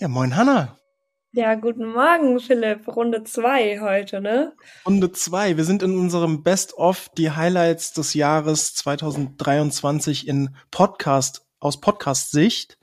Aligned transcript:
Ja, 0.00 0.08
moin 0.08 0.34
Hanna. 0.34 0.78
Ja, 1.32 1.56
guten 1.56 1.92
Morgen, 1.92 2.40
Philipp. 2.40 2.88
Runde 2.88 3.22
zwei 3.24 3.80
heute, 3.80 4.22
ne? 4.22 4.54
Runde 4.86 5.12
zwei. 5.12 5.58
Wir 5.58 5.64
sind 5.64 5.82
in 5.82 5.98
unserem 5.98 6.42
Best-of 6.42 7.10
die 7.18 7.32
Highlights 7.32 7.92
des 7.92 8.14
Jahres 8.14 8.74
2023 8.76 10.26
in 10.26 10.56
Podcast, 10.70 11.44
aus 11.58 11.82
Podcast-Sicht. 11.82 12.78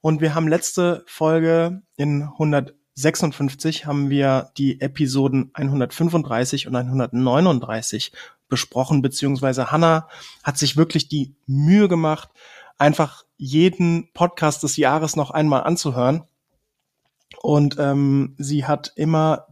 Und 0.00 0.22
wir 0.22 0.34
haben 0.34 0.48
letzte 0.48 1.04
Folge 1.06 1.82
in 1.98 2.22
156 2.22 3.84
haben 3.84 4.08
wir 4.08 4.50
die 4.56 4.80
Episoden 4.80 5.50
135 5.52 6.68
und 6.68 6.74
139 6.74 8.12
besprochen, 8.48 9.02
beziehungsweise 9.02 9.72
Hanna 9.72 10.08
hat 10.42 10.56
sich 10.56 10.78
wirklich 10.78 11.08
die 11.08 11.36
Mühe 11.46 11.86
gemacht, 11.86 12.30
einfach 12.78 13.24
jeden 13.36 14.10
Podcast 14.14 14.62
des 14.62 14.78
Jahres 14.78 15.16
noch 15.16 15.30
einmal 15.30 15.62
anzuhören 15.64 16.24
und 17.42 17.76
ähm, 17.78 18.34
sie 18.38 18.64
hat 18.64 18.92
immer 18.96 19.46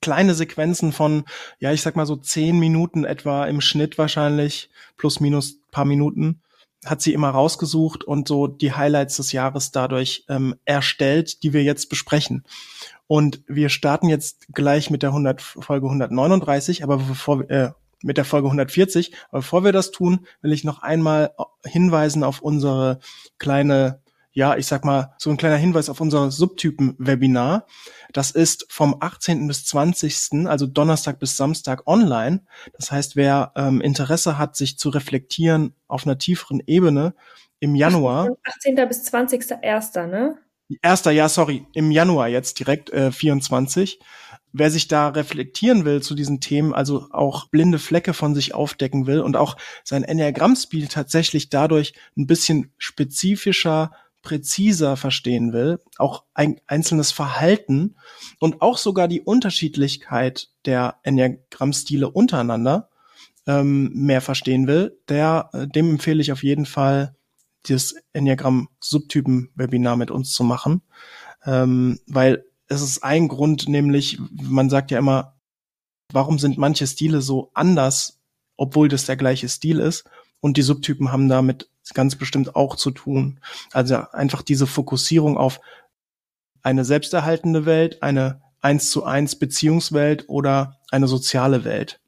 kleine 0.00 0.34
Sequenzen 0.34 0.92
von, 0.92 1.24
ja, 1.58 1.72
ich 1.72 1.82
sag 1.82 1.96
mal 1.96 2.06
so 2.06 2.16
zehn 2.16 2.58
Minuten 2.58 3.04
etwa 3.04 3.44
im 3.46 3.60
Schnitt 3.60 3.98
wahrscheinlich, 3.98 4.70
plus 4.96 5.20
minus 5.20 5.60
paar 5.70 5.84
Minuten, 5.84 6.40
hat 6.84 7.02
sie 7.02 7.12
immer 7.12 7.30
rausgesucht 7.30 8.04
und 8.04 8.26
so 8.26 8.46
die 8.46 8.72
Highlights 8.72 9.16
des 9.16 9.32
Jahres 9.32 9.70
dadurch 9.70 10.24
ähm, 10.28 10.54
erstellt, 10.64 11.42
die 11.42 11.52
wir 11.52 11.62
jetzt 11.62 11.90
besprechen. 11.90 12.44
Und 13.06 13.42
wir 13.46 13.68
starten 13.68 14.08
jetzt 14.08 14.46
gleich 14.54 14.88
mit 14.88 15.02
der 15.02 15.10
100, 15.10 15.42
Folge 15.42 15.86
139, 15.86 16.82
aber 16.82 16.96
bevor 16.96 17.50
äh, 17.50 17.72
mit 18.02 18.16
der 18.16 18.24
Folge 18.24 18.46
140. 18.46 19.12
Aber 19.28 19.40
bevor 19.40 19.64
wir 19.64 19.72
das 19.72 19.90
tun, 19.90 20.26
will 20.40 20.52
ich 20.52 20.64
noch 20.64 20.82
einmal 20.82 21.34
hinweisen 21.64 22.24
auf 22.24 22.40
unsere 22.40 23.00
kleine 23.38 24.00
ja, 24.32 24.56
ich 24.56 24.66
sag 24.66 24.84
mal, 24.84 25.14
so 25.18 25.30
ein 25.30 25.36
kleiner 25.36 25.56
Hinweis 25.56 25.88
auf 25.88 26.00
unser 26.00 26.30
Subtypen-Webinar. 26.30 27.66
Das 28.12 28.30
ist 28.30 28.66
vom 28.68 28.96
18. 29.00 29.46
bis 29.46 29.64
20., 29.66 30.46
also 30.46 30.66
Donnerstag 30.66 31.18
bis 31.18 31.36
Samstag 31.36 31.86
online. 31.86 32.44
Das 32.76 32.92
heißt, 32.92 33.16
wer 33.16 33.52
ähm, 33.56 33.80
Interesse 33.80 34.38
hat, 34.38 34.56
sich 34.56 34.78
zu 34.78 34.90
reflektieren 34.90 35.74
auf 35.88 36.06
einer 36.06 36.18
tieferen 36.18 36.62
Ebene 36.66 37.14
im 37.58 37.74
Januar. 37.74 38.28
18. 38.44 38.76
bis 38.88 39.12
20.01., 39.12 40.06
ne? 40.06 40.38
Erster, 40.82 41.10
ja, 41.10 41.28
sorry, 41.28 41.66
im 41.74 41.90
Januar 41.90 42.28
jetzt 42.28 42.60
direkt 42.60 42.90
äh, 42.90 43.10
24. 43.10 43.98
Wer 44.52 44.70
sich 44.70 44.88
da 44.88 45.08
reflektieren 45.08 45.84
will 45.84 46.02
zu 46.02 46.14
diesen 46.14 46.40
Themen, 46.40 46.74
also 46.74 47.08
auch 47.10 47.48
blinde 47.48 47.78
Flecke 47.78 48.14
von 48.14 48.34
sich 48.34 48.54
aufdecken 48.54 49.06
will 49.06 49.20
und 49.20 49.36
auch 49.36 49.56
sein 49.84 50.04
Enneagramm-Spiel 50.04 50.88
tatsächlich 50.88 51.50
dadurch 51.50 51.94
ein 52.16 52.26
bisschen 52.26 52.72
spezifischer 52.78 53.92
präziser 54.22 54.96
verstehen 54.96 55.52
will, 55.52 55.80
auch 55.96 56.24
ein 56.34 56.60
einzelnes 56.66 57.12
Verhalten 57.12 57.96
und 58.38 58.60
auch 58.62 58.78
sogar 58.78 59.08
die 59.08 59.20
Unterschiedlichkeit 59.20 60.50
der 60.66 60.96
Enneagramm-Stile 61.02 62.10
untereinander 62.10 62.90
ähm, 63.46 63.90
mehr 63.94 64.20
verstehen 64.20 64.66
will, 64.66 64.98
der, 65.08 65.50
äh, 65.52 65.66
dem 65.66 65.90
empfehle 65.90 66.20
ich 66.20 66.32
auf 66.32 66.42
jeden 66.42 66.66
Fall, 66.66 67.14
das 67.68 67.94
Enneagramm-Subtypen-Webinar 68.12 69.96
mit 69.96 70.10
uns 70.10 70.32
zu 70.32 70.44
machen, 70.44 70.82
ähm, 71.44 71.98
weil 72.06 72.44
es 72.68 72.82
ist 72.82 73.02
ein 73.02 73.28
Grund, 73.28 73.68
nämlich, 73.68 74.18
man 74.30 74.70
sagt 74.70 74.90
ja 74.90 74.98
immer, 74.98 75.34
warum 76.12 76.38
sind 76.38 76.58
manche 76.58 76.86
Stile 76.86 77.20
so 77.20 77.50
anders, 77.54 78.20
obwohl 78.56 78.88
das 78.88 79.06
der 79.06 79.16
gleiche 79.16 79.48
Stil 79.48 79.80
ist? 79.80 80.04
Und 80.40 80.56
die 80.56 80.62
Subtypen 80.62 81.12
haben 81.12 81.28
damit 81.28 81.69
ganz 81.94 82.16
bestimmt 82.16 82.56
auch 82.56 82.76
zu 82.76 82.90
tun. 82.90 83.40
Also 83.72 83.96
einfach 84.12 84.42
diese 84.42 84.66
Fokussierung 84.66 85.36
auf 85.36 85.60
eine 86.62 86.84
selbsterhaltende 86.84 87.66
Welt, 87.66 88.02
eine 88.02 88.42
eins 88.60 88.90
zu 88.90 89.04
eins 89.04 89.36
Beziehungswelt 89.36 90.28
oder 90.28 90.78
eine 90.90 91.08
soziale 91.08 91.64
Welt. 91.64 92.00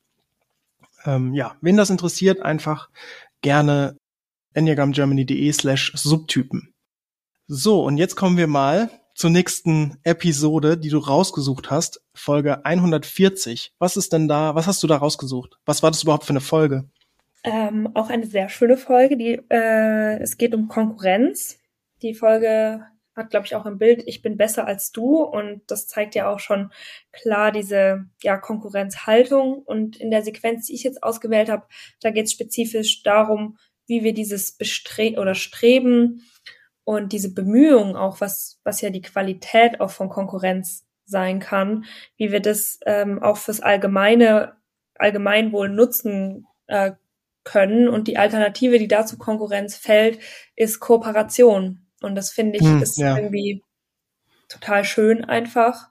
Ähm, 1.04 1.34
ja, 1.34 1.56
wen 1.60 1.76
das 1.76 1.90
interessiert, 1.90 2.42
einfach 2.42 2.88
gerne 3.40 3.96
enneagramgermany.de 4.54 5.52
slash 5.52 5.92
Subtypen. 5.94 6.74
So, 7.48 7.82
und 7.84 7.96
jetzt 7.96 8.16
kommen 8.16 8.36
wir 8.36 8.46
mal 8.46 8.90
zur 9.14 9.30
nächsten 9.30 9.98
Episode, 10.04 10.78
die 10.78 10.88
du 10.88 10.98
rausgesucht 10.98 11.70
hast, 11.70 12.02
Folge 12.14 12.64
140. 12.64 13.72
Was 13.78 13.96
ist 13.96 14.12
denn 14.12 14.28
da, 14.28 14.54
was 14.54 14.66
hast 14.66 14.82
du 14.82 14.86
da 14.86 14.96
rausgesucht? 14.96 15.58
Was 15.66 15.82
war 15.82 15.90
das 15.90 16.02
überhaupt 16.02 16.24
für 16.24 16.30
eine 16.30 16.40
Folge? 16.40 16.88
Ähm, 17.44 17.90
auch 17.94 18.08
eine 18.08 18.26
sehr 18.26 18.48
schöne 18.48 18.76
Folge. 18.76 19.16
Die, 19.16 19.40
äh, 19.50 20.18
es 20.20 20.38
geht 20.38 20.54
um 20.54 20.68
Konkurrenz. 20.68 21.58
Die 22.02 22.14
Folge 22.14 22.86
hat, 23.14 23.30
glaube 23.30 23.46
ich, 23.46 23.54
auch 23.54 23.66
im 23.66 23.78
Bild, 23.78 24.02
ich 24.06 24.22
bin 24.22 24.36
besser 24.36 24.66
als 24.66 24.92
du. 24.92 25.22
Und 25.22 25.62
das 25.66 25.88
zeigt 25.88 26.14
ja 26.14 26.30
auch 26.30 26.38
schon 26.38 26.72
klar 27.10 27.52
diese 27.52 28.06
ja, 28.22 28.38
Konkurrenzhaltung. 28.38 29.58
Und 29.58 29.96
in 29.96 30.10
der 30.10 30.22
Sequenz, 30.22 30.66
die 30.66 30.74
ich 30.74 30.84
jetzt 30.84 31.02
ausgewählt 31.02 31.50
habe, 31.50 31.66
da 32.00 32.10
geht 32.10 32.26
es 32.26 32.32
spezifisch 32.32 33.02
darum, 33.02 33.58
wie 33.86 34.04
wir 34.04 34.14
dieses 34.14 34.52
Bestre 34.52 35.14
oder 35.18 35.34
Streben 35.34 36.22
und 36.84 37.12
diese 37.12 37.34
Bemühungen 37.34 37.96
auch, 37.96 38.20
was, 38.20 38.60
was 38.64 38.80
ja 38.80 38.90
die 38.90 39.02
Qualität 39.02 39.80
auch 39.80 39.90
von 39.90 40.08
Konkurrenz 40.08 40.86
sein 41.04 41.40
kann, 41.40 41.84
wie 42.16 42.32
wir 42.32 42.40
das 42.40 42.78
ähm, 42.86 43.22
auch 43.22 43.36
fürs 43.36 43.60
allgemeine 43.60 44.56
Allgemeinwohl 44.94 45.68
nutzen 45.68 46.46
äh, 46.68 46.92
können. 47.44 47.88
Und 47.88 48.08
die 48.08 48.18
Alternative, 48.18 48.78
die 48.78 48.88
dazu 48.88 49.18
Konkurrenz 49.18 49.76
fällt, 49.76 50.18
ist 50.56 50.80
Kooperation. 50.80 51.86
Und 52.00 52.14
das 52.14 52.30
finde 52.30 52.58
ich 52.58 52.64
hm, 52.64 52.82
ist 52.82 52.98
ja. 52.98 53.16
irgendwie 53.16 53.62
total 54.48 54.84
schön 54.84 55.24
einfach. 55.24 55.88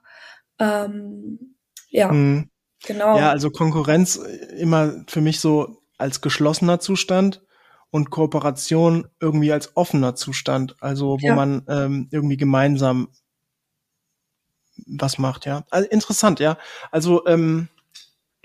Ähm, 0.58 1.56
ja, 1.88 2.10
hm. 2.10 2.50
genau. 2.84 3.18
Ja, 3.18 3.30
also 3.30 3.50
Konkurrenz 3.50 4.16
immer 4.56 5.04
für 5.08 5.20
mich 5.20 5.40
so 5.40 5.82
als 5.98 6.20
geschlossener 6.20 6.80
Zustand 6.80 7.42
und 7.90 8.10
Kooperation 8.10 9.08
irgendwie 9.20 9.52
als 9.52 9.76
offener 9.76 10.14
Zustand, 10.14 10.76
also 10.80 11.18
wo 11.20 11.26
ja. 11.26 11.34
man 11.34 11.62
ähm, 11.68 12.08
irgendwie 12.10 12.38
gemeinsam 12.38 13.08
was 14.86 15.18
macht, 15.18 15.44
ja. 15.46 15.64
Also 15.70 15.88
interessant, 15.90 16.40
ja. 16.40 16.58
Also 16.90 17.26
ähm, 17.26 17.68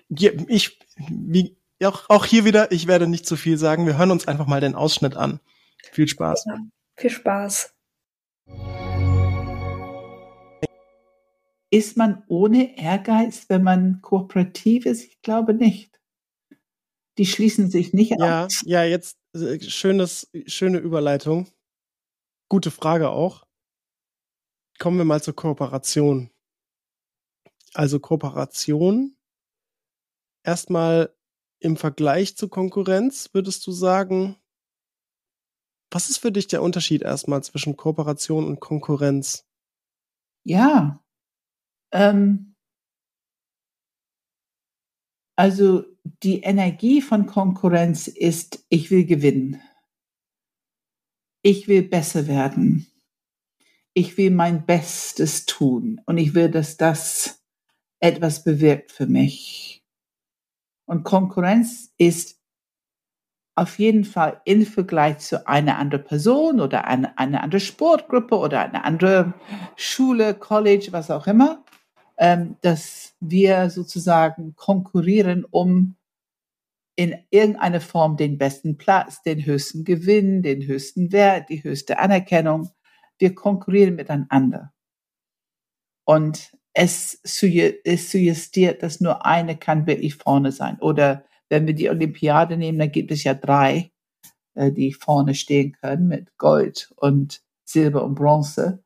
ich, 0.09 0.79
wie, 1.09 1.57
auch, 1.85 2.09
auch 2.09 2.25
hier 2.25 2.45
wieder, 2.45 2.71
ich 2.71 2.87
werde 2.87 3.07
nicht 3.07 3.25
zu 3.25 3.35
viel 3.35 3.57
sagen. 3.57 3.85
Wir 3.85 3.97
hören 3.97 4.11
uns 4.11 4.27
einfach 4.27 4.47
mal 4.47 4.61
den 4.61 4.75
Ausschnitt 4.75 5.15
an. 5.15 5.39
Viel 5.91 6.07
Spaß. 6.07 6.45
Ja, 6.45 6.57
viel 6.95 7.09
Spaß. 7.09 7.73
Ist 11.69 11.97
man 11.97 12.23
ohne 12.27 12.77
Ehrgeiz, 12.77 13.45
wenn 13.49 13.63
man 13.63 14.01
kooperativ 14.01 14.85
ist? 14.85 15.03
Ich 15.03 15.21
glaube 15.21 15.53
nicht. 15.53 15.99
Die 17.17 17.25
schließen 17.25 17.69
sich 17.69 17.93
nicht 17.93 18.11
ja, 18.17 18.45
aus. 18.45 18.61
Ja, 18.65 18.83
jetzt 18.83 19.17
äh, 19.35 19.59
schönes, 19.59 20.29
schöne 20.45 20.77
Überleitung. 20.77 21.47
Gute 22.47 22.71
Frage 22.71 23.09
auch. 23.09 23.45
Kommen 24.79 24.97
wir 24.97 25.05
mal 25.05 25.21
zur 25.21 25.35
Kooperation. 25.35 26.29
Also 27.73 27.99
Kooperation 27.99 29.17
erstmal 30.43 31.13
im 31.59 31.77
Vergleich 31.77 32.35
zur 32.37 32.49
Konkurrenz 32.49 33.29
würdest 33.33 33.65
du 33.67 33.71
sagen, 33.71 34.37
was 35.91 36.09
ist 36.09 36.17
für 36.17 36.31
dich 36.31 36.47
der 36.47 36.61
Unterschied 36.61 37.01
erstmal 37.01 37.43
zwischen 37.43 37.77
Kooperation 37.77 38.45
und 38.45 38.59
Konkurrenz? 38.59 39.45
Ja, 40.43 41.03
ähm, 41.91 42.55
also 45.35 45.85
die 46.23 46.41
Energie 46.41 47.01
von 47.01 47.25
Konkurrenz 47.25 48.07
ist, 48.07 48.65
ich 48.69 48.91
will 48.91 49.05
gewinnen. 49.05 49.61
Ich 51.43 51.67
will 51.67 51.83
besser 51.83 52.27
werden. 52.27 52.87
Ich 53.93 54.17
will 54.17 54.31
mein 54.31 54.65
Bestes 54.65 55.45
tun 55.45 56.01
und 56.05 56.17
ich 56.17 56.33
will, 56.33 56.49
dass 56.49 56.77
das 56.77 57.43
etwas 57.99 58.43
bewirkt 58.43 58.91
für 58.91 59.07
mich. 59.07 59.76
Und 60.87 61.03
Konkurrenz 61.03 61.93
ist 61.97 62.39
auf 63.55 63.79
jeden 63.79 64.05
Fall 64.05 64.41
im 64.45 64.65
Vergleich 64.65 65.17
zu 65.17 65.47
einer 65.47 65.77
anderen 65.77 66.05
Person 66.05 66.61
oder 66.61 66.85
eine, 66.85 67.17
eine 67.17 67.41
andere 67.41 67.59
Sportgruppe 67.59 68.37
oder 68.37 68.61
eine 68.61 68.83
andere 68.85 69.33
Schule, 69.75 70.35
College, 70.35 70.89
was 70.91 71.11
auch 71.11 71.27
immer, 71.27 71.65
ähm, 72.17 72.55
dass 72.61 73.15
wir 73.19 73.69
sozusagen 73.69 74.55
konkurrieren, 74.55 75.43
um 75.43 75.95
in 76.95 77.15
irgendeiner 77.29 77.81
Form 77.81 78.15
den 78.15 78.37
besten 78.37 78.77
Platz, 78.77 79.21
den 79.23 79.45
höchsten 79.45 79.83
Gewinn, 79.83 80.41
den 80.41 80.65
höchsten 80.65 81.11
Wert, 81.11 81.49
die 81.49 81.63
höchste 81.63 81.99
Anerkennung. 81.99 82.69
Wir 83.19 83.35
konkurrieren 83.35 83.95
miteinander. 83.95 84.71
Und 86.05 86.56
es, 86.77 87.19
es 87.23 88.11
suggestiert, 88.11 88.83
dass 88.83 89.01
nur 89.01 89.25
eine 89.25 89.57
kann 89.57 89.87
wirklich 89.87 90.13
vorne 90.13 90.51
sein. 90.51 90.77
Oder 90.79 91.25
wenn 91.49 91.65
wir 91.65 91.73
die 91.73 91.89
Olympiade 91.89 92.55
nehmen, 92.55 92.77
dann 92.77 92.91
gibt 92.91 93.11
es 93.11 93.23
ja 93.23 93.33
drei, 93.33 93.91
äh, 94.53 94.71
die 94.71 94.93
vorne 94.93 95.33
stehen 95.33 95.71
können 95.81 96.07
mit 96.07 96.37
Gold 96.37 96.93
und 96.95 97.41
Silber 97.65 98.03
und 98.03 98.13
Bronze. 98.13 98.83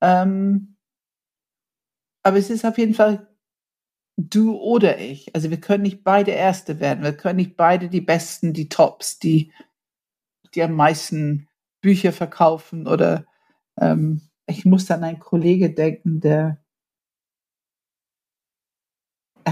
Ähm, 0.00 0.76
aber 2.22 2.38
es 2.38 2.48
ist 2.48 2.64
auf 2.64 2.78
jeden 2.78 2.94
Fall 2.94 3.28
du 4.16 4.56
oder 4.56 4.98
ich. 4.98 5.34
Also 5.34 5.50
wir 5.50 5.60
können 5.60 5.82
nicht 5.82 6.02
beide 6.02 6.30
Erste 6.30 6.80
werden. 6.80 7.04
Wir 7.04 7.12
können 7.12 7.36
nicht 7.36 7.58
beide 7.58 7.90
die 7.90 8.00
Besten, 8.00 8.54
die 8.54 8.70
Tops, 8.70 9.18
die, 9.18 9.52
die 10.54 10.62
am 10.62 10.72
meisten 10.72 11.46
Bücher 11.82 12.14
verkaufen 12.14 12.86
oder 12.86 13.26
ähm, 13.78 14.22
ich 14.46 14.64
muss 14.64 14.90
an 14.90 15.04
einen 15.04 15.18
Kollege 15.18 15.74
denken, 15.74 16.20
der 16.20 16.38
er 16.38 16.65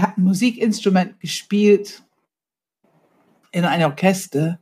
hat 0.01 0.17
ein 0.17 0.23
Musikinstrument 0.23 1.19
gespielt 1.19 2.03
in 3.51 3.65
einem 3.65 3.91
Orchester, 3.91 4.59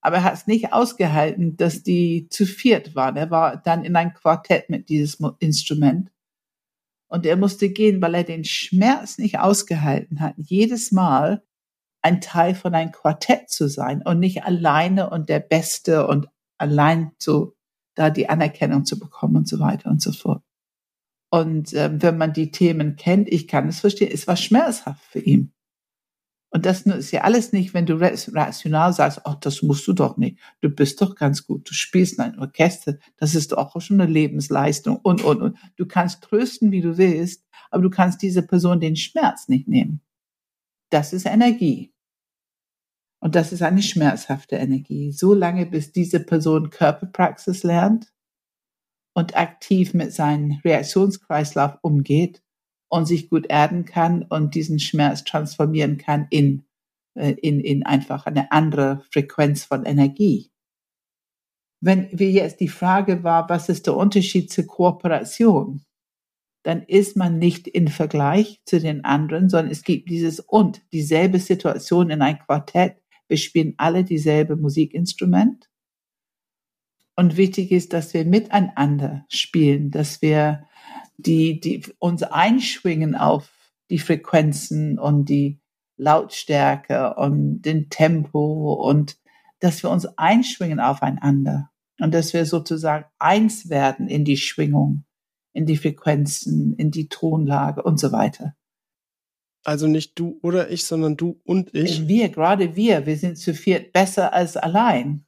aber 0.00 0.16
er 0.16 0.24
hat 0.24 0.34
es 0.34 0.46
nicht 0.46 0.72
ausgehalten, 0.72 1.56
dass 1.56 1.82
die 1.82 2.28
zu 2.28 2.44
viert 2.46 2.94
waren. 2.94 3.16
Er 3.16 3.30
war 3.30 3.56
dann 3.56 3.84
in 3.84 3.96
ein 3.96 4.12
Quartett 4.12 4.68
mit 4.68 4.88
diesem 4.88 5.32
Instrument 5.38 6.10
und 7.08 7.24
er 7.26 7.36
musste 7.36 7.70
gehen, 7.70 8.02
weil 8.02 8.14
er 8.14 8.24
den 8.24 8.44
Schmerz 8.44 9.18
nicht 9.18 9.38
ausgehalten 9.38 10.20
hat, 10.20 10.34
jedes 10.36 10.90
Mal 10.90 11.44
ein 12.02 12.20
Teil 12.20 12.54
von 12.54 12.74
einem 12.74 12.92
Quartett 12.92 13.48
zu 13.48 13.68
sein 13.68 14.02
und 14.02 14.18
nicht 14.18 14.44
alleine 14.44 15.08
und 15.10 15.28
der 15.28 15.40
Beste 15.40 16.06
und 16.06 16.28
allein 16.58 17.12
so 17.18 17.54
da 17.94 18.10
die 18.10 18.28
Anerkennung 18.28 18.84
zu 18.84 18.98
bekommen 18.98 19.36
und 19.36 19.48
so 19.48 19.60
weiter 19.60 19.90
und 19.90 20.02
so 20.02 20.12
fort. 20.12 20.42
Und 21.34 21.72
äh, 21.72 21.90
wenn 22.00 22.16
man 22.16 22.32
die 22.32 22.52
Themen 22.52 22.94
kennt, 22.94 23.28
ich 23.28 23.48
kann 23.48 23.66
es 23.66 23.80
verstehen, 23.80 24.12
es 24.14 24.28
war 24.28 24.36
schmerzhaft 24.36 25.04
für 25.04 25.18
ihn. 25.18 25.52
Und 26.50 26.64
das 26.64 26.82
ist 26.82 27.10
ja 27.10 27.22
alles 27.22 27.52
nicht, 27.52 27.74
wenn 27.74 27.86
du 27.86 27.94
rational 27.94 28.92
sagst, 28.92 29.22
oh, 29.24 29.34
das 29.40 29.60
musst 29.60 29.84
du 29.88 29.94
doch 29.94 30.16
nicht. 30.16 30.38
Du 30.60 30.70
bist 30.70 31.02
doch 31.02 31.16
ganz 31.16 31.44
gut. 31.44 31.68
Du 31.68 31.74
spielst 31.74 32.18
in 32.18 32.20
einem 32.20 32.38
Orchester. 32.38 32.98
Das 33.16 33.34
ist 33.34 33.50
doch 33.50 33.74
auch 33.74 33.80
schon 33.80 34.00
eine 34.00 34.08
Lebensleistung 34.08 34.98
und, 34.98 35.24
und, 35.24 35.42
und. 35.42 35.58
Du 35.74 35.86
kannst 35.86 36.22
trösten, 36.22 36.70
wie 36.70 36.82
du 36.82 36.98
willst, 36.98 37.44
aber 37.72 37.82
du 37.82 37.90
kannst 37.90 38.22
diese 38.22 38.42
Person 38.42 38.78
den 38.78 38.94
Schmerz 38.94 39.48
nicht 39.48 39.66
nehmen. 39.66 40.02
Das 40.90 41.12
ist 41.12 41.26
Energie. 41.26 41.92
Und 43.18 43.34
das 43.34 43.50
ist 43.50 43.62
eine 43.62 43.82
schmerzhafte 43.82 44.54
Energie. 44.54 45.10
So 45.10 45.34
lange, 45.34 45.66
bis 45.66 45.90
diese 45.90 46.20
Person 46.20 46.70
Körperpraxis 46.70 47.64
lernt 47.64 48.13
und 49.14 49.36
aktiv 49.36 49.94
mit 49.94 50.12
seinem 50.12 50.60
Reaktionskreislauf 50.64 51.78
umgeht 51.82 52.42
und 52.88 53.06
sich 53.06 53.30
gut 53.30 53.46
erden 53.48 53.84
kann 53.84 54.22
und 54.22 54.54
diesen 54.54 54.78
Schmerz 54.78 55.24
transformieren 55.24 55.98
kann 55.98 56.26
in, 56.30 56.64
äh, 57.14 57.32
in, 57.32 57.60
in 57.60 57.84
einfach 57.84 58.26
eine 58.26 58.52
andere 58.52 59.02
Frequenz 59.12 59.64
von 59.64 59.84
Energie. 59.84 60.50
Wenn 61.80 62.08
wir 62.12 62.30
jetzt 62.30 62.60
die 62.60 62.68
Frage 62.68 63.24
war, 63.24 63.48
was 63.48 63.68
ist 63.68 63.86
der 63.86 63.96
Unterschied 63.96 64.52
zur 64.52 64.66
Kooperation, 64.66 65.84
dann 66.64 66.82
ist 66.82 67.16
man 67.16 67.38
nicht 67.38 67.68
in 67.68 67.88
Vergleich 67.88 68.60
zu 68.64 68.80
den 68.80 69.04
anderen, 69.04 69.50
sondern 69.50 69.70
es 69.70 69.82
gibt 69.82 70.08
dieses 70.08 70.40
und, 70.40 70.82
dieselbe 70.92 71.38
Situation 71.38 72.10
in 72.10 72.22
ein 72.22 72.38
Quartett. 72.38 72.96
Wir 73.28 73.36
spielen 73.36 73.74
alle 73.76 74.02
dieselbe 74.02 74.56
Musikinstrument. 74.56 75.68
Und 77.16 77.36
wichtig 77.36 77.70
ist, 77.70 77.92
dass 77.92 78.12
wir 78.12 78.24
miteinander 78.24 79.24
spielen, 79.28 79.90
dass 79.90 80.20
wir 80.20 80.66
die, 81.16 81.60
die 81.60 81.84
uns 81.98 82.22
einschwingen 82.22 83.14
auf 83.14 83.50
die 83.90 83.98
Frequenzen 83.98 84.98
und 84.98 85.28
die 85.28 85.60
Lautstärke 85.96 87.14
und 87.14 87.62
den 87.62 87.88
Tempo 87.88 88.74
und 88.74 89.16
dass 89.60 89.82
wir 89.82 89.90
uns 89.90 90.06
einschwingen 90.18 90.80
aufeinander 90.80 91.70
und 92.00 92.12
dass 92.12 92.34
wir 92.34 92.44
sozusagen 92.46 93.06
eins 93.18 93.70
werden 93.70 94.08
in 94.08 94.24
die 94.24 94.36
Schwingung, 94.36 95.04
in 95.52 95.66
die 95.66 95.76
Frequenzen, 95.76 96.74
in 96.76 96.90
die 96.90 97.08
Tonlage 97.08 97.82
und 97.82 98.00
so 98.00 98.10
weiter. 98.10 98.56
Also 99.62 99.86
nicht 99.86 100.18
du 100.18 100.38
oder 100.42 100.70
ich, 100.70 100.84
sondern 100.84 101.16
du 101.16 101.40
und 101.44 101.74
ich. 101.74 102.06
Wir, 102.06 102.28
gerade 102.28 102.76
wir, 102.76 103.06
wir 103.06 103.16
sind 103.16 103.38
zu 103.38 103.54
viert 103.54 103.92
besser 103.92 104.34
als 104.34 104.56
allein. 104.58 105.23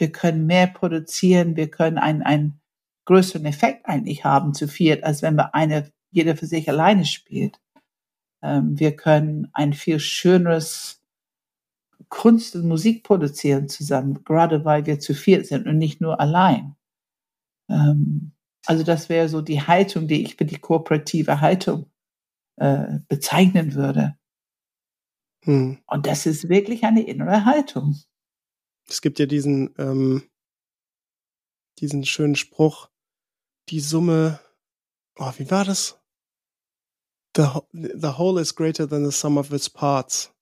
Wir 0.00 0.10
können 0.10 0.46
mehr 0.46 0.66
produzieren, 0.66 1.56
wir 1.56 1.70
können 1.70 1.98
ein, 1.98 2.22
ein 2.22 2.60
größeren 3.04 3.44
Effekt 3.44 3.86
eigentlich 3.86 4.24
haben 4.24 4.54
zu 4.54 4.66
viert, 4.66 5.04
als 5.04 5.20
wenn 5.22 5.34
wir 5.34 5.54
eine, 5.54 5.92
jeder 6.10 6.36
für 6.36 6.46
sich 6.46 6.68
alleine 6.68 7.04
spielt. 7.04 7.60
Ähm, 8.42 8.78
wir 8.78 8.96
können 8.96 9.48
ein 9.52 9.72
viel 9.72 10.00
schöneres 10.00 11.02
Kunst 12.08 12.56
und 12.56 12.66
Musik 12.66 13.04
produzieren 13.04 13.68
zusammen, 13.68 14.24
gerade 14.24 14.64
weil 14.64 14.86
wir 14.86 15.00
zu 15.00 15.14
viert 15.14 15.46
sind 15.46 15.66
und 15.66 15.76
nicht 15.76 16.00
nur 16.00 16.18
allein. 16.18 16.76
Ähm, 17.68 18.32
also 18.66 18.82
das 18.84 19.08
wäre 19.08 19.28
so 19.28 19.42
die 19.42 19.60
Haltung, 19.62 20.08
die 20.08 20.22
ich 20.22 20.36
für 20.36 20.44
die 20.44 20.58
kooperative 20.58 21.40
Haltung 21.40 21.90
äh, 22.56 23.00
bezeichnen 23.08 23.74
würde. 23.74 24.16
Hm. 25.44 25.78
Und 25.86 26.06
das 26.06 26.26
ist 26.26 26.48
wirklich 26.48 26.84
eine 26.84 27.02
innere 27.02 27.44
Haltung. 27.44 27.96
Es 28.90 29.00
gibt 29.00 29.18
ja 29.18 29.26
diesen, 29.26 29.74
ähm, 29.78 30.22
diesen 31.78 32.04
schönen 32.04 32.34
Spruch, 32.34 32.88
die 33.68 33.80
Summe, 33.80 34.40
oh, 35.16 35.32
wie 35.38 35.50
war 35.50 35.64
das? 35.64 35.98
The, 37.36 37.44
the 37.72 38.18
whole 38.18 38.40
is 38.40 38.54
greater 38.54 38.88
than 38.88 39.04
the 39.04 39.16
sum 39.16 39.38
of 39.38 39.52
its 39.52 39.70
parts. 39.70 40.34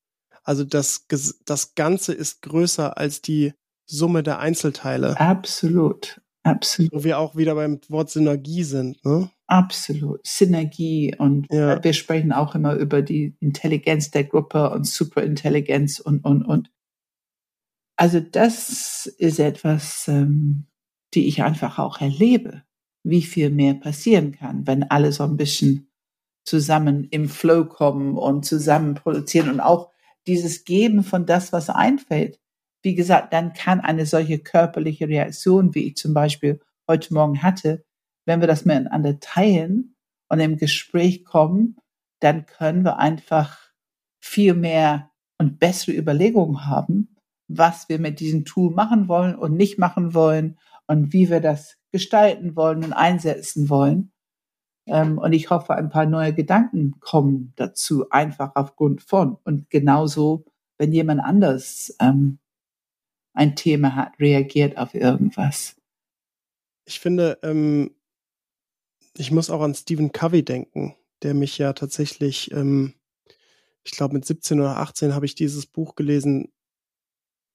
Also 0.43 0.65
das, 0.65 1.07
das 1.45 1.75
Ganze 1.75 2.15
ist 2.15 2.41
größer 2.41 2.97
als 2.97 3.21
die 3.21 3.53
Summe 3.85 4.23
der 4.23 4.39
Einzelteile. 4.39 5.21
Absolut, 5.21 6.23
absolut. 6.43 6.93
Wo 6.93 7.05
wir 7.05 7.19
auch 7.19 7.37
wieder 7.37 7.55
beim 7.55 7.81
Wort 7.89 8.11
Synergie 8.11 8.65
sind, 8.65 9.05
ne? 9.05 9.31
Absolut. 9.47 10.27
Synergie 10.27 11.15
und 11.17 11.51
ja. 11.51 11.83
wir 11.83 11.93
sprechen 11.95 12.33
auch 12.33 12.55
immer 12.55 12.75
über 12.75 13.01
die 13.03 13.35
Intelligenz 13.41 14.11
der 14.11 14.25
Gruppe 14.25 14.71
und 14.71 14.87
Superintelligenz 14.87 16.01
und, 16.01 16.25
und, 16.25 16.43
und. 16.43 16.71
Also 17.99 18.21
das 18.21 19.07
ist 19.07 19.41
etwas, 19.41 20.07
ähm, 20.09 20.67
die 21.15 21.27
ich 21.27 21.43
einfach 21.43 21.79
auch 21.79 22.01
erlebe 22.01 22.63
wie 23.05 23.23
viel 23.23 23.51
mehr 23.51 23.75
passieren 23.75 24.33
kann, 24.33 24.67
wenn 24.67 24.83
alle 24.83 25.13
so 25.13 25.25
ein 25.25 25.37
bisschen 25.37 25.91
zusammen 26.45 27.05
im 27.11 27.29
Flow 27.29 27.65
kommen 27.65 28.17
und 28.17 28.45
zusammen 28.45 28.95
produzieren 28.95 29.49
und 29.49 29.61
auch 29.61 29.91
dieses 30.27 30.65
Geben 30.65 31.03
von 31.03 31.27
das, 31.27 31.53
was 31.53 31.71
einfällt. 31.71 32.39
Wie 32.83 32.95
gesagt, 32.95 33.33
dann 33.33 33.53
kann 33.53 33.81
eine 33.81 34.07
solche 34.07 34.39
körperliche 34.39 35.09
Reaktion, 35.09 35.75
wie 35.75 35.87
ich 35.89 35.97
zum 35.97 36.15
Beispiel 36.15 36.61
heute 36.87 37.15
Morgen 37.15 37.43
hatte, 37.43 37.85
wenn 38.27 38.41
wir 38.41 38.47
das 38.47 38.65
miteinander 38.65 39.21
teilen 39.21 39.97
und 40.29 40.41
im 40.41 40.57
Gespräch 40.57 41.25
kommen, 41.25 41.77
dann 42.21 42.47
können 42.47 42.85
wir 42.85 42.99
einfach 42.99 43.59
viel 44.21 44.55
mehr 44.55 45.11
und 45.39 45.59
bessere 45.59 45.97
Überlegungen 45.97 46.67
haben, 46.67 47.17
was 47.49 47.89
wir 47.89 47.99
mit 47.99 48.21
diesem 48.21 48.45
Tool 48.45 48.73
machen 48.73 49.09
wollen 49.09 49.35
und 49.35 49.55
nicht 49.55 49.79
machen 49.79 50.15
wollen 50.15 50.59
und 50.87 51.13
wie 51.13 51.31
wir 51.31 51.41
das 51.41 51.77
gestalten 51.91 52.55
wollen 52.57 52.85
und 52.85 52.93
einsetzen 52.93 53.69
wollen. 53.69 54.13
Ähm, 54.87 55.19
und 55.19 55.33
ich 55.33 55.51
hoffe, 55.51 55.75
ein 55.75 55.91
paar 55.91 56.07
neue 56.07 56.35
Gedanken 56.35 56.99
kommen 57.01 57.53
dazu, 57.57 58.09
einfach 58.11 58.53
aufgrund 58.55 59.03
von. 59.03 59.37
Und 59.45 59.69
genauso, 59.71 60.45
wenn 60.79 60.93
jemand 60.93 61.21
anders 61.23 61.95
ähm, 62.01 62.39
ein 63.35 63.55
Thema 63.55 63.95
hat, 63.95 64.19
reagiert 64.19 64.79
auf 64.79 64.95
irgendwas. 64.95 65.77
Ich 66.87 67.01
finde, 67.01 67.39
ähm, 67.43 67.95
ich 69.17 69.31
muss 69.31 69.51
auch 69.51 69.61
an 69.61 69.75
Stephen 69.75 70.13
Covey 70.13 70.45
denken, 70.45 70.97
der 71.23 71.35
mich 71.35 71.59
ja 71.59 71.73
tatsächlich, 71.73 72.51
ähm, 72.53 72.95
ich 73.85 73.93
glaube 73.93 74.15
mit 74.15 74.25
17 74.25 74.59
oder 74.61 74.79
18 74.79 75.15
habe 75.15 75.27
ich 75.27 75.35
dieses 75.35 75.67
Buch 75.67 75.97
gelesen, 75.97 76.51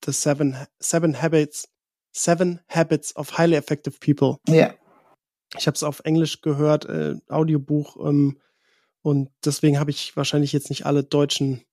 The 0.05 0.11
Seven, 0.11 0.57
Seven 0.79 1.21
Habits 1.21 1.67
Seven 2.15 2.61
Habits 2.69 3.15
of 3.15 3.37
Highly 3.37 3.55
Effective 3.55 3.97
People. 3.99 4.37
Ja. 4.47 4.73
Ich 5.57 5.67
habe 5.67 5.75
es 5.75 5.83
auf 5.83 6.01
Englisch 6.03 6.41
gehört, 6.41 6.85
äh, 6.85 7.15
Audiobuch, 7.27 7.97
ähm, 8.07 8.39
und 9.03 9.29
deswegen 9.43 9.79
habe 9.79 9.91
ich 9.91 10.15
wahrscheinlich 10.15 10.53
jetzt 10.53 10.69
nicht 10.69 10.85
alle 10.85 11.03
deutschen 11.03 11.65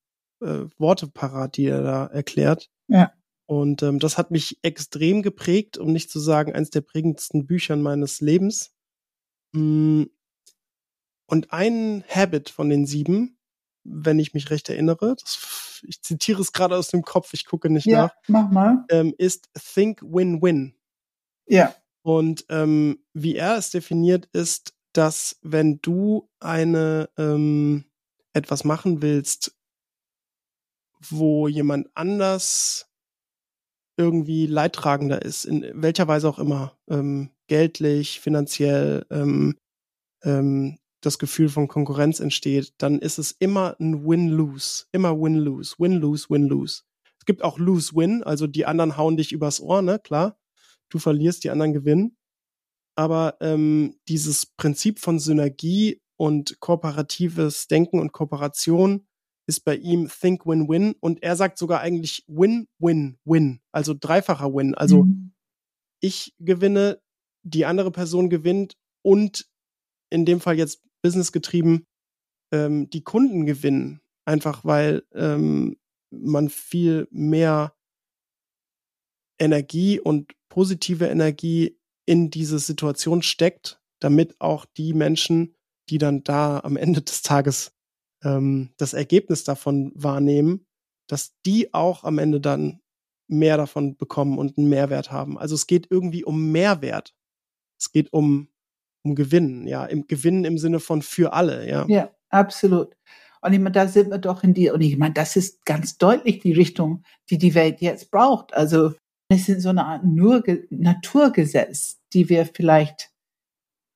äh, 0.42 0.64
Worte 0.78 1.06
parat, 1.06 1.56
die 1.56 1.66
er 1.66 1.82
da 1.82 2.06
erklärt. 2.06 2.68
Ja. 2.88 3.12
Und 3.46 3.82
ähm, 3.82 4.00
das 4.00 4.18
hat 4.18 4.30
mich 4.30 4.58
extrem 4.62 5.22
geprägt, 5.22 5.78
um 5.78 5.92
nicht 5.92 6.10
zu 6.10 6.18
sagen, 6.18 6.52
eins 6.52 6.70
der 6.70 6.80
prägendsten 6.80 7.46
Bücher 7.46 7.76
meines 7.76 8.20
Lebens. 8.20 8.72
Mm. 9.52 10.04
Und 11.26 11.52
ein 11.52 12.02
Habit 12.08 12.50
von 12.50 12.68
den 12.68 12.86
sieben, 12.86 13.38
wenn 13.84 14.18
ich 14.18 14.34
mich 14.34 14.50
recht 14.50 14.68
erinnere, 14.68 15.14
das 15.20 15.36
ich 15.84 16.02
zitiere 16.02 16.40
es 16.40 16.52
gerade 16.52 16.76
aus 16.76 16.88
dem 16.88 17.02
Kopf, 17.02 17.32
ich 17.32 17.46
gucke 17.46 17.70
nicht 17.70 17.86
ja, 17.86 18.02
nach. 18.02 18.14
Mach 18.28 18.50
mal. 18.50 18.84
Ähm, 18.90 19.14
ist 19.18 19.48
Think 19.54 20.02
Win-Win. 20.02 20.74
Ja. 21.46 21.74
Und 22.02 22.44
ähm, 22.48 23.04
wie 23.12 23.36
er 23.36 23.56
es 23.56 23.70
definiert, 23.70 24.26
ist, 24.32 24.74
dass 24.92 25.38
wenn 25.42 25.80
du 25.82 26.28
eine 26.40 27.08
ähm, 27.16 27.84
etwas 28.32 28.64
machen 28.64 29.02
willst, 29.02 29.56
wo 31.08 31.48
jemand 31.48 31.88
anders 31.94 32.90
irgendwie 33.96 34.46
leidtragender 34.46 35.22
ist, 35.22 35.44
in 35.44 35.70
welcher 35.74 36.08
Weise 36.08 36.28
auch 36.28 36.38
immer, 36.38 36.78
ähm, 36.88 37.30
geldlich, 37.48 38.20
finanziell, 38.20 39.06
ähm, 39.10 39.58
ähm, 40.22 40.78
das 41.00 41.18
Gefühl 41.18 41.48
von 41.48 41.68
Konkurrenz 41.68 42.20
entsteht, 42.20 42.74
dann 42.78 42.98
ist 42.98 43.18
es 43.18 43.32
immer 43.32 43.76
ein 43.80 44.04
Win-Lose. 44.04 44.84
Immer 44.92 45.18
Win-Lose. 45.18 45.76
Win-Lose, 45.78 46.26
Win-Lose. 46.28 46.82
Es 47.18 47.24
gibt 47.26 47.42
auch 47.42 47.58
Lose-Win, 47.58 48.22
also 48.22 48.46
die 48.46 48.66
anderen 48.66 48.96
hauen 48.96 49.16
dich 49.16 49.32
übers 49.32 49.60
Ohr, 49.60 49.82
ne? 49.82 49.98
Klar. 49.98 50.38
Du 50.88 50.98
verlierst, 50.98 51.44
die 51.44 51.50
anderen 51.50 51.72
gewinnen. 51.72 52.16
Aber 52.96 53.36
ähm, 53.40 53.96
dieses 54.08 54.46
Prinzip 54.46 54.98
von 54.98 55.18
Synergie 55.18 56.00
und 56.16 56.60
kooperatives 56.60 57.68
Denken 57.68 57.98
und 57.98 58.12
Kooperation 58.12 59.06
ist 59.46 59.60
bei 59.60 59.76
ihm 59.76 60.08
Think 60.08 60.46
Win-Win 60.46 60.94
und 61.00 61.22
er 61.22 61.34
sagt 61.36 61.58
sogar 61.58 61.80
eigentlich 61.80 62.24
Win-Win-Win, 62.28 63.60
also 63.72 63.94
dreifacher 63.98 64.52
Win. 64.52 64.74
Also 64.74 65.04
mhm. 65.04 65.32
ich 66.00 66.34
gewinne, 66.38 67.00
die 67.42 67.64
andere 67.64 67.90
Person 67.90 68.28
gewinnt 68.28 68.76
und 69.02 69.48
in 70.10 70.24
dem 70.24 70.40
Fall 70.40 70.58
jetzt 70.58 70.82
Business 71.02 71.32
getrieben, 71.32 71.86
ähm, 72.52 72.90
die 72.90 73.02
Kunden 73.02 73.46
gewinnen. 73.46 74.00
Einfach 74.24 74.64
weil 74.64 75.04
ähm, 75.12 75.76
man 76.10 76.48
viel 76.48 77.08
mehr 77.10 77.74
Energie 79.38 79.98
und 79.98 80.32
positive 80.48 81.06
Energie 81.06 81.78
in 82.06 82.30
diese 82.30 82.58
Situation 82.58 83.22
steckt, 83.22 83.80
damit 84.00 84.40
auch 84.40 84.66
die 84.66 84.92
Menschen, 84.92 85.54
die 85.88 85.98
dann 85.98 86.22
da 86.22 86.60
am 86.60 86.76
Ende 86.76 87.02
des 87.02 87.22
Tages 87.22 87.72
ähm, 88.22 88.70
das 88.76 88.92
Ergebnis 88.92 89.44
davon 89.44 89.92
wahrnehmen, 89.94 90.66
dass 91.08 91.34
die 91.46 91.72
auch 91.72 92.04
am 92.04 92.18
Ende 92.18 92.40
dann 92.40 92.80
mehr 93.28 93.56
davon 93.56 93.96
bekommen 93.96 94.38
und 94.38 94.58
einen 94.58 94.68
Mehrwert 94.68 95.10
haben. 95.10 95.38
Also 95.38 95.54
es 95.54 95.66
geht 95.66 95.86
irgendwie 95.90 96.24
um 96.24 96.50
Mehrwert. 96.52 97.14
Es 97.78 97.92
geht 97.92 98.12
um 98.12 98.49
um 99.02 99.14
Gewinnen, 99.14 99.66
ja, 99.66 99.84
im 99.86 100.06
Gewinnen 100.06 100.44
im 100.44 100.58
Sinne 100.58 100.80
von 100.80 101.02
für 101.02 101.32
alle, 101.32 101.68
ja. 101.68 101.86
Ja, 101.88 102.10
absolut. 102.28 102.96
Und 103.42 103.52
ich 103.52 103.58
meine, 103.58 103.72
da 103.72 103.88
sind 103.88 104.10
wir 104.10 104.18
doch 104.18 104.44
in 104.44 104.54
die, 104.54 104.70
und 104.70 104.80
ich 104.80 104.98
meine, 104.98 105.14
das 105.14 105.36
ist 105.36 105.64
ganz 105.64 105.96
deutlich 105.96 106.40
die 106.40 106.52
Richtung, 106.52 107.02
die 107.30 107.38
die 107.38 107.54
Welt 107.54 107.80
jetzt 107.80 108.10
braucht. 108.10 108.52
Also 108.54 108.92
es 109.28 109.46
sind 109.46 109.60
so 109.60 109.70
eine 109.70 109.86
Art 109.86 110.04
Nur 110.04 110.44
Naturgesetz, 110.70 112.00
die 112.12 112.28
wir 112.28 112.44
vielleicht, 112.44 113.10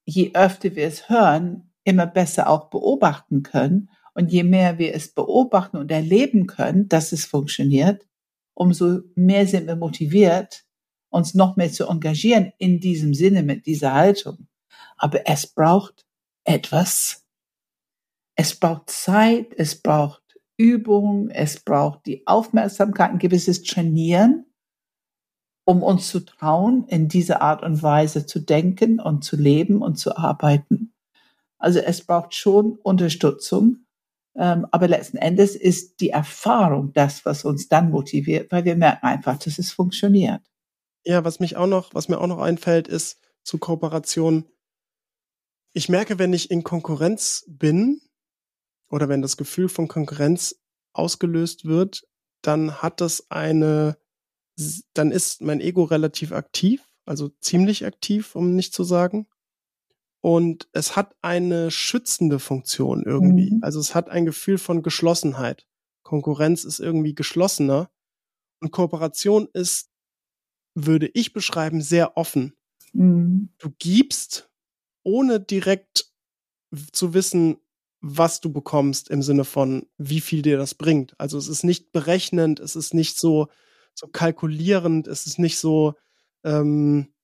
je 0.07 0.31
öfter 0.35 0.75
wir 0.77 0.87
es 0.87 1.09
hören, 1.09 1.71
immer 1.85 2.07
besser 2.07 2.49
auch 2.49 2.71
beobachten 2.71 3.43
können. 3.43 3.91
Und 4.15 4.33
je 4.33 4.45
mehr 4.45 4.79
wir 4.79 4.95
es 4.95 5.13
beobachten 5.13 5.77
und 5.77 5.91
erleben 5.91 6.47
können, 6.47 6.89
dass 6.89 7.13
es 7.13 7.27
funktioniert, 7.27 8.07
umso 8.55 9.01
mehr 9.17 9.47
sind 9.47 9.67
wir 9.67 9.77
motiviert, 9.77 10.65
uns 11.11 11.35
noch 11.35 11.57
mehr 11.57 11.71
zu 11.71 11.89
engagieren 11.89 12.53
in 12.59 12.81
diesem 12.81 13.13
Sinne 13.13 13.43
mit 13.43 13.67
dieser 13.67 13.93
Haltung. 13.93 14.47
Aber 15.05 15.29
es 15.29 15.47
braucht 15.47 16.07
etwas. 16.47 17.27
Es 18.39 18.59
braucht 18.59 18.89
Zeit, 18.89 19.53
es 19.55 19.83
braucht 19.83 20.23
Übung, 20.57 21.29
es 21.29 21.61
braucht 21.61 22.07
die 22.07 22.27
Aufmerksamkeit, 22.27 23.11
ein 23.11 23.19
gewisses 23.19 23.63
Trainieren, 23.65 24.47
um 25.67 25.83
uns 25.83 26.09
zu 26.09 26.21
trauen, 26.21 26.87
in 26.89 27.09
dieser 27.09 27.43
Art 27.43 27.63
und 27.63 27.83
Weise 27.83 28.25
zu 28.25 28.41
denken 28.41 28.99
und 28.99 29.25
zu 29.25 29.37
leben 29.37 29.83
und 29.83 29.97
zu 29.97 30.17
arbeiten. 30.17 30.95
Also 31.59 31.81
es 31.81 32.01
braucht 32.01 32.35
schon 32.35 32.79
Unterstützung, 32.83 33.85
ähm, 34.35 34.67
aber 34.71 34.89
letzten 34.89 35.19
Endes 35.19 35.55
ist 35.55 36.01
die 36.01 36.11
Erfahrung 36.11 36.95
das, 36.95 37.27
was 37.27 37.45
uns 37.45 37.69
dann 37.69 37.91
motiviert, 37.91 38.51
weil 38.51 38.65
wir 38.65 38.77
merken 38.77 39.05
einfach, 39.05 39.37
dass 39.37 39.59
es 39.59 39.71
funktioniert. 39.71 40.41
Ja, 41.05 41.27
was 41.27 41.41
mich 41.41 41.59
auch 41.59 41.67
noch, 41.67 41.93
was 41.93 42.09
mir 42.09 42.19
auch 42.19 42.27
noch 42.27 42.41
einfällt, 42.41 42.89
ist 42.89 43.21
zu 43.43 43.59
Kooperation 43.59 44.47
ich 45.75 45.89
merke, 45.89 46.19
wenn 46.19 46.33
ich 46.33 46.51
in 46.51 46.63
Konkurrenz 46.63 47.45
bin 47.49 48.01
oder 48.89 49.09
wenn 49.09 49.23
das 49.23 49.37
Gefühl 49.37 49.69
von 49.69 49.89
Konkurrenz 49.89 50.57
ausgelöst 50.93 51.65
wird, 51.65 52.07
dann 52.43 52.81
hat 52.81 53.01
das 53.01 53.31
eine, 53.31 53.99
dann 54.95 55.11
ist 55.11 55.43
mein 55.43 55.61
Ego 55.61 55.83
relativ 55.83 56.33
aktiv, 56.33 56.89
also 57.05 57.29
ziemlich 57.41 57.85
aktiv, 57.85 58.37
um 58.37 58.55
nicht 58.55 58.73
zu 58.73 58.85
sagen. 58.85 59.27
Und 60.21 60.69
es 60.73 60.97
hat 60.97 61.17
eine 61.21 61.71
schützende 61.71 62.39
Funktion 62.39 63.03
irgendwie. 63.05 63.51
Mhm. 63.55 63.59
Also 63.63 63.81
es 63.81 63.95
hat 63.95 64.09
ein 64.09 64.25
Gefühl 64.25 64.59
von 64.59 64.83
Geschlossenheit. 64.83 65.67
Konkurrenz 66.03 66.65
ist 66.65 66.79
irgendwie 66.79 67.15
geschlossener. 67.15 67.91
Und 68.61 68.71
Kooperation 68.71 69.49
ist, 69.53 69.91
würde 70.75 71.11
ich 71.13 71.33
beschreiben, 71.33 71.83
sehr 71.83 72.17
offen. 72.17 72.55
Mhm. 72.93 73.51
Du 73.59 73.71
gibst 73.79 74.51
ohne 75.05 75.41
direkt 75.41 76.07
zu 76.93 77.15
wissen, 77.15 77.59
was 78.01 78.41
du 78.41 78.53
bekommst 78.53 79.09
im 79.11 79.23
Sinne 79.23 79.45
von, 79.45 79.87
wie 79.99 80.21
viel 80.21 80.43
dir 80.43 80.59
das 80.59 80.75
bringt. 80.75 81.15
Also 81.19 81.39
es 81.39 81.49
ist 81.49 81.65
nicht 81.65 81.93
berechnend, 81.93 82.61
es 82.61 82.77
ist 82.77 82.93
nicht 82.95 83.19
so, 83.19 83.49
so 83.95 84.09
kalkulierend, 84.09 85.09
es 85.09 85.27
ist 85.27 85.39
nicht 85.39 85.59
so, 85.59 85.95
ähm, 86.45 87.15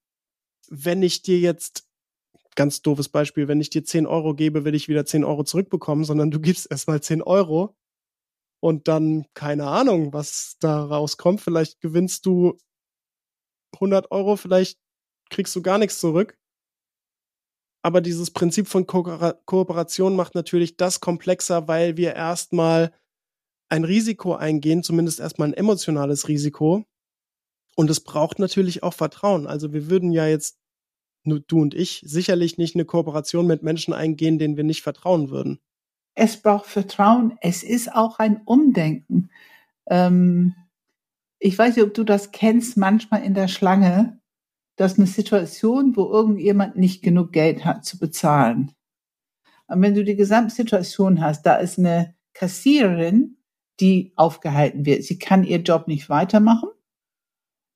wenn 0.69 1.03
ich 1.03 1.21
dir 1.21 1.39
jetzt, 1.39 1.87
ganz 2.55 2.81
doofes 2.81 3.09
Beispiel, 3.09 3.47
wenn 3.47 3.61
ich 3.61 3.69
dir 3.69 3.83
10 3.83 4.07
Euro 4.07 4.35
gebe, 4.35 4.65
will 4.65 4.75
ich 4.75 4.89
wieder 4.89 5.05
10 5.05 5.23
Euro 5.23 5.43
zurückbekommen, 5.43 6.03
sondern 6.05 6.31
du 6.31 6.39
gibst 6.41 6.69
erstmal 6.71 7.01
10 7.01 7.21
Euro 7.21 7.75
und 8.61 8.87
dann, 8.87 9.25
keine 9.33 9.67
Ahnung, 9.67 10.13
was 10.13 10.57
da 10.59 10.83
rauskommt. 10.85 11.41
Vielleicht 11.41 11.81
gewinnst 11.81 12.25
du 12.25 12.57
100 13.79 14.11
Euro, 14.11 14.35
vielleicht 14.37 14.79
kriegst 15.29 15.55
du 15.55 15.61
gar 15.61 15.77
nichts 15.77 15.99
zurück. 15.99 16.37
Aber 17.83 18.01
dieses 18.01 18.31
Prinzip 18.31 18.67
von 18.67 18.85
Ko 18.85 19.03
Kooperation 19.45 20.15
macht 20.15 20.35
natürlich 20.35 20.77
das 20.77 20.99
komplexer, 20.99 21.67
weil 21.67 21.97
wir 21.97 22.13
erstmal 22.13 22.93
ein 23.69 23.83
Risiko 23.83 24.35
eingehen, 24.35 24.83
zumindest 24.83 25.19
erstmal 25.19 25.49
ein 25.49 25.53
emotionales 25.53 26.27
Risiko. 26.27 26.85
Und 27.75 27.89
es 27.89 28.01
braucht 28.01 28.37
natürlich 28.37 28.83
auch 28.83 28.93
Vertrauen. 28.93 29.47
Also 29.47 29.73
wir 29.73 29.89
würden 29.89 30.11
ja 30.11 30.27
jetzt, 30.27 30.59
nur 31.23 31.39
du 31.39 31.61
und 31.61 31.73
ich, 31.73 32.03
sicherlich 32.05 32.57
nicht 32.57 32.75
eine 32.75 32.85
Kooperation 32.85 33.47
mit 33.47 33.63
Menschen 33.63 33.93
eingehen, 33.93 34.37
denen 34.37 34.57
wir 34.57 34.63
nicht 34.63 34.83
vertrauen 34.83 35.29
würden. 35.29 35.59
Es 36.13 36.37
braucht 36.37 36.65
Vertrauen. 36.67 37.37
Es 37.41 37.63
ist 37.63 37.93
auch 37.93 38.19
ein 38.19 38.41
Umdenken. 38.43 39.29
Ähm, 39.87 40.53
ich 41.39 41.57
weiß 41.57 41.75
nicht, 41.75 41.85
ob 41.85 41.93
du 41.93 42.03
das 42.03 42.31
kennst, 42.31 42.77
manchmal 42.77 43.23
in 43.23 43.33
der 43.33 43.47
Schlange 43.47 44.20
dass 44.75 44.97
eine 44.97 45.07
Situation, 45.07 45.95
wo 45.95 46.09
irgendjemand 46.09 46.77
nicht 46.77 47.03
genug 47.03 47.31
Geld 47.31 47.65
hat 47.65 47.85
zu 47.85 47.99
bezahlen. 47.99 48.71
Und 49.67 49.81
wenn 49.81 49.95
du 49.95 50.03
die 50.03 50.15
Gesamtsituation 50.15 51.21
hast, 51.21 51.43
da 51.43 51.55
ist 51.55 51.79
eine 51.79 52.15
Kassiererin, 52.33 53.37
die 53.79 54.13
aufgehalten 54.15 54.85
wird. 54.85 55.03
Sie 55.03 55.17
kann 55.17 55.43
ihr 55.43 55.59
Job 55.59 55.87
nicht 55.87 56.09
weitermachen. 56.09 56.69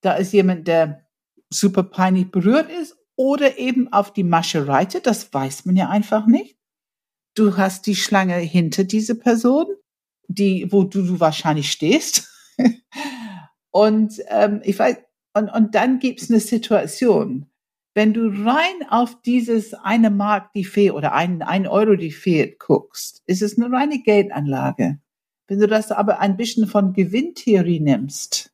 Da 0.01 0.15
ist 0.15 0.33
jemand, 0.33 0.67
der 0.67 1.07
super 1.49 1.83
peinlich 1.83 2.31
berührt 2.31 2.69
ist 2.69 2.97
oder 3.15 3.57
eben 3.57 3.91
auf 3.91 4.13
die 4.13 4.23
Masche 4.23 4.67
reitet. 4.67 5.07
Das 5.07 5.33
weiß 5.33 5.65
man 5.65 5.75
ja 5.75 5.89
einfach 5.89 6.27
nicht. 6.27 6.57
Du 7.33 7.57
hast 7.57 7.87
die 7.87 7.95
Schlange 7.95 8.35
hinter 8.35 8.83
diese 8.83 9.15
Person, 9.15 9.67
die, 10.27 10.71
wo 10.71 10.83
du, 10.83 11.01
du 11.01 11.19
wahrscheinlich 11.19 11.71
stehst. 11.71 12.29
Und 13.71 14.21
ähm, 14.27 14.61
ich 14.63 14.77
weiß, 14.79 14.97
und, 15.35 15.49
und 15.49 15.75
dann 15.75 15.99
gibt's 15.99 16.29
eine 16.29 16.39
Situation. 16.39 17.45
Wenn 17.93 18.13
du 18.13 18.27
rein 18.27 18.89
auf 18.89 19.21
dieses 19.21 19.73
eine 19.73 20.09
Mark, 20.09 20.53
die 20.53 20.63
fehlt, 20.63 20.93
oder 20.93 21.13
ein, 21.13 21.41
ein 21.41 21.67
Euro, 21.67 21.95
die 21.95 22.11
fehlt, 22.11 22.57
guckst, 22.59 23.21
ist 23.25 23.41
es 23.41 23.57
eine 23.57 23.71
reine 23.71 24.01
Geldanlage. 24.01 24.99
Wenn 25.47 25.59
du 25.59 25.67
das 25.67 25.91
aber 25.91 26.19
ein 26.19 26.37
bisschen 26.37 26.67
von 26.67 26.93
Gewinntheorie 26.93 27.81
nimmst, 27.81 28.53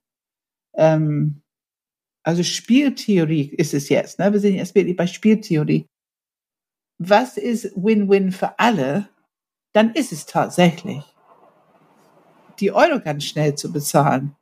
ähm, 0.73 1.41
also 2.23 2.43
Spieltheorie 2.43 3.53
ist 3.55 3.73
es 3.73 3.89
jetzt, 3.89 4.19
ne? 4.19 4.31
wir 4.33 4.39
sind 4.39 4.55
jetzt 4.55 4.75
wirklich 4.75 4.95
bei 4.95 5.07
Spieltheorie. 5.07 5.85
Was 6.97 7.38
ist 7.38 7.71
Win-Win 7.75 8.31
für 8.31 8.59
alle? 8.59 9.09
Dann 9.73 9.93
ist 9.93 10.11
es 10.11 10.25
tatsächlich, 10.25 11.03
die 12.59 12.71
Euro 12.71 13.00
ganz 13.00 13.23
schnell 13.23 13.55
zu 13.55 13.71
bezahlen 13.71 14.35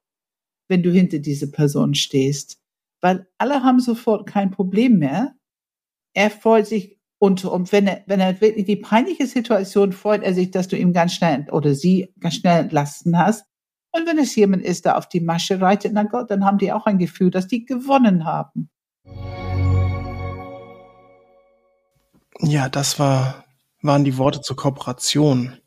wenn 0.70 0.84
du 0.84 0.92
hinter 0.92 1.20
diese 1.20 1.52
Person 1.52 1.96
stehst. 1.96 2.62
Weil 3.02 3.28
alle 3.38 3.64
haben 3.64 3.82
sofort 3.82 4.28
kein 4.28 4.52
Problem 4.52 5.00
mehr. 5.00 5.36
Er 6.14 6.30
freut 6.30 6.68
sich 6.68 7.00
und, 7.18 7.44
und 7.44 7.74
wenn 7.74 7.86
er, 7.86 8.04
wenn 8.08 8.22
er 8.22 8.40
wirklich 8.40 8.66
die 8.66 8.78
peinliche 8.78 9.28
Situation 9.28 9.92
freut 9.92 10.24
er 10.24 10.34
sich, 10.34 10.52
dass 10.52 10.70
du 10.70 10.78
ihm 10.78 10.94
ganz 10.94 11.14
schnell 11.14 11.48
oder 11.52 11.76
sie 11.76 12.14
ganz 12.20 12.36
schnell 12.36 12.62
entlasten 12.62 13.18
hast. 13.18 13.46
Und 13.92 14.08
wenn 14.08 14.18
es 14.18 14.36
jemand 14.36 14.64
ist, 14.64 14.86
der 14.86 14.98
auf 14.98 15.10
die 15.10 15.20
Masche 15.20 15.60
reitet, 15.60 15.92
na 15.94 16.04
Gott, 16.04 16.32
dann 16.32 16.46
haben 16.46 16.60
die 16.60 16.72
auch 16.72 16.86
ein 16.86 16.98
Gefühl, 16.98 17.32
dass 17.32 17.48
die 17.48 17.66
gewonnen 17.66 18.24
haben. 18.24 18.70
Ja, 22.42 22.70
das 22.70 23.00
war, 23.00 23.44
waren 23.82 24.06
die 24.06 24.18
Worte 24.18 24.42
zur 24.42 24.56
Kooperation. 24.56 25.58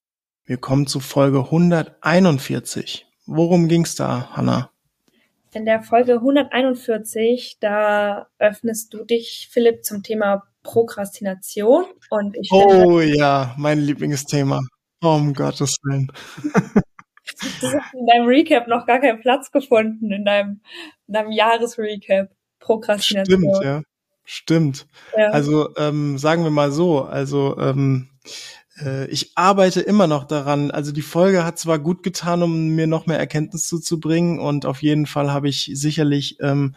Wir 0.45 0.57
kommen 0.57 0.87
zu 0.87 1.01
Folge 1.01 1.41
141. 1.41 3.07
Worum 3.27 3.69
ging's 3.69 3.95
da, 3.95 4.31
Hannah? 4.31 4.72
In 5.55 5.67
der 5.67 5.83
Folge 5.83 6.15
141, 6.15 7.59
da 7.61 8.27
öffnest 8.39 8.95
du 8.95 9.05
dich, 9.05 9.49
Philipp, 9.53 9.85
zum 9.85 10.03
Thema 10.03 10.45
Prokrastination. 10.63 11.85
Und 12.09 12.37
ich 12.37 12.49
oh 12.51 12.99
finde, 13.01 13.17
ja, 13.17 13.55
mein 13.59 13.79
Lieblingsthema. 13.79 14.61
Oh, 15.03 15.09
um 15.09 15.35
Gottes 15.35 15.77
Willen. 15.83 16.11
Du 17.61 17.67
hast 17.67 17.95
in 17.95 18.07
deinem 18.07 18.27
Recap 18.27 18.67
noch 18.67 18.87
gar 18.87 19.01
keinen 19.01 19.21
Platz 19.21 19.51
gefunden, 19.51 20.11
in 20.11 20.25
deinem, 20.25 20.61
in 21.07 21.15
deinem 21.15 21.33
Jahresrecap. 21.33 22.31
Prokrastination. 22.59 23.41
Stimmt, 23.41 23.65
ja. 23.65 23.83
Stimmt. 24.25 24.87
Ja. 25.17 25.31
Also 25.31 25.75
ähm, 25.77 26.17
sagen 26.17 26.45
wir 26.45 26.51
mal 26.51 26.71
so, 26.71 27.03
also 27.03 27.59
ähm, 27.59 28.09
äh, 28.25 28.31
ich 29.09 29.33
arbeite 29.37 29.81
immer 29.81 30.07
noch 30.07 30.25
daran. 30.25 30.71
Also 30.71 30.93
die 30.93 31.03
Folge 31.03 31.45
hat 31.45 31.59
zwar 31.59 31.79
gut 31.79 32.03
getan, 32.03 32.43
um 32.43 32.69
mir 32.69 32.87
noch 32.87 33.07
mehr 33.07 33.19
Erkenntnis 33.19 33.67
zuzubringen 33.67 34.39
und 34.39 34.65
auf 34.65 34.83
jeden 34.83 35.07
Fall 35.07 35.31
habe 35.31 35.49
ich 35.49 35.71
sicherlich 35.75 36.39
ähm, 36.41 36.75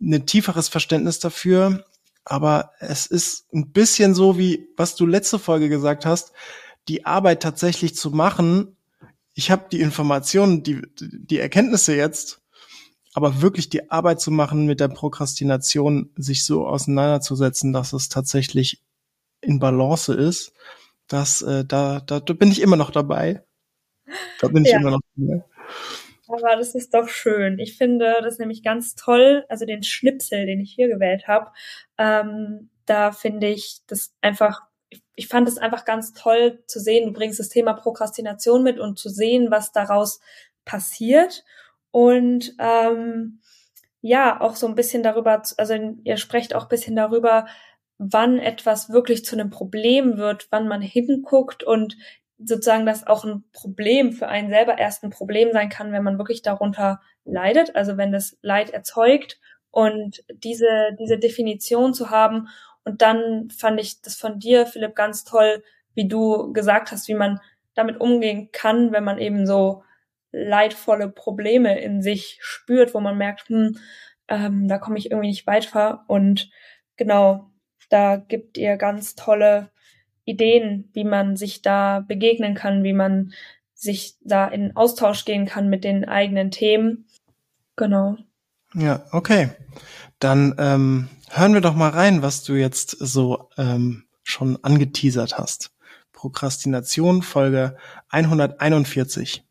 ein 0.00 0.26
tieferes 0.26 0.68
Verständnis 0.68 1.18
dafür. 1.18 1.84
Aber 2.24 2.72
es 2.78 3.06
ist 3.06 3.52
ein 3.52 3.72
bisschen 3.72 4.14
so, 4.14 4.38
wie 4.38 4.68
was 4.76 4.94
du 4.94 5.06
letzte 5.06 5.38
Folge 5.38 5.68
gesagt 5.68 6.06
hast 6.06 6.32
die 6.88 7.04
Arbeit 7.04 7.42
tatsächlich 7.42 7.94
zu 7.94 8.10
machen, 8.10 8.76
ich 9.34 9.50
habe 9.50 9.66
die 9.70 9.80
Informationen, 9.80 10.62
die, 10.62 10.82
die 10.98 11.38
Erkenntnisse 11.38 11.94
jetzt, 11.94 12.40
aber 13.14 13.40
wirklich 13.40 13.68
die 13.68 13.90
Arbeit 13.90 14.20
zu 14.20 14.30
machen 14.30 14.66
mit 14.66 14.80
der 14.80 14.88
Prokrastination, 14.88 16.10
sich 16.16 16.44
so 16.44 16.66
auseinanderzusetzen, 16.66 17.72
dass 17.72 17.92
es 17.92 18.08
tatsächlich 18.08 18.82
in 19.40 19.58
Balance 19.58 20.14
ist, 20.14 20.52
das, 21.06 21.42
äh, 21.42 21.64
da, 21.64 22.00
da, 22.00 22.20
da 22.20 22.34
bin 22.34 22.50
ich 22.50 22.60
immer 22.60 22.76
noch 22.76 22.90
dabei. 22.90 23.42
Da 24.40 24.48
bin 24.48 24.64
ich 24.64 24.72
ja. 24.72 24.78
immer 24.78 24.92
noch 24.92 25.00
dabei. 25.16 25.44
Aber 26.28 26.56
das 26.56 26.74
ist 26.74 26.92
doch 26.92 27.08
schön. 27.08 27.58
Ich 27.58 27.78
finde 27.78 28.18
das 28.22 28.38
nämlich 28.38 28.62
ganz 28.62 28.94
toll, 28.94 29.44
also 29.48 29.64
den 29.64 29.82
Schnipsel, 29.82 30.44
den 30.44 30.60
ich 30.60 30.72
hier 30.72 30.88
gewählt 30.88 31.26
habe, 31.26 31.50
ähm, 31.96 32.70
da 32.84 33.12
finde 33.12 33.48
ich 33.48 33.80
das 33.86 34.14
einfach 34.20 34.68
ich 35.14 35.26
fand 35.26 35.48
es 35.48 35.58
einfach 35.58 35.84
ganz 35.84 36.12
toll 36.12 36.62
zu 36.66 36.78
sehen, 36.78 37.06
du 37.06 37.12
bringst 37.12 37.40
das 37.40 37.48
Thema 37.48 37.72
Prokrastination 37.72 38.62
mit 38.62 38.78
und 38.78 38.98
zu 38.98 39.08
sehen, 39.08 39.50
was 39.50 39.72
daraus 39.72 40.20
passiert. 40.64 41.44
Und 41.90 42.54
ähm, 42.60 43.40
ja, 44.00 44.40
auch 44.40 44.54
so 44.54 44.68
ein 44.68 44.76
bisschen 44.76 45.02
darüber, 45.02 45.42
also 45.56 45.74
ihr 46.04 46.16
sprecht 46.18 46.54
auch 46.54 46.64
ein 46.64 46.68
bisschen 46.68 46.94
darüber, 46.94 47.46
wann 47.98 48.38
etwas 48.38 48.90
wirklich 48.90 49.24
zu 49.24 49.36
einem 49.36 49.50
Problem 49.50 50.16
wird, 50.16 50.46
wann 50.50 50.68
man 50.68 50.80
hinguckt 50.80 51.62
und 51.62 51.96
sozusagen 52.38 52.86
das 52.86 53.06
auch 53.06 53.24
ein 53.24 53.44
Problem 53.52 54.12
für 54.12 54.28
einen 54.28 54.50
selber 54.50 54.78
erst 54.78 55.02
ein 55.02 55.10
Problem 55.10 55.50
sein 55.52 55.68
kann, 55.68 55.92
wenn 55.92 56.04
man 56.04 56.18
wirklich 56.18 56.42
darunter 56.42 57.00
leidet, 57.24 57.74
also 57.74 57.96
wenn 57.96 58.12
das 58.12 58.38
Leid 58.42 58.70
erzeugt 58.70 59.40
und 59.70 60.24
diese, 60.32 60.96
diese 60.98 61.18
Definition 61.18 61.94
zu 61.94 62.10
haben 62.10 62.48
und 62.84 63.02
dann 63.02 63.50
fand 63.50 63.80
ich 63.80 64.00
das 64.00 64.16
von 64.16 64.38
dir, 64.38 64.66
Philipp, 64.66 64.94
ganz 64.94 65.24
toll, 65.24 65.62
wie 65.94 66.08
du 66.08 66.52
gesagt 66.52 66.92
hast, 66.92 67.08
wie 67.08 67.14
man 67.14 67.40
damit 67.74 68.00
umgehen 68.00 68.50
kann, 68.52 68.92
wenn 68.92 69.04
man 69.04 69.18
eben 69.18 69.46
so 69.46 69.82
leidvolle 70.32 71.08
Probleme 71.08 71.80
in 71.80 72.02
sich 72.02 72.38
spürt, 72.40 72.94
wo 72.94 73.00
man 73.00 73.18
merkt, 73.18 73.48
hm, 73.48 73.78
ähm, 74.28 74.68
da 74.68 74.78
komme 74.78 74.98
ich 74.98 75.10
irgendwie 75.10 75.28
nicht 75.28 75.46
weiter. 75.46 76.04
Und 76.06 76.50
genau, 76.96 77.50
da 77.88 78.16
gibt 78.16 78.58
ihr 78.58 78.76
ganz 78.76 79.14
tolle 79.14 79.70
Ideen, 80.24 80.90
wie 80.92 81.04
man 81.04 81.36
sich 81.36 81.62
da 81.62 82.00
begegnen 82.00 82.54
kann, 82.54 82.84
wie 82.84 82.92
man 82.92 83.32
sich 83.74 84.16
da 84.22 84.46
in 84.46 84.76
Austausch 84.76 85.24
gehen 85.24 85.46
kann 85.46 85.68
mit 85.68 85.84
den 85.84 86.06
eigenen 86.06 86.50
Themen. 86.50 87.06
Genau. 87.76 88.16
Ja, 88.74 89.06
okay. 89.12 89.50
Dann 90.18 90.54
ähm, 90.58 91.08
hören 91.30 91.54
wir 91.54 91.60
doch 91.60 91.74
mal 91.74 91.90
rein, 91.90 92.22
was 92.22 92.42
du 92.42 92.54
jetzt 92.54 92.90
so 92.90 93.48
ähm, 93.56 94.04
schon 94.22 94.62
angeteasert 94.62 95.38
hast. 95.38 95.70
Prokrastination, 96.12 97.22
Folge 97.22 97.76
141. 98.10 99.44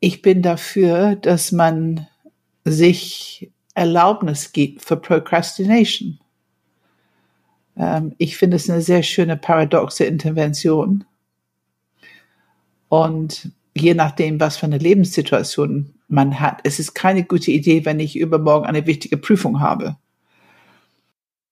Ich 0.00 0.20
bin 0.20 0.42
dafür, 0.42 1.16
dass 1.16 1.52
man 1.52 2.06
sich 2.64 3.51
Erlaubnis 3.74 4.52
gibt 4.52 4.82
für 4.82 4.96
Procrastination. 4.96 6.18
Ähm, 7.76 8.14
ich 8.18 8.36
finde 8.36 8.56
es 8.56 8.68
eine 8.68 8.82
sehr 8.82 9.02
schöne 9.02 9.36
paradoxe 9.36 10.04
Intervention. 10.04 11.04
Und 12.88 13.50
je 13.74 13.94
nachdem, 13.94 14.38
was 14.38 14.56
für 14.56 14.66
eine 14.66 14.78
Lebenssituation 14.78 15.94
man 16.08 16.40
hat. 16.40 16.60
Es 16.64 16.78
ist 16.78 16.94
keine 16.94 17.24
gute 17.24 17.50
Idee, 17.50 17.84
wenn 17.86 18.00
ich 18.00 18.16
übermorgen 18.16 18.66
eine 18.66 18.86
wichtige 18.86 19.16
Prüfung 19.16 19.60
habe. 19.60 19.96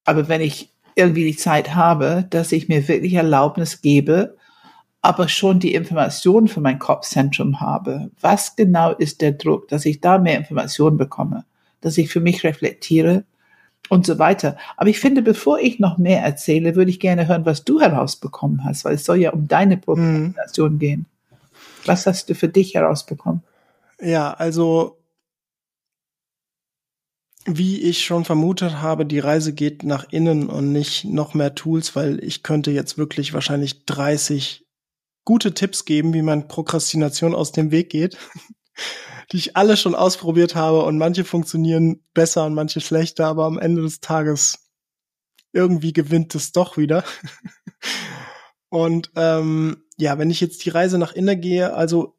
Aber 0.05 0.29
wenn 0.29 0.43
ich 0.43 0.71
irgendwie 0.97 1.25
die 1.25 1.37
Zeit 1.37 1.75
habe, 1.75 2.27
dass 2.29 2.53
ich 2.53 2.69
mir 2.69 2.87
wirklich 2.87 3.15
Erlaubnis 3.15 3.81
gebe, 3.81 4.37
aber 5.03 5.29
schon 5.29 5.61
die 5.61 5.75
Information 5.75 6.47
für 6.47 6.61
mein 6.61 6.79
Kopfzentrum 6.79 7.61
habe. 7.61 8.11
Was 8.21 8.55
genau 8.55 8.93
ist 8.93 9.23
der 9.23 9.33
Druck, 9.33 9.69
dass 9.69 9.87
ich 9.87 10.01
da 10.01 10.19
mehr 10.19 10.37
Informationen 10.37 10.99
bekomme, 10.99 11.45
dass 11.81 11.99
ich 11.99 12.11
für 12.11 12.21
mich 12.21 12.45
reflektiere 12.45 13.25
und 13.89 14.07
so 14.07 14.19
weiter. 14.19 14.57
Aber 14.77 14.91
ich 14.91 15.01
finde, 15.01 15.23
bevor 15.23 15.59
ich 15.59 15.79
noch 15.79 15.99
mehr 15.99 16.23
erzähle, 16.23 16.77
würde 16.77 16.91
ich 16.91 17.01
gerne 17.01 17.29
hören, 17.29 17.47
was 17.47 17.65
du 17.65 17.81
herausbekommen 17.81 18.65
hast, 18.65 18.85
weil 18.85 18.95
es 18.95 19.05
soll 19.05 19.19
ja 19.19 19.31
um 19.31 19.49
deine. 19.49 19.77
Prokrastination 19.77 20.75
mhm. 20.75 20.79
gehen. 20.79 21.07
Was 21.87 22.07
hast 22.07 22.29
du 22.29 22.35
für 22.35 22.49
dich 22.49 22.75
herausbekommen? 22.75 23.43
Ja, 24.01 24.33
also 24.33 24.99
wie 27.47 27.81
ich 27.83 28.05
schon 28.05 28.25
vermutet 28.25 28.83
habe, 28.83 29.07
die 29.07 29.19
Reise 29.19 29.55
geht 29.55 29.83
nach 29.83 30.07
innen 30.11 30.49
und 30.49 30.73
nicht 30.73 31.05
noch 31.05 31.35
mehr 31.35 31.55
Tools, 31.55 31.97
weil 31.97 32.23
ich 32.23 32.43
könnte 32.43 32.71
jetzt 32.71 32.99
wirklich 32.99 33.33
wahrscheinlich 33.33 33.87
30 33.87 34.67
gute 35.25 35.55
Tipps 35.55 35.85
geben, 35.85 36.13
wie 36.13 36.23
man 36.23 36.49
Prokrastination 36.49 37.35
aus 37.35 37.53
dem 37.53 37.71
Weg 37.71 37.91
geht, 37.91 38.19
die 39.33 39.37
ich 39.37 39.57
alle 39.57 39.77
schon 39.77 39.95
ausprobiert 39.95 40.55
habe 40.55 40.83
und 40.83 40.99
manche 40.99 41.25
funktionieren 41.25 42.03
besser 42.15 42.47
und 42.47 42.55
manche 42.55 42.81
schlechter, 42.81 43.27
aber 43.27 43.45
am 43.45 43.59
Ende 43.59 43.83
des 43.83 44.01
Tages 44.01 44.71
irgendwie 45.53 45.93
gewinnt 45.93 46.35
es 46.35 46.53
doch 46.53 46.77
wieder. 46.77 47.05
und 48.69 49.11
ähm, 49.17 49.85
ja, 49.97 50.19
wenn 50.19 50.31
ich 50.31 50.41
jetzt 50.41 50.65
die 50.65 50.71
Reise 50.71 50.99
nach 50.99 51.13
innen 51.13 51.41
gehe, 51.41 51.75
also 51.75 52.17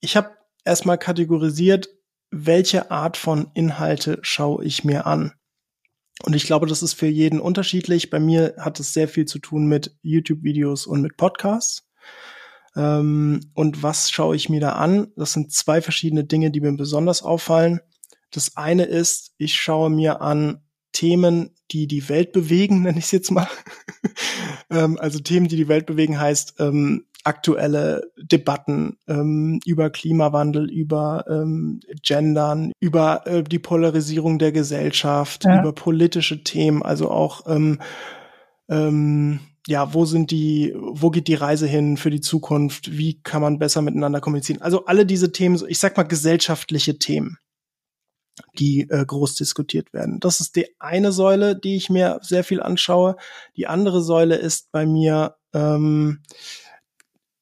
ich 0.00 0.16
habe 0.16 0.30
erstmal 0.64 0.98
kategorisiert, 0.98 1.88
welche 2.30 2.90
Art 2.90 3.16
von 3.16 3.50
Inhalte 3.54 4.18
schaue 4.22 4.64
ich 4.64 4.84
mir 4.84 5.06
an. 5.06 5.32
Und 6.22 6.34
ich 6.34 6.44
glaube, 6.44 6.66
das 6.66 6.82
ist 6.82 6.94
für 6.94 7.06
jeden 7.06 7.40
unterschiedlich. 7.40 8.10
Bei 8.10 8.18
mir 8.18 8.54
hat 8.58 8.80
es 8.80 8.92
sehr 8.94 9.08
viel 9.08 9.26
zu 9.26 9.38
tun 9.38 9.66
mit 9.66 9.96
YouTube-Videos 10.02 10.86
und 10.86 11.02
mit 11.02 11.16
Podcasts. 11.16 11.86
Ähm, 12.76 13.40
und 13.54 13.82
was 13.82 14.10
schaue 14.10 14.36
ich 14.36 14.48
mir 14.48 14.60
da 14.60 14.72
an? 14.72 15.08
Das 15.16 15.32
sind 15.32 15.52
zwei 15.52 15.80
verschiedene 15.80 16.24
Dinge, 16.24 16.50
die 16.50 16.60
mir 16.60 16.72
besonders 16.72 17.22
auffallen. 17.22 17.80
Das 18.30 18.56
eine 18.56 18.84
ist, 18.84 19.32
ich 19.38 19.54
schaue 19.54 19.90
mir 19.90 20.20
an 20.20 20.60
Themen, 20.92 21.50
die 21.70 21.86
die 21.86 22.08
Welt 22.08 22.32
bewegen, 22.32 22.82
nenne 22.82 22.98
ich 22.98 23.06
es 23.06 23.10
jetzt 23.12 23.30
mal. 23.30 23.48
ähm, 24.70 24.98
also 25.00 25.18
Themen, 25.18 25.48
die 25.48 25.56
die 25.56 25.68
Welt 25.68 25.86
bewegen, 25.86 26.20
heißt 26.20 26.56
ähm, 26.58 27.06
aktuelle 27.24 28.12
Debatten 28.16 28.98
ähm, 29.08 29.58
über 29.64 29.90
Klimawandel, 29.90 30.70
über 30.70 31.24
ähm, 31.28 31.80
Gendern, 32.02 32.72
über 32.78 33.26
äh, 33.26 33.42
die 33.42 33.58
Polarisierung 33.58 34.38
der 34.38 34.52
Gesellschaft, 34.52 35.44
ja. 35.44 35.60
über 35.60 35.72
politische 35.72 36.44
Themen, 36.44 36.84
also 36.84 37.10
auch 37.10 37.46
ähm, 37.48 37.80
ähm, 38.68 39.40
ja, 39.66 39.92
wo 39.94 40.04
sind 40.04 40.30
die, 40.30 40.74
wo 40.76 41.10
geht 41.10 41.28
die 41.28 41.34
Reise 41.34 41.66
hin 41.66 41.96
für 41.96 42.10
die 42.10 42.20
Zukunft? 42.20 42.96
Wie 42.96 43.20
kann 43.22 43.42
man 43.42 43.58
besser 43.58 43.82
miteinander 43.82 44.20
kommunizieren? 44.20 44.62
Also 44.62 44.84
alle 44.84 45.04
diese 45.04 45.32
Themen, 45.32 45.60
ich 45.68 45.78
sag 45.78 45.96
mal 45.96 46.04
gesellschaftliche 46.04 46.98
Themen, 46.98 47.38
die 48.58 48.88
äh, 48.90 49.04
groß 49.04 49.34
diskutiert 49.34 49.92
werden. 49.92 50.20
Das 50.20 50.40
ist 50.40 50.56
die 50.56 50.68
eine 50.78 51.10
Säule, 51.10 51.58
die 51.58 51.76
ich 51.76 51.90
mir 51.90 52.20
sehr 52.22 52.44
viel 52.44 52.62
anschaue. 52.62 53.16
Die 53.56 53.66
andere 53.66 54.02
Säule 54.02 54.36
ist 54.36 54.70
bei 54.70 54.86
mir 54.86 55.36
ähm, 55.52 56.22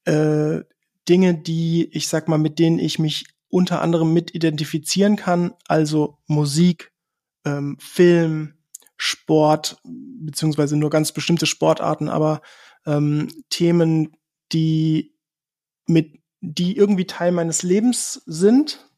äh, 0.04 0.60
Dinge, 1.08 1.34
die, 1.34 1.90
ich 1.92 2.08
sag 2.08 2.28
mal, 2.28 2.38
mit 2.38 2.58
denen 2.58 2.78
ich 2.78 2.98
mich 2.98 3.26
unter 3.48 3.82
anderem 3.82 4.12
mit 4.12 4.34
identifizieren 4.34 5.16
kann, 5.16 5.52
also 5.68 6.18
Musik, 6.26 6.92
ähm, 7.44 7.76
Film, 7.78 8.53
Sport, 8.96 9.78
beziehungsweise 9.84 10.76
nur 10.76 10.90
ganz 10.90 11.12
bestimmte 11.12 11.46
Sportarten, 11.46 12.08
aber 12.08 12.42
ähm, 12.86 13.28
Themen, 13.50 14.16
die 14.52 15.14
mit, 15.86 16.20
die 16.40 16.76
irgendwie 16.76 17.06
Teil 17.06 17.32
meines 17.32 17.62
Lebens 17.62 18.22
sind, 18.26 18.90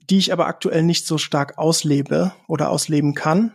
die 0.00 0.18
ich 0.18 0.32
aber 0.32 0.46
aktuell 0.46 0.82
nicht 0.82 1.06
so 1.06 1.18
stark 1.18 1.58
auslebe 1.58 2.32
oder 2.46 2.70
ausleben 2.70 3.14
kann. 3.14 3.54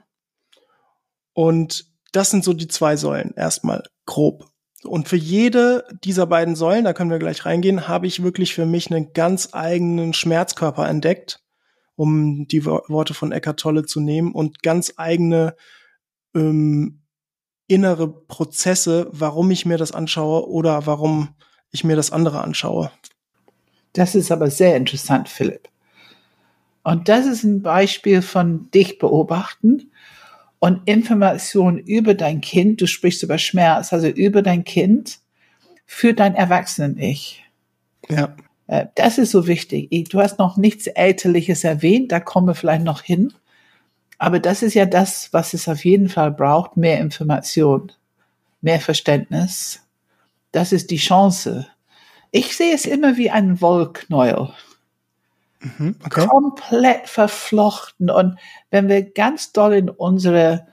Und 1.33 1.85
das 2.11 2.29
sind 2.29 2.43
so 2.43 2.53
die 2.53 2.67
zwei 2.67 2.95
Säulen. 2.95 3.33
Erstmal 3.35 3.83
grob. 4.05 4.51
Und 4.83 5.07
für 5.07 5.15
jede 5.15 5.87
dieser 6.03 6.27
beiden 6.27 6.55
Säulen, 6.55 6.83
da 6.83 6.93
können 6.93 7.09
wir 7.09 7.19
gleich 7.19 7.45
reingehen, 7.45 7.87
habe 7.87 8.05
ich 8.05 8.21
wirklich 8.21 8.53
für 8.53 8.65
mich 8.65 8.91
einen 8.91 9.13
ganz 9.13 9.49
eigenen 9.53 10.13
Schmerzkörper 10.13 10.87
entdeckt, 10.87 11.42
um 11.95 12.47
die 12.47 12.65
Worte 12.65 13.13
von 13.13 13.31
Eckart 13.31 13.59
Tolle 13.59 13.85
zu 13.85 13.99
nehmen, 13.99 14.31
und 14.31 14.63
ganz 14.63 14.93
eigene 14.97 15.55
ähm, 16.35 17.01
innere 17.67 18.07
Prozesse, 18.07 19.07
warum 19.11 19.51
ich 19.51 19.65
mir 19.65 19.77
das 19.77 19.91
anschaue 19.91 20.47
oder 20.49 20.85
warum 20.85 21.29
ich 21.71 21.83
mir 21.83 21.95
das 21.95 22.11
andere 22.11 22.41
anschaue. 22.41 22.91
Das 23.93 24.15
ist 24.15 24.31
aber 24.31 24.49
sehr 24.49 24.75
interessant, 24.75 25.29
Philipp. 25.29 25.69
Und 26.83 27.07
das 27.07 27.25
ist 27.25 27.43
ein 27.43 27.61
Beispiel 27.61 28.21
von 28.21 28.69
dich 28.71 28.99
beobachten 28.99 29.91
und 30.59 30.81
Information 30.87 31.77
über 31.77 32.13
dein 32.13 32.41
Kind. 32.41 32.81
Du 32.81 32.87
sprichst 32.87 33.23
über 33.23 33.37
Schmerz, 33.37 33.93
also 33.93 34.07
über 34.07 34.41
dein 34.41 34.63
Kind 34.63 35.19
für 35.85 36.13
dein 36.13 36.35
Erwachsenen-Ich. 36.35 37.43
Ja. 38.09 38.35
Äh, 38.67 38.87
das 38.95 39.17
ist 39.17 39.31
so 39.31 39.47
wichtig. 39.47 39.89
Du 40.09 40.19
hast 40.19 40.39
noch 40.39 40.57
nichts 40.57 40.87
Elterliches 40.87 41.63
erwähnt, 41.63 42.11
da 42.11 42.19
kommen 42.19 42.47
wir 42.47 42.55
vielleicht 42.55 42.83
noch 42.83 43.01
hin. 43.01 43.33
Aber 44.17 44.39
das 44.39 44.63
ist 44.63 44.73
ja 44.73 44.85
das, 44.85 45.33
was 45.33 45.53
es 45.53 45.67
auf 45.67 45.83
jeden 45.83 46.09
Fall 46.09 46.31
braucht, 46.31 46.77
mehr 46.77 46.99
Information, 46.99 47.91
mehr 48.61 48.79
Verständnis. 48.79 49.81
Das 50.51 50.71
ist 50.71 50.91
die 50.91 50.97
Chance. 50.97 51.67
Ich 52.31 52.55
sehe 52.55 52.73
es 52.73 52.85
immer 52.85 53.17
wie 53.17 53.29
ein 53.29 53.59
Wollknäuel. 53.59 54.53
Mhm, 55.59 55.95
okay. 56.05 56.27
Komplett 56.27 57.07
verflochten. 57.07 58.09
Und 58.09 58.37
wenn 58.69 58.87
wir 58.87 59.01
ganz 59.03 59.51
doll 59.51 59.73
in 59.73 59.89
unsere 59.89 60.67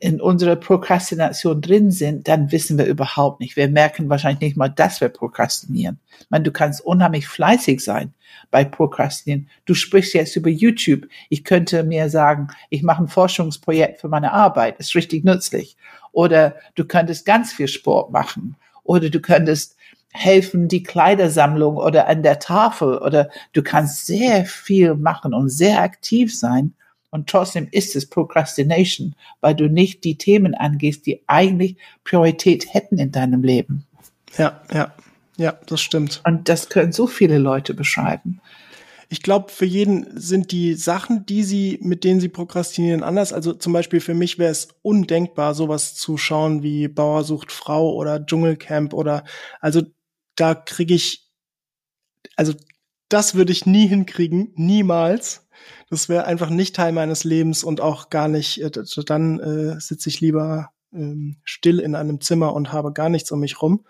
in 0.00 0.18
unserer 0.18 0.56
Prokrastination 0.56 1.60
drin 1.60 1.90
sind, 1.90 2.26
dann 2.26 2.50
wissen 2.50 2.78
wir 2.78 2.86
überhaupt 2.86 3.38
nicht. 3.38 3.56
Wir 3.56 3.68
merken 3.68 4.08
wahrscheinlich 4.08 4.40
nicht 4.40 4.56
mal, 4.56 4.70
dass 4.70 5.02
wir 5.02 5.10
prokrastinieren. 5.10 6.00
Ich 6.18 6.30
meine, 6.30 6.44
du 6.44 6.50
kannst 6.50 6.80
unheimlich 6.80 7.28
fleißig 7.28 7.84
sein 7.84 8.14
bei 8.50 8.64
Prokrastinieren. 8.64 9.50
Du 9.66 9.74
sprichst 9.74 10.14
jetzt 10.14 10.36
über 10.36 10.48
YouTube. 10.48 11.06
Ich 11.28 11.44
könnte 11.44 11.84
mir 11.84 12.08
sagen, 12.08 12.48
ich 12.70 12.82
mache 12.82 13.04
ein 13.04 13.08
Forschungsprojekt 13.08 14.00
für 14.00 14.08
meine 14.08 14.32
Arbeit. 14.32 14.78
Ist 14.78 14.94
richtig 14.94 15.22
nützlich. 15.22 15.76
Oder 16.12 16.56
du 16.76 16.86
könntest 16.86 17.26
ganz 17.26 17.52
viel 17.52 17.68
Sport 17.68 18.10
machen. 18.10 18.56
Oder 18.82 19.10
du 19.10 19.20
könntest 19.20 19.76
helfen, 20.12 20.66
die 20.66 20.82
Kleidersammlung 20.82 21.76
oder 21.76 22.08
an 22.08 22.22
der 22.22 22.38
Tafel. 22.38 22.96
Oder 22.96 23.28
du 23.52 23.62
kannst 23.62 24.06
sehr 24.06 24.46
viel 24.46 24.94
machen 24.94 25.34
und 25.34 25.50
sehr 25.50 25.82
aktiv 25.82 26.36
sein 26.36 26.72
und 27.10 27.28
trotzdem 27.28 27.68
ist 27.70 27.96
es 27.96 28.06
Procrastination, 28.06 29.14
weil 29.40 29.54
du 29.54 29.68
nicht 29.68 30.04
die 30.04 30.16
Themen 30.16 30.54
angehst, 30.54 31.06
die 31.06 31.22
eigentlich 31.26 31.76
Priorität 32.04 32.72
hätten 32.72 32.98
in 32.98 33.12
deinem 33.12 33.42
Leben. 33.42 33.86
Ja, 34.38 34.60
ja, 34.72 34.94
ja, 35.36 35.58
das 35.66 35.80
stimmt. 35.80 36.20
Und 36.24 36.48
das 36.48 36.68
können 36.68 36.92
so 36.92 37.06
viele 37.06 37.38
Leute 37.38 37.74
beschreiben. 37.74 38.40
Ich 39.12 39.22
glaube, 39.22 39.50
für 39.50 39.64
jeden 39.64 40.06
sind 40.20 40.52
die 40.52 40.74
Sachen, 40.74 41.26
die 41.26 41.42
sie, 41.42 41.80
mit 41.82 42.04
denen 42.04 42.20
sie 42.20 42.28
prokrastinieren, 42.28 43.02
anders. 43.02 43.32
Also 43.32 43.52
zum 43.54 43.72
Beispiel 43.72 44.00
für 44.00 44.14
mich 44.14 44.38
wäre 44.38 44.52
es 44.52 44.68
undenkbar, 44.82 45.54
sowas 45.54 45.96
zu 45.96 46.16
schauen 46.16 46.62
wie 46.62 46.86
Bauer 46.86 47.24
sucht 47.24 47.50
Frau 47.50 47.92
oder 47.94 48.24
Dschungelcamp 48.24 48.94
oder 48.94 49.24
also 49.60 49.82
da 50.36 50.54
kriege 50.54 50.94
ich, 50.94 51.28
also 52.36 52.54
das 53.08 53.34
würde 53.34 53.50
ich 53.50 53.66
nie 53.66 53.88
hinkriegen, 53.88 54.52
niemals. 54.54 55.48
Das 55.90 56.08
wäre 56.08 56.24
einfach 56.24 56.50
nicht 56.50 56.76
Teil 56.76 56.92
meines 56.92 57.24
Lebens 57.24 57.64
und 57.64 57.80
auch 57.80 58.10
gar 58.10 58.28
nicht, 58.28 58.62
äh, 58.62 58.70
dann 59.04 59.40
äh, 59.40 59.80
sitze 59.80 60.08
ich 60.08 60.20
lieber 60.20 60.70
ähm, 60.92 61.36
still 61.44 61.80
in 61.80 61.94
einem 61.94 62.20
Zimmer 62.20 62.54
und 62.54 62.72
habe 62.72 62.92
gar 62.92 63.08
nichts 63.08 63.30
um 63.32 63.40
mich 63.40 63.60
rum. 63.60 63.84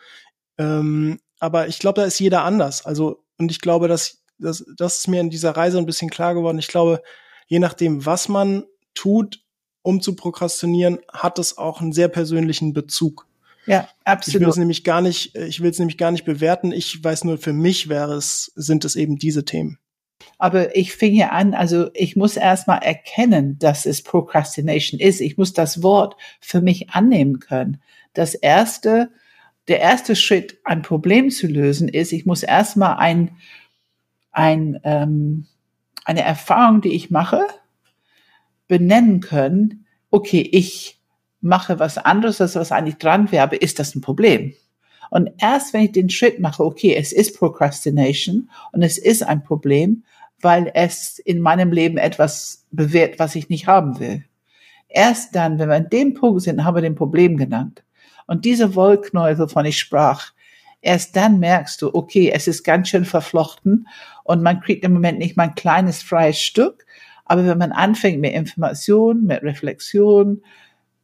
Ähm, 0.59 1.21
aber 1.39 1.69
ich 1.69 1.79
glaube, 1.79 2.01
da 2.01 2.07
ist 2.07 2.19
jeder 2.19 2.45
anders. 2.45 2.85
Also, 2.87 3.25
und 3.39 3.51
ich 3.51 3.61
glaube, 3.61 3.89
dass, 3.89 4.23
dass 4.39 4.65
das 4.77 4.99
ist 4.99 5.09
mir 5.09 5.21
in 5.21 5.31
dieser 5.31 5.53
Reise 5.53 5.79
ein 5.79 5.87
bisschen 5.87 6.11
klar 6.11 6.35
geworden. 6.35 6.59
Ich 6.59 6.69
glaube, 6.69 7.03
je 7.47 7.59
nachdem, 7.59 8.05
was 8.07 8.29
man 8.29 8.65
tut, 8.95 9.43
um 9.83 10.01
zu 10.01 10.15
prokrastinieren, 10.15 10.99
hat 11.13 11.39
es 11.39 11.57
auch 11.57 11.81
einen 11.81 11.93
sehr 11.93 12.09
persönlichen 12.09 12.73
Bezug. 12.73 13.27
Ja, 13.67 13.89
absolut. 14.05 14.35
Ich 14.35 14.41
will 14.41 14.49
es 14.49 14.57
nämlich 14.57 14.85
gar 14.85 15.01
nicht, 15.01 15.37
ich 15.37 15.63
will 15.63 15.71
es 15.71 15.79
nämlich 15.79 15.99
gar 15.99 16.11
nicht 16.11 16.25
bewerten. 16.25 16.73
Ich 16.73 17.03
weiß 17.03 17.25
nur, 17.25 17.39
für 17.39 17.53
mich 17.53 17.89
wäre 17.89 18.15
es, 18.15 18.53
sind 18.55 18.85
es 18.85 18.97
eben 18.97 19.17
diese 19.17 19.45
Themen. 19.45 19.79
Aber 20.39 20.77
ich 20.77 20.95
fing 20.95 21.13
hier 21.13 21.33
an, 21.33 21.55
also 21.55 21.91
ich 21.95 22.17
muss 22.17 22.37
erstmal 22.37 22.83
erkennen, 22.83 23.59
dass 23.59 23.87
es 23.87 24.03
Procrastination 24.03 25.01
ist. 25.01 25.21
Ich 25.21 25.37
muss 25.37 25.53
das 25.53 25.83
Wort 25.83 26.17
für 26.41 26.61
mich 26.61 26.91
annehmen 26.91 27.41
können. 27.41 27.83
Das 28.15 28.35
erste, 28.35 29.11
der 29.69 29.81
erste 29.81 30.17
Schritt, 30.17 30.59
ein 30.65 30.83
Problem 30.83 31.31
zu 31.31 31.47
lösen, 31.47 31.89
ist, 31.89 32.13
ich 32.13 32.27
muss 32.27 32.43
erstmal 32.43 32.97
ein, 32.97 33.37
ein, 34.33 34.81
ähm, 34.85 35.47
eine 36.05 36.23
Erfahrung, 36.23 36.81
die 36.81 36.95
ich 36.95 37.11
mache, 37.11 37.47
benennen 38.67 39.21
können. 39.21 39.87
Okay, 40.11 40.41
ich 40.41 41.01
mache 41.41 41.79
was 41.79 41.99
anderes, 41.99 42.41
als 42.41 42.55
was 42.55 42.73
eigentlich 42.73 42.97
dran 42.97 43.33
wäre, 43.33 43.57
ist 43.57 43.79
das 43.79 43.95
ein 43.95 44.01
Problem? 44.01 44.55
Und 45.11 45.31
erst 45.39 45.75
wenn 45.75 45.83
ich 45.83 45.93
den 45.93 46.09
Schritt 46.09 46.41
mache, 46.41 46.65
okay, 46.65 46.95
es 46.95 47.13
ist 47.13 47.37
Procrastination 47.39 48.49
und 48.73 48.83
es 48.83 48.97
ist 48.97 49.23
ein 49.23 49.43
Problem, 49.43 50.05
weil 50.41 50.71
es 50.75 51.19
in 51.19 51.41
meinem 51.41 51.73
Leben 51.73 51.99
etwas 51.99 52.65
bewährt, 52.71 53.19
was 53.19 53.35
ich 53.35 53.49
nicht 53.49 53.67
haben 53.67 53.99
will. 54.01 54.25
Erst 54.89 55.37
dann, 55.37 55.59
wenn 55.59 55.69
wir 55.69 55.77
an 55.77 55.91
dem 55.91 56.15
Punkt 56.15 56.43
sind, 56.43 56.65
haben 56.65 56.77
wir 56.77 56.83
den 56.83 56.95
Problem 56.95 57.37
genannt. 57.37 57.85
Und 58.27 58.45
diese 58.45 58.75
Wollknäuel, 58.75 59.39
wovon 59.39 59.67
ich 59.67 59.79
sprach, 59.79 60.33
erst 60.81 61.17
dann 61.17 61.39
merkst 61.41 61.83
du, 61.83 61.95
okay, 61.95 62.31
es 62.35 62.49
ist 62.49 62.63
ganz 62.63 62.89
schön 62.89 63.05
verflochten 63.05 63.87
und 64.25 64.43
man 64.43 64.61
kriegt 64.61 64.85
im 64.85 64.93
Moment 64.93 65.19
nicht 65.19 65.37
mal 65.37 65.45
ein 65.45 65.55
kleines 65.55 66.03
freies 66.03 66.41
Stück. 66.41 66.87
Aber 67.25 67.47
wenn 67.47 67.59
man 67.59 67.73
anfängt 67.73 68.21
mit 68.21 68.33
Information, 68.33 69.25
mit 69.25 69.43
Reflexion, 69.43 70.43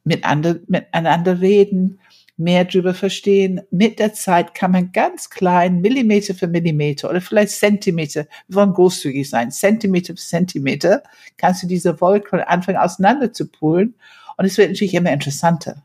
mit 0.03 0.23
miteinander 0.67 1.41
reden, 1.41 1.99
mehr 2.37 2.65
drüber 2.65 2.93
verstehen. 2.93 3.61
Mit 3.71 3.99
der 3.99 4.13
Zeit 4.13 4.53
kann 4.53 4.71
man 4.71 4.91
ganz 4.91 5.29
klein, 5.29 5.81
Millimeter 5.81 6.35
für 6.35 6.47
Millimeter 6.47 7.09
oder 7.09 7.19
vielleicht 7.19 7.51
Zentimeter, 7.51 8.27
wir 8.47 8.55
wollen 8.55 8.73
großzügig 8.73 9.29
sein, 9.29 9.51
Zentimeter 9.51 10.13
für 10.13 10.21
Zentimeter, 10.21 11.03
kannst 11.37 11.63
du 11.63 11.67
diese 11.67 11.99
Wolke 11.99 12.47
anfangen 12.47 12.77
auseinander 12.77 13.33
zu 13.33 13.47
poolen 13.47 13.95
und 14.37 14.45
es 14.45 14.57
wird 14.57 14.69
natürlich 14.69 14.93
immer 14.93 15.11
interessanter. 15.11 15.83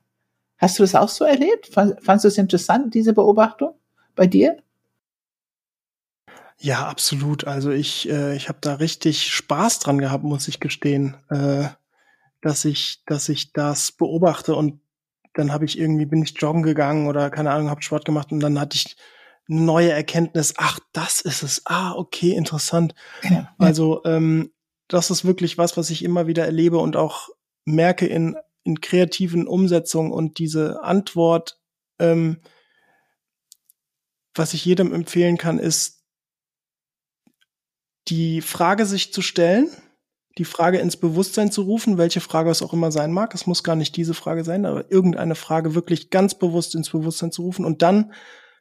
Hast 0.59 0.79
du 0.79 0.85
das 0.85 0.95
auch 0.95 1.09
so 1.09 1.25
erlebt? 1.25 1.67
Fandest 1.73 2.25
du 2.25 2.29
es 2.29 2.39
interessant, 2.39 2.95
diese 2.95 3.15
Beobachtung 3.15 3.75
bei 4.15 4.27
dir? 4.27 4.59
Ja, 6.59 6.87
absolut. 6.87 7.45
Also 7.49 7.73
ich, 7.73 8.09
äh, 8.09 8.37
ich 8.37 8.49
habe 8.49 8.59
da 8.61 8.75
richtig 8.75 9.33
Spaß 9.33 9.81
dran 9.81 9.99
gehabt, 9.99 10.23
muss 10.23 10.47
ich 10.47 10.61
gestehen, 10.61 11.17
äh, 11.29 11.65
dass 12.41 12.65
ich, 12.65 13.03
dass 13.07 13.29
ich 13.29 13.53
das 13.53 13.91
beobachte 13.91 14.55
und 14.55 14.81
dann 15.35 15.53
habe 15.53 15.65
ich 15.65 15.79
irgendwie, 15.79 16.07
bin 16.07 16.23
ich 16.23 16.35
joggen 16.39 16.63
gegangen 16.63 17.07
oder 17.07 17.31
keine 17.31 17.51
Ahnung, 17.51 17.71
habe 17.71 17.83
Sport 17.83 18.05
gemacht 18.05 18.33
und 18.33 18.41
dann 18.41 18.61
hatte 18.61 18.77
ich 18.77 18.97
eine 19.49 19.61
neue 19.61 19.91
Erkenntnis, 19.91 20.55
ach, 20.57 20.79
das 20.93 21.21
ist 21.21 21.43
es. 21.43 21.63
Ah, 21.65 21.93
okay, 21.93 22.33
interessant. 22.33 22.95
Ja, 23.23 23.55
Also 23.59 24.03
ähm, 24.05 24.53
das 24.89 25.11
ist 25.11 25.25
wirklich 25.25 25.59
was, 25.59 25.77
was 25.77 25.91
ich 25.91 26.05
immer 26.05 26.27
wieder 26.27 26.45
erlebe 26.45 26.79
und 26.79 26.97
auch 26.97 27.29
merke 27.65 28.07
in, 28.07 28.37
in 28.65 28.81
kreativen 28.81 29.47
Umsetzungen 29.47 30.13
und 30.13 30.39
diese 30.39 30.83
Antwort, 30.83 31.59
ähm, 31.99 32.41
was 34.35 34.55
ich 34.55 34.65
jedem 34.65 34.93
empfehlen 34.93 35.39
kann, 35.39 35.59
ist 35.59 36.03
die 38.09 38.41
Frage 38.41 38.87
sich 38.87 39.13
zu 39.13 39.23
stellen, 39.23 39.71
die 40.39 40.45
Frage 40.45 40.79
ins 40.79 40.97
Bewusstsein 40.97 41.51
zu 41.51 41.63
rufen, 41.63 41.99
welche 41.99 42.21
Frage 42.21 42.51
es 42.51 42.63
auch 42.63 42.73
immer 42.73 42.91
sein 42.91 43.13
mag. 43.13 43.35
Es 43.35 43.47
muss 43.47 43.63
gar 43.63 43.77
nicht 43.77 43.97
diese 43.97 44.15
Frage 44.15 44.45
sein, 44.45 44.65
aber 44.65 44.91
irgendeine 44.91 45.35
Frage 45.35 45.75
wirklich 45.75 46.11
ganz 46.11 46.35
bewusst 46.35 46.75
ins 46.75 46.91
Bewusstsein 46.91 47.33
zu 47.33 47.43
rufen 47.43 47.65
und 47.65 47.83
dann 47.83 48.13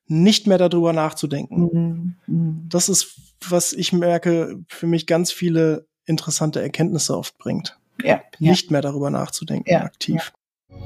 nicht 0.07 0.47
mehr 0.47 0.57
darüber 0.57 0.91
nachzudenken. 0.93 1.61
Mhm. 1.61 2.15
mhm. 2.27 2.65
Das 2.69 2.89
ist, 2.89 3.21
was 3.47 3.73
ich 3.73 3.93
merke, 3.93 4.59
für 4.67 4.87
mich 4.87 5.07
ganz 5.07 5.31
viele 5.31 5.87
interessante 6.05 6.61
Erkenntnisse 6.61 7.17
oft 7.17 7.37
bringt. 7.37 7.79
Ja, 8.03 8.21
ja. 8.39 8.51
Nicht 8.51 8.71
mehr 8.71 8.81
darüber 8.81 9.09
nachzudenken, 9.09 9.69
ja, 9.69 9.83
aktiv. 9.83 10.33
Ja. 10.69 10.77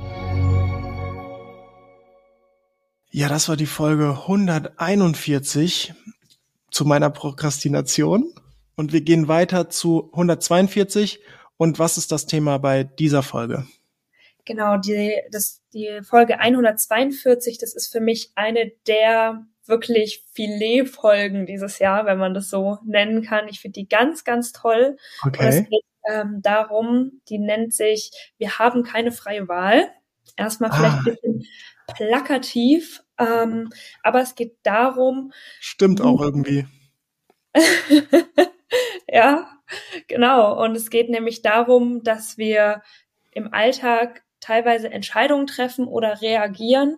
ja, 3.11 3.29
das 3.29 3.49
war 3.49 3.57
die 3.57 3.65
Folge 3.65 4.11
141 4.11 5.93
zu 6.69 6.85
meiner 6.85 7.09
Prokrastination. 7.09 8.33
Und 8.75 8.93
wir 8.93 9.01
gehen 9.01 9.27
weiter 9.27 9.69
zu 9.69 10.09
142. 10.11 11.21
Und 11.57 11.79
was 11.79 11.97
ist 11.97 12.11
das 12.11 12.25
Thema 12.25 12.57
bei 12.57 12.83
dieser 12.83 13.23
Folge? 13.23 13.65
Genau, 14.45 14.77
die, 14.77 15.15
das, 15.31 15.61
die 15.73 16.01
Folge 16.03 16.39
142, 16.39 17.57
das 17.57 17.73
ist 17.73 17.91
für 17.91 17.99
mich 17.99 18.31
eine 18.35 18.71
der 18.87 19.45
wirklich 19.65 20.23
Filet-Folgen 20.33 21.47
dieses 21.47 21.79
Jahr, 21.79 22.05
wenn 22.05 22.19
man 22.19 22.33
das 22.33 22.49
so 22.49 22.77
nennen 22.85 23.23
kann. 23.23 23.47
Ich 23.47 23.59
finde 23.59 23.79
die 23.79 23.89
ganz, 23.89 24.23
ganz 24.23 24.51
toll. 24.51 24.97
Okay. 25.25 25.39
Und 25.39 25.47
es 25.47 25.69
geht 25.69 25.85
ähm, 26.07 26.41
darum, 26.43 27.21
die 27.29 27.39
nennt 27.39 27.73
sich 27.73 28.11
Wir 28.37 28.59
haben 28.59 28.83
keine 28.83 29.11
freie 29.11 29.47
Wahl. 29.47 29.89
Erstmal 30.37 30.71
vielleicht 30.71 30.95
ah. 30.95 30.99
ein 30.99 31.03
bisschen 31.05 31.45
plakativ, 31.95 33.03
ähm, 33.17 33.69
aber 34.03 34.21
es 34.21 34.35
geht 34.35 34.57
darum. 34.63 35.31
Stimmt 35.59 36.01
auch 36.01 36.21
irgendwie. 36.21 36.65
ja, 39.07 39.47
genau. 40.07 40.61
Und 40.63 40.75
es 40.75 40.89
geht 40.89 41.09
nämlich 41.09 41.41
darum, 41.41 42.03
dass 42.03 42.37
wir 42.37 42.81
im 43.31 43.53
Alltag 43.53 44.23
teilweise 44.39 44.89
Entscheidungen 44.91 45.47
treffen 45.47 45.87
oder 45.87 46.21
reagieren. 46.21 46.97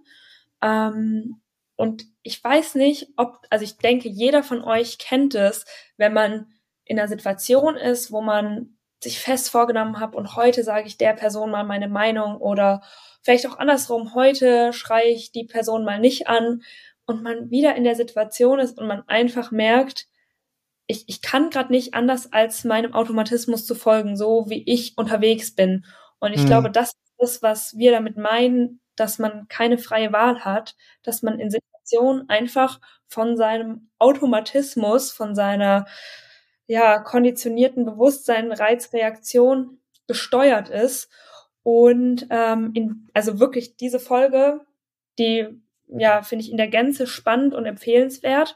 Ähm, 0.62 1.42
und 1.76 2.06
ich 2.24 2.44
weiß 2.44 2.76
nicht, 2.76 3.10
ob, 3.18 3.40
also 3.50 3.64
ich 3.64 3.78
denke, 3.78 4.10
jeder 4.10 4.44
von 4.44 4.64
euch 4.64 4.98
kennt 4.98 5.36
es, 5.36 5.66
wenn 5.98 6.14
man 6.14 6.52
in 6.86 7.00
einer 7.00 7.08
Situation 7.08 7.76
ist, 7.76 8.12
wo 8.12 8.22
man 8.22 8.78
sich 9.04 9.20
fest 9.20 9.50
vorgenommen 9.50 10.00
hat 10.00 10.16
und 10.16 10.36
heute 10.36 10.64
sage 10.64 10.88
ich 10.88 10.98
der 10.98 11.14
Person 11.14 11.52
mal 11.52 11.64
meine 11.64 11.88
Meinung 11.88 12.38
oder 12.38 12.82
vielleicht 13.22 13.48
auch 13.48 13.60
andersrum, 13.60 14.16
heute 14.16 14.74
schreie 14.74 15.10
ich 15.10 15.32
die 15.32 15.44
Person 15.44 15.86
mal 15.86 16.00
nicht 16.00 16.28
an 16.28 16.64
und 17.06 17.22
man 17.22 17.52
wieder 17.52 17.76
in 17.76 17.84
der 17.84 17.96
Situation 17.96 18.60
ist 18.60 18.80
und 18.80 18.88
man 18.88 19.08
einfach 19.08 19.52
merkt, 19.52 20.08
ich, 20.88 21.04
ich 21.08 21.22
kann 21.22 21.50
gerade 21.50 21.72
nicht 21.72 21.94
anders 21.94 22.32
als 22.32 22.64
meinem 22.64 22.94
Automatismus 22.94 23.66
zu 23.66 23.76
folgen, 23.76 24.16
so 24.16 24.50
wie 24.50 24.64
ich 24.66 24.98
unterwegs 24.98 25.54
bin. 25.54 25.86
Und 26.20 26.34
ich 26.34 26.44
mhm. 26.44 26.48
glaube, 26.48 26.72
das 26.72 26.90
ist 26.90 27.16
das, 27.18 27.44
was 27.44 27.78
wir 27.78 27.92
damit 27.92 28.18
meinen, 28.18 28.80
dass 28.96 29.20
man 29.20 29.48
keine 29.50 29.78
freie 29.78 30.14
Wahl 30.14 30.44
hat, 30.46 30.76
dass 31.04 31.22
man 31.22 31.40
in 31.40 31.52
Situationen 31.52 32.30
einfach 32.30 32.80
von 33.08 33.38
seinem 33.38 33.90
Automatismus, 34.00 35.12
von 35.12 35.36
seiner 35.36 35.86
ja, 36.68 37.00
konditionierten 37.00 37.86
Bewusstsein, 37.86 38.52
Reizreaktion 38.52 39.80
gesteuert 40.08 40.70
ist. 40.70 41.10
Und 41.64 42.28
ähm, 42.30 42.72
in, 42.74 43.10
also 43.14 43.40
wirklich 43.40 43.76
diese 43.76 44.00
Folge, 44.00 44.62
die 45.20 45.48
ja, 45.90 46.22
finde 46.22 46.44
ich 46.44 46.52
in 46.52 46.58
der 46.58 46.68
Gänze 46.68 47.08
spannend 47.08 47.54
und 47.54 47.66
empfehlenswert 47.66 48.56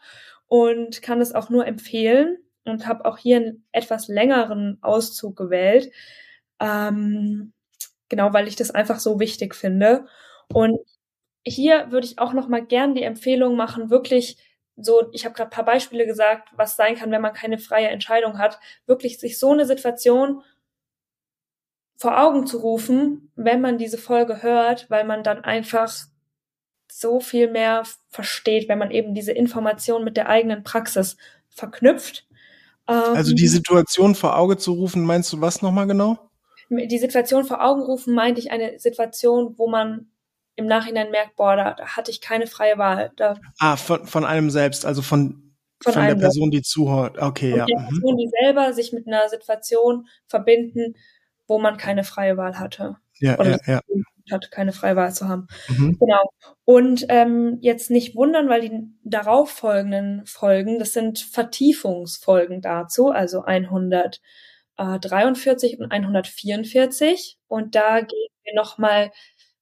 und 0.52 1.02
kann 1.02 1.22
es 1.22 1.34
auch 1.34 1.50
nur 1.50 1.66
empfehlen 1.66 2.38
und 2.66 2.86
habe 2.86 3.06
auch 3.06 3.18
hier 3.18 3.38
einen 3.38 3.66
etwas 3.72 4.10
längeren 4.10 4.80
Auszug 4.82 5.38
gewählt. 5.38 5.94
Ähm, 6.60 7.54
genau, 8.10 8.34
weil 8.34 8.50
ich 8.50 8.58
das 8.58 8.70
einfach 8.70 9.00
so 9.00 9.22
wichtig 9.22 9.56
finde. 9.56 10.08
Und 10.54 10.78
hier 11.46 11.90
würde 11.92 12.06
ich 12.06 12.20
auch 12.20 12.34
noch 12.34 12.50
mal 12.50 12.66
gern 12.66 12.96
die 12.96 13.04
Empfehlung 13.04 13.56
machen, 13.56 13.90
wirklich 13.90 14.40
so, 14.76 15.10
ich 15.14 15.24
habe 15.24 15.36
gerade 15.36 15.52
paar 15.52 15.64
Beispiele 15.64 16.06
gesagt, 16.06 16.50
was 16.58 16.76
sein 16.76 16.96
kann, 16.96 17.12
wenn 17.12 17.22
man 17.22 17.32
keine 17.34 17.58
freie 17.58 17.88
Entscheidung 17.88 18.38
hat, 18.38 18.60
wirklich 18.86 19.20
sich 19.20 19.40
so 19.40 19.52
eine 19.54 19.66
Situation 19.66 20.44
vor 21.96 22.20
Augen 22.20 22.46
zu 22.46 22.58
rufen, 22.58 23.32
wenn 23.36 23.62
man 23.62 23.78
diese 23.78 23.98
Folge 23.98 24.44
hört, 24.44 24.90
weil 24.90 25.06
man 25.06 25.24
dann 25.24 25.46
einfach 25.46 25.94
so 26.92 27.20
viel 27.20 27.50
mehr 27.50 27.84
versteht, 28.10 28.68
wenn 28.70 28.78
man 28.78 28.92
eben 28.92 29.14
diese 29.14 29.32
Information 29.32 30.04
mit 30.04 30.18
der 30.18 30.30
eigenen 30.30 30.64
Praxis 30.64 31.18
verknüpft. 31.50 32.28
also 32.86 33.34
die 33.34 33.44
ähm, 33.44 33.50
Situation 33.50 34.16
vor 34.16 34.38
Auge 34.38 34.58
zu 34.58 34.74
rufen, 34.74 35.04
meinst 35.04 35.32
du 35.34 35.42
was 35.42 35.62
nochmal 35.62 35.88
genau? 35.88 36.18
Die 36.70 37.00
Situation 37.00 37.44
vor 37.44 37.64
Augen 37.64 37.82
rufen 37.82 38.14
meinte 38.14 38.40
ich 38.40 38.52
eine 38.52 38.80
Situation, 38.80 39.56
wo 39.58 39.68
man 39.68 40.08
im 40.56 40.68
Nachhinein 40.68 41.12
merkt, 41.12 41.36
boah, 41.36 41.56
da, 41.56 41.74
da 41.74 41.86
hatte 41.96 42.12
ich 42.12 42.22
keine 42.22 42.48
freie 42.48 42.78
Wahl. 42.78 43.12
Da 43.16 43.36
ah, 43.60 43.76
von, 43.76 44.06
von 44.06 44.26
einem 44.26 44.50
selbst, 44.50 44.86
also 44.86 45.02
von, 45.02 45.54
von, 45.82 45.94
von 45.94 46.06
der 46.06 46.16
Person, 46.16 46.52
die 46.52 46.62
zuhört. 46.62 47.18
Okay, 47.18 47.54
und 47.54 47.60
ja. 47.60 47.66
Die 47.66 47.76
mhm. 47.76 47.88
Person, 47.88 48.18
die 48.18 48.30
selber 48.42 48.74
sich 48.74 48.94
mit 48.94 49.08
einer 49.08 49.28
Situation 49.30 50.08
verbinden, 50.28 50.96
wo 51.48 51.60
man 51.60 51.78
keine 51.78 52.04
freie 52.04 52.38
Wahl 52.38 52.60
hatte. 52.60 52.98
Ja, 53.20 53.38
Oder 53.40 53.60
ja, 53.66 53.74
ja. 53.74 53.82
Hat, 54.32 54.52
keine 54.52 54.74
freie 54.74 54.96
Wahl 54.96 55.14
zu 55.14 55.28
haben. 55.28 55.48
Mhm. 55.68 55.98
Genau. 56.00 56.32
Und 56.66 57.06
ähm, 57.10 57.58
jetzt 57.62 57.90
nicht 57.92 58.16
wundern, 58.16 58.50
weil 58.50 58.62
die 58.62 58.72
darauffolgenden 59.04 60.26
Folgen, 60.26 60.80
das 60.80 60.94
sind 60.94 61.20
Vertiefungsfolgen 61.20 62.62
dazu, 62.62 63.10
also 63.10 63.44
143 63.44 65.80
und 65.80 65.92
144. 65.92 67.38
Und 67.48 67.76
da 67.76 68.00
gehen 68.02 68.30
wir 68.44 68.56
nochmal 68.56 69.12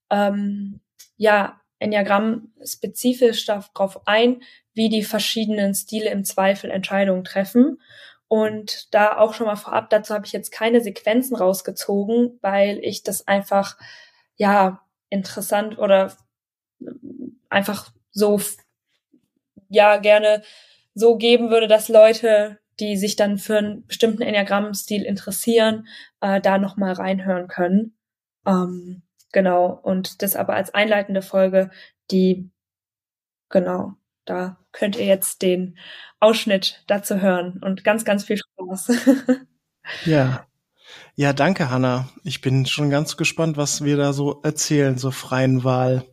ähm, 0.09 0.79
ja, 1.17 1.59
Enneagramm 1.79 2.51
spezifisch 2.63 3.45
darauf 3.45 4.01
ein, 4.05 4.41
wie 4.73 4.89
die 4.89 5.03
verschiedenen 5.03 5.73
Stile 5.73 6.09
im 6.09 6.23
Zweifel 6.23 6.69
Entscheidungen 6.69 7.23
treffen. 7.23 7.81
Und 8.27 8.93
da 8.93 9.17
auch 9.17 9.33
schon 9.33 9.47
mal 9.47 9.55
vorab, 9.55 9.89
dazu 9.89 10.13
habe 10.13 10.25
ich 10.25 10.33
jetzt 10.33 10.51
keine 10.51 10.81
Sequenzen 10.81 11.35
rausgezogen, 11.35 12.37
weil 12.41 12.79
ich 12.83 13.01
das 13.01 13.27
einfach, 13.27 13.77
ja, 14.39 14.81
interessant 15.11 15.77
oder 15.77 16.13
einfach 17.49 17.91
so, 18.11 18.39
ja, 19.69 19.97
gerne 19.97 20.43
so 20.95 21.17
geben 21.17 21.49
würde, 21.51 21.67
dass 21.67 21.89
Leute, 21.89 22.59
die 22.79 22.97
sich 22.97 23.15
dann 23.15 23.37
für 23.37 23.57
einen 23.57 23.85
bestimmten 23.85 24.23
Enneagramm-Stil 24.23 25.03
interessieren, 25.03 25.87
äh, 26.21 26.41
da 26.41 26.57
nochmal 26.57 26.93
reinhören 26.93 27.47
können. 27.47 27.95
Ähm, 28.47 29.03
Genau. 29.31 29.67
Und 29.83 30.21
das 30.21 30.35
aber 30.35 30.55
als 30.55 30.73
einleitende 30.73 31.21
Folge, 31.21 31.69
die, 32.11 32.49
genau, 33.49 33.93
da 34.25 34.57
könnt 34.71 34.95
ihr 34.97 35.05
jetzt 35.05 35.41
den 35.41 35.77
Ausschnitt 36.19 36.83
dazu 36.87 37.21
hören 37.21 37.59
und 37.63 37.83
ganz, 37.83 38.05
ganz 38.05 38.23
viel 38.25 38.37
Spaß. 38.37 38.91
ja. 40.05 40.48
Ja, 41.15 41.33
danke, 41.33 41.69
Hanna. 41.69 42.09
Ich 42.23 42.41
bin 42.41 42.65
schon 42.65 42.89
ganz 42.89 43.17
gespannt, 43.17 43.57
was 43.57 43.83
wir 43.83 43.97
da 43.97 44.13
so 44.13 44.39
erzählen, 44.43 44.97
so 44.97 45.11
freien 45.11 45.63
Wahl. 45.63 46.05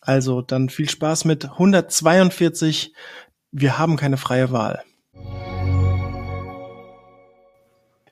Also 0.00 0.42
dann 0.42 0.68
viel 0.68 0.88
Spaß 0.88 1.24
mit 1.24 1.44
142. 1.44 2.92
Wir 3.52 3.78
haben 3.78 3.96
keine 3.96 4.16
freie 4.16 4.52
Wahl. 4.52 4.82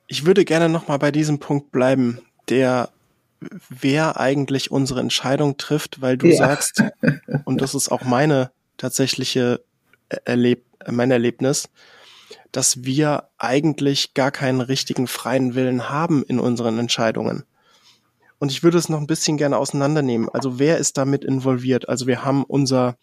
Ich 0.06 0.26
würde 0.26 0.44
gerne 0.44 0.68
noch 0.68 0.88
mal 0.88 0.98
bei 0.98 1.10
diesem 1.10 1.38
Punkt 1.38 1.72
bleiben, 1.72 2.20
der 2.48 2.90
wer 3.68 4.18
eigentlich 4.18 4.70
unsere 4.70 5.00
Entscheidung 5.00 5.56
trifft, 5.56 6.00
weil 6.00 6.16
du 6.16 6.28
ja. 6.28 6.36
sagst, 6.36 6.82
und 7.44 7.60
das 7.60 7.74
ist 7.74 7.90
auch 7.90 8.02
meine 8.02 8.50
tatsächliche 8.76 9.62
Erleb 10.24 10.64
mein 10.90 11.10
Erlebnis, 11.10 11.68
dass 12.56 12.84
wir 12.84 13.28
eigentlich 13.38 14.14
gar 14.14 14.30
keinen 14.30 14.60
richtigen 14.60 15.06
freien 15.06 15.54
Willen 15.54 15.88
haben 15.88 16.22
in 16.22 16.38
unseren 16.38 16.78
Entscheidungen. 16.78 17.44
Und 18.38 18.50
ich 18.50 18.62
würde 18.62 18.78
es 18.78 18.88
noch 18.88 19.00
ein 19.00 19.06
bisschen 19.06 19.36
gerne 19.36 19.56
auseinandernehmen. 19.56 20.28
Also 20.28 20.58
wer 20.58 20.78
ist 20.78 20.98
damit 20.98 21.24
involviert? 21.24 21.88
Also 21.88 22.06
wir 22.06 22.24
haben 22.24 22.44
unser, 22.44 22.96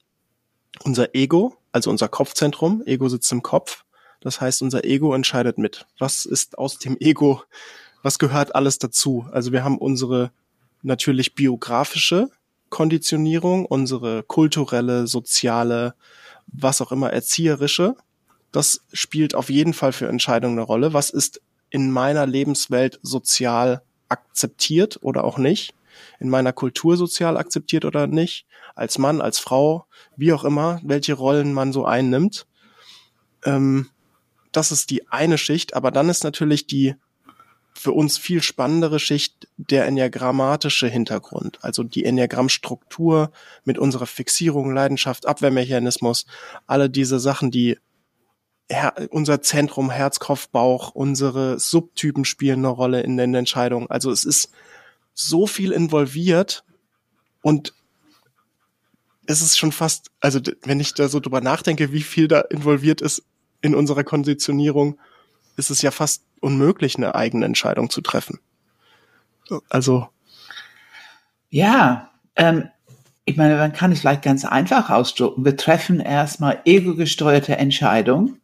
unser 0.84 1.16
Ego, 1.16 1.56
also 1.72 1.90
unser 1.90 2.08
Kopfzentrum. 2.08 2.84
Ego 2.86 3.10
sitzt 3.10 3.32
im 3.32 3.42
Kopf. 3.42 3.84
Das 4.20 4.40
heißt, 4.40 4.62
unser 4.62 4.84
Ego 4.84 5.14
entscheidet 5.14 5.58
mit. 5.58 5.86
Was 5.98 6.26
ist 6.26 6.58
aus 6.58 6.78
dem 6.78 6.98
Ego 7.00 7.42
was 8.02 8.20
gehört 8.20 8.56
alles 8.56 8.80
dazu? 8.80 9.28
Also 9.32 9.52
wir 9.52 9.64
haben 9.64 9.78
unsere 9.78 10.32
natürlich 10.82 11.36
biografische 11.36 12.30
Konditionierung, 12.70 13.66
unsere 13.66 14.24
kulturelle, 14.24 15.08
soziale, 15.08 15.94
was 16.48 16.82
auch 16.82 16.92
immer, 16.92 17.12
erzieherische. 17.12 17.96
Das 18.52 18.82
spielt 18.92 19.36
auf 19.36 19.50
jeden 19.50 19.74
Fall 19.74 19.94
für 19.94 20.08
Entscheidungen 20.08 20.58
eine 20.58 20.66
Rolle. 20.66 20.94
Was 20.94 21.10
ist 21.10 21.42
in 21.70 21.92
meiner 21.92 22.26
Lebenswelt 22.26 23.00
sozial 23.02 23.82
akzeptiert 24.10 25.00
oder 25.02 25.24
auch 25.24 25.38
nicht? 25.38 25.74
In 26.20 26.30
meiner 26.30 26.54
Kultur 26.54 26.98
sozial 26.98 27.38
akzeptiert 27.38 27.86
oder 27.86 28.08
nicht? 28.08 28.46
Als 28.76 28.98
Mann, 28.98 29.22
als 29.22 29.40
Frau, 29.40 29.86
wie 30.16 30.34
auch 30.34 30.44
immer, 30.44 30.80
welche 30.84 31.14
Rollen 31.14 31.54
man 31.54 31.74
so 31.74 31.86
einnimmt. 31.86 32.46
Ähm, 33.46 33.90
das 34.52 34.72
ist 34.72 34.90
die 34.90 35.08
eine 35.10 35.38
Schicht, 35.38 35.74
aber 35.74 35.92
dann 35.92 36.10
ist 36.10 36.24
natürlich 36.24 36.68
die 36.68 36.96
für 37.74 37.94
uns 37.94 38.18
viel 38.18 38.44
spannendere 38.44 39.00
Schicht 39.00 39.48
der 39.58 39.86
enneagrammatische 39.86 40.88
Hintergrund, 40.88 41.60
also 41.62 41.84
die 41.84 42.04
Enneagrammstruktur 42.04 43.32
mit 43.64 43.78
unserer 43.78 44.08
Fixierung, 44.08 44.74
Leidenschaft, 44.74 45.26
Abwehrmechanismus, 45.26 46.26
alle 46.68 46.90
diese 46.90 47.20
Sachen, 47.20 47.50
die 47.50 47.78
Her 48.72 48.94
unser 49.10 49.42
Zentrum, 49.42 49.90
Herz, 49.90 50.20
Kopf, 50.20 50.50
Bauch, 50.50 50.92
unsere 50.92 51.60
Subtypen 51.60 52.26
spielen 52.26 52.60
eine 52.60 52.70
Rolle 52.70 53.02
in 53.02 53.18
den 53.18 53.34
Entscheidungen. 53.36 53.90
Also 53.90 54.12
es 54.12 54.26
ist 54.26 54.52
so 55.14 55.48
viel 55.48 55.72
involviert 55.72 56.64
und 57.42 57.74
es 59.28 59.42
ist 59.42 59.58
schon 59.58 59.72
fast, 59.72 60.12
also 60.20 60.40
wenn 60.64 60.80
ich 60.80 60.94
da 60.94 61.08
so 61.08 61.20
drüber 61.20 61.42
nachdenke, 61.42 61.92
wie 61.92 62.02
viel 62.02 62.28
da 62.28 62.42
involviert 62.42 63.02
ist 63.02 63.24
in 63.62 63.76
unserer 63.76 64.04
Konditionierung, 64.04 65.00
ist 65.58 65.70
es 65.70 65.82
ja 65.82 65.92
fast 65.92 66.24
unmöglich, 66.40 66.98
eine 66.98 67.16
eigene 67.16 67.46
Entscheidung 67.46 67.90
zu 67.90 68.02
treffen. 68.02 68.40
Also. 69.70 70.08
Ja, 71.50 72.12
ähm, 72.36 72.70
ich 73.26 73.38
meine, 73.38 73.56
man 73.58 73.74
kann 73.74 73.92
es 73.92 74.00
vielleicht 74.00 74.24
ganz 74.24 74.46
einfach 74.46 74.90
ausdrücken. 74.90 75.46
Wir 75.46 75.56
treffen 75.56 76.00
erstmal 76.00 76.62
ego-gesteuerte 76.66 77.58
Entscheidungen, 77.58 78.41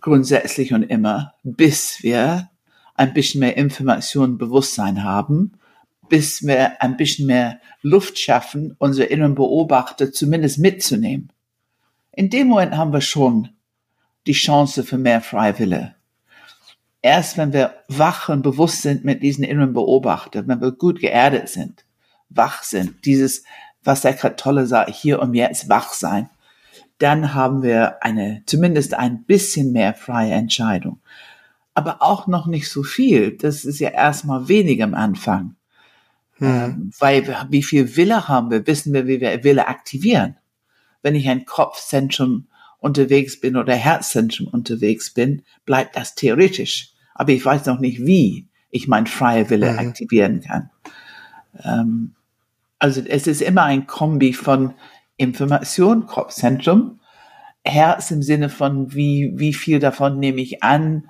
grundsätzlich 0.00 0.72
und 0.72 0.82
immer, 0.82 1.34
bis 1.42 2.02
wir 2.02 2.50
ein 2.94 3.12
bisschen 3.12 3.40
mehr 3.40 3.56
Information, 3.56 4.38
Bewusstsein 4.38 5.04
haben, 5.04 5.52
bis 6.08 6.46
wir 6.46 6.82
ein 6.82 6.96
bisschen 6.96 7.26
mehr 7.26 7.60
Luft 7.82 8.18
schaffen, 8.18 8.74
unsere 8.78 9.08
inneren 9.08 9.34
Beobachter 9.34 10.12
zumindest 10.12 10.58
mitzunehmen. 10.58 11.32
In 12.12 12.30
dem 12.30 12.48
Moment 12.48 12.76
haben 12.76 12.92
wir 12.92 13.00
schon 13.00 13.50
die 14.26 14.32
Chance 14.32 14.84
für 14.84 14.98
mehr 14.98 15.20
Freiwille. 15.20 15.94
Erst 17.02 17.36
wenn 17.36 17.52
wir 17.52 17.74
wach 17.88 18.28
und 18.28 18.42
bewusst 18.42 18.82
sind 18.82 19.04
mit 19.04 19.22
diesen 19.22 19.44
inneren 19.44 19.74
Beobachtern, 19.74 20.48
wenn 20.48 20.60
wir 20.60 20.72
gut 20.72 21.00
geerdet 21.00 21.48
sind, 21.48 21.84
wach 22.28 22.62
sind, 22.62 23.04
dieses, 23.04 23.44
was 23.84 24.00
der 24.00 24.16
Tolle 24.36 24.66
sagt, 24.66 24.90
hier 24.90 25.20
und 25.20 25.34
jetzt 25.34 25.68
wach 25.68 25.92
sein, 25.92 26.28
dann 26.98 27.34
haben 27.34 27.62
wir 27.62 28.02
eine, 28.02 28.42
zumindest 28.46 28.94
ein 28.94 29.24
bisschen 29.24 29.72
mehr 29.72 29.94
freie 29.94 30.32
Entscheidung. 30.32 31.00
Aber 31.74 32.02
auch 32.02 32.26
noch 32.26 32.46
nicht 32.46 32.70
so 32.70 32.82
viel. 32.82 33.36
Das 33.36 33.64
ist 33.64 33.80
ja 33.80 33.90
erstmal 33.90 34.48
wenig 34.48 34.82
am 34.82 34.94
Anfang. 34.94 35.56
Hm. 36.38 36.46
Ähm, 36.48 36.90
weil 36.98 37.46
wie 37.50 37.62
viel 37.62 37.96
Wille 37.96 38.28
haben 38.28 38.50
wir, 38.50 38.66
wissen 38.66 38.92
wir, 38.94 39.06
wie 39.06 39.20
wir 39.20 39.44
Wille 39.44 39.68
aktivieren. 39.68 40.36
Wenn 41.02 41.14
ich 41.14 41.28
ein 41.28 41.44
Kopfzentrum 41.44 42.46
unterwegs 42.78 43.40
bin 43.40 43.56
oder 43.56 43.74
Herzzentrum 43.74 44.48
unterwegs 44.48 45.12
bin, 45.12 45.42
bleibt 45.64 45.96
das 45.96 46.14
theoretisch. 46.14 46.92
Aber 47.14 47.32
ich 47.32 47.44
weiß 47.44 47.66
noch 47.66 47.78
nicht, 47.78 48.06
wie 48.06 48.48
ich 48.70 48.88
mein 48.88 49.06
freie 49.06 49.48
Wille 49.50 49.72
mhm. 49.72 49.78
aktivieren 49.78 50.40
kann. 50.40 50.70
Ähm, 51.62 52.14
also 52.78 53.00
es 53.00 53.26
ist 53.26 53.42
immer 53.42 53.64
ein 53.64 53.86
Kombi 53.86 54.32
von 54.32 54.74
Information, 55.16 56.06
Kopfzentrum, 56.06 57.00
Herz 57.64 58.10
im 58.10 58.22
Sinne 58.22 58.48
von 58.48 58.94
wie, 58.94 59.32
wie 59.34 59.54
viel 59.54 59.78
davon 59.78 60.18
nehme 60.18 60.40
ich 60.40 60.62
an, 60.62 61.08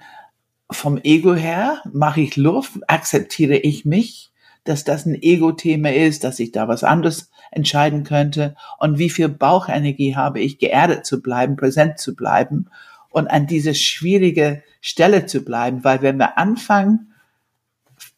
vom 0.70 0.98
Ego 1.02 1.34
her, 1.34 1.80
mache 1.92 2.20
ich 2.20 2.36
Luft, 2.36 2.78
akzeptiere 2.88 3.56
ich 3.56 3.84
mich, 3.84 4.30
dass 4.64 4.84
das 4.84 5.06
ein 5.06 5.14
Ego-Thema 5.14 5.92
ist, 5.92 6.24
dass 6.24 6.40
ich 6.40 6.50
da 6.50 6.66
was 6.66 6.82
anderes 6.82 7.30
entscheiden 7.52 8.02
könnte? 8.02 8.56
Und 8.78 8.98
wie 8.98 9.10
viel 9.10 9.28
Bauchenergie 9.28 10.16
habe 10.16 10.40
ich, 10.40 10.58
geerdet 10.58 11.06
zu 11.06 11.22
bleiben, 11.22 11.56
präsent 11.56 11.98
zu 11.98 12.16
bleiben 12.16 12.68
und 13.10 13.28
an 13.28 13.46
diese 13.46 13.74
schwierige 13.74 14.62
Stelle 14.80 15.26
zu 15.26 15.44
bleiben, 15.44 15.84
weil 15.84 16.02
wenn 16.02 16.18
wir 16.18 16.36
anfangen 16.36 17.12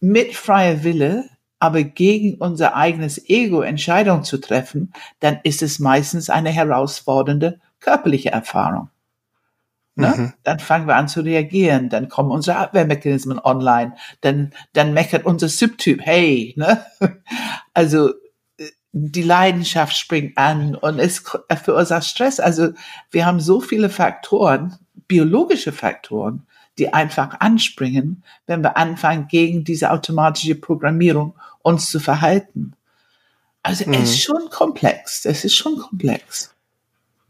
mit 0.00 0.34
freier 0.34 0.82
Wille, 0.84 1.28
aber 1.58 1.82
gegen 1.82 2.34
unser 2.34 2.76
eigenes 2.76 3.28
Ego 3.28 3.62
Entscheidungen 3.62 4.24
zu 4.24 4.38
treffen, 4.38 4.92
dann 5.20 5.40
ist 5.42 5.62
es 5.62 5.78
meistens 5.78 6.30
eine 6.30 6.50
herausfordernde 6.50 7.60
körperliche 7.80 8.30
Erfahrung. 8.30 8.90
Ne? 9.98 10.14
Mhm. 10.16 10.32
Dann 10.44 10.60
fangen 10.60 10.86
wir 10.86 10.94
an 10.94 11.08
zu 11.08 11.22
reagieren, 11.22 11.88
dann 11.88 12.08
kommen 12.08 12.30
unsere 12.30 12.58
Abwehrmechanismen 12.58 13.40
online, 13.40 13.96
dann, 14.20 14.52
dann 14.72 14.94
meckert 14.94 15.26
unser 15.26 15.48
Subtyp, 15.48 16.00
hey, 16.02 16.54
ne? 16.56 16.84
Also, 17.74 18.12
die 18.92 19.22
Leidenschaft 19.22 19.96
springt 19.96 20.38
an 20.38 20.74
und 20.76 20.98
es 20.98 21.24
verursacht 21.64 22.04
Stress. 22.04 22.38
Also, 22.38 22.70
wir 23.10 23.26
haben 23.26 23.40
so 23.40 23.60
viele 23.60 23.90
Faktoren, 23.90 24.78
biologische 25.08 25.72
Faktoren, 25.72 26.46
die 26.78 26.92
einfach 26.92 27.40
anspringen, 27.40 28.22
wenn 28.46 28.62
wir 28.62 28.76
anfangen, 28.76 29.28
gegen 29.28 29.64
diese 29.64 29.90
automatische 29.90 30.54
Programmierung 30.54 31.34
uns 31.62 31.90
zu 31.90 32.00
verhalten. 32.00 32.74
Also, 33.62 33.84
mhm. 33.86 33.94
es 33.94 34.10
ist 34.10 34.22
schon 34.22 34.48
komplex. 34.50 35.24
Es 35.24 35.44
ist 35.44 35.54
schon 35.54 35.78
komplex. 35.78 36.54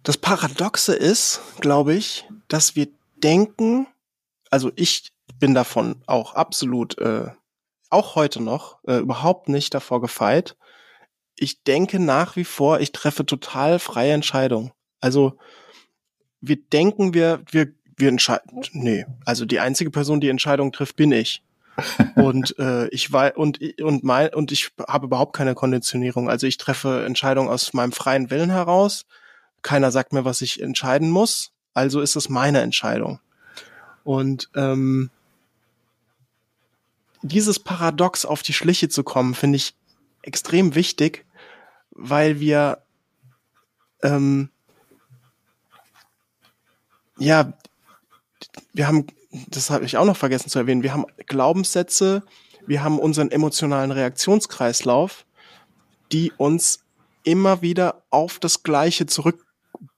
Das 0.03 0.17
Paradoxe 0.17 0.95
ist, 0.95 1.41
glaube 1.61 1.95
ich, 1.95 2.29
dass 2.49 2.77
wir 2.77 2.89
denken, 3.17 3.87
also 4.51 4.71
ich 4.77 5.13
bin 5.39 5.55
davon 5.55 5.97
auch 6.07 6.35
absolut, 6.35 6.99
äh, 6.99 7.29
auch 7.91 8.15
heute 8.15 8.43
noch, 8.43 8.79
äh, 8.87 8.99
überhaupt 8.99 9.49
nicht 9.49 9.75
davor 9.75 10.01
gefeit. 10.01 10.57
Ich 11.37 11.63
denke 11.63 11.99
nach 12.01 12.37
wie 12.37 12.45
vor, 12.45 12.81
ich 12.81 12.93
treffe 12.93 13.25
total 13.25 13.79
freie 13.79 14.13
Entscheidungen. 14.13 14.73
Also 15.01 15.39
wir 16.41 16.57
denken, 16.57 17.15
wir, 17.15 17.43
wir, 17.51 17.73
wir 17.99 18.09
entscheiden. 18.09 18.63
Nee, 18.73 19.07
also 19.25 19.45
die 19.45 19.61
einzige 19.61 19.91
Person, 19.91 20.21
die 20.21 20.29
Entscheidung 20.29 20.73
trifft, 20.73 20.97
bin 20.97 21.13
ich. 21.13 21.43
und 22.17 22.59
äh, 22.59 22.89
ich 22.89 23.13
war 23.13 23.37
und 23.37 23.61
und 23.81 24.03
mein 24.03 24.35
und 24.35 24.51
ich 24.51 24.73
habe 24.89 25.07
überhaupt 25.07 25.37
keine 25.37 25.55
Konditionierung. 25.55 26.29
Also 26.29 26.47
ich 26.47 26.57
treffe 26.57 27.05
Entscheidungen 27.07 27.49
aus 27.49 27.73
meinem 27.73 27.93
freien 27.93 28.31
Willen 28.31 28.51
heraus 28.51 29.07
keiner 29.63 29.91
sagt 29.91 30.13
mir, 30.13 30.25
was 30.25 30.41
ich 30.41 30.63
entscheiden 30.63 31.11
muss, 31.11 31.53
also 31.75 32.01
ist 32.01 32.17
es 32.17 32.29
meine 32.29 32.61
Entscheidung. 32.61 33.21
Und 34.05 34.51
ähm, 34.55 35.11
dieses 37.23 37.59
Paradox 37.59 38.25
auf 38.25 38.43
die 38.43 38.53
Schliche 38.53 38.89
zu 38.89 39.03
kommen, 39.03 39.35
finde 39.35 39.57
ich 39.57 39.75
extrem 40.23 40.75
wichtig, 40.75 41.27
weil 41.91 42.41
wir 42.41 42.83
ähm, 44.03 44.51
ja, 47.19 47.53
wir 48.73 48.87
haben, 48.87 49.07
das 49.49 49.71
habe 49.71 49.85
ich 49.85 49.97
auch 49.97 50.05
noch 50.05 50.17
vergessen 50.17 50.49
zu 50.49 50.59
erwähnen, 50.59 50.83
wir 50.83 50.93
haben 50.93 51.07
Glaubenssätze, 51.27 52.23
wir 52.67 52.83
haben 52.83 52.99
unseren 52.99 53.31
emotionalen 53.31 53.91
Reaktionskreislauf, 53.91 55.25
die 56.13 56.33
uns 56.37 56.81
immer 57.25 57.63
wieder 57.63 58.03
auf 58.11 58.39
das 58.39 58.63
Gleiche 58.63 59.07
zurück 59.07 59.45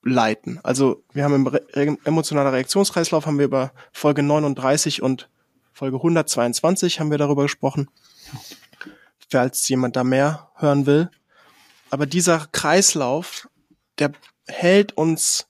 leiten. 0.02 0.60
Also 0.62 1.02
wir 1.12 1.24
haben 1.24 1.34
im 1.34 1.46
Re 1.46 1.62
emotionaler 2.04 2.52
Reaktionskreislauf 2.52 3.26
haben 3.26 3.38
wir 3.38 3.44
über 3.44 3.72
Folge 3.92 4.22
39 4.22 5.02
und 5.02 5.28
Folge 5.72 5.96
122 5.96 7.00
haben 7.00 7.10
wir 7.10 7.18
darüber 7.18 7.42
gesprochen. 7.42 7.88
Falls 9.30 9.68
jemand 9.68 9.96
da 9.96 10.04
mehr 10.04 10.50
hören 10.56 10.86
will. 10.86 11.10
Aber 11.90 12.06
dieser 12.06 12.46
Kreislauf, 12.52 13.48
der 13.98 14.12
hält 14.46 14.92
uns 14.96 15.46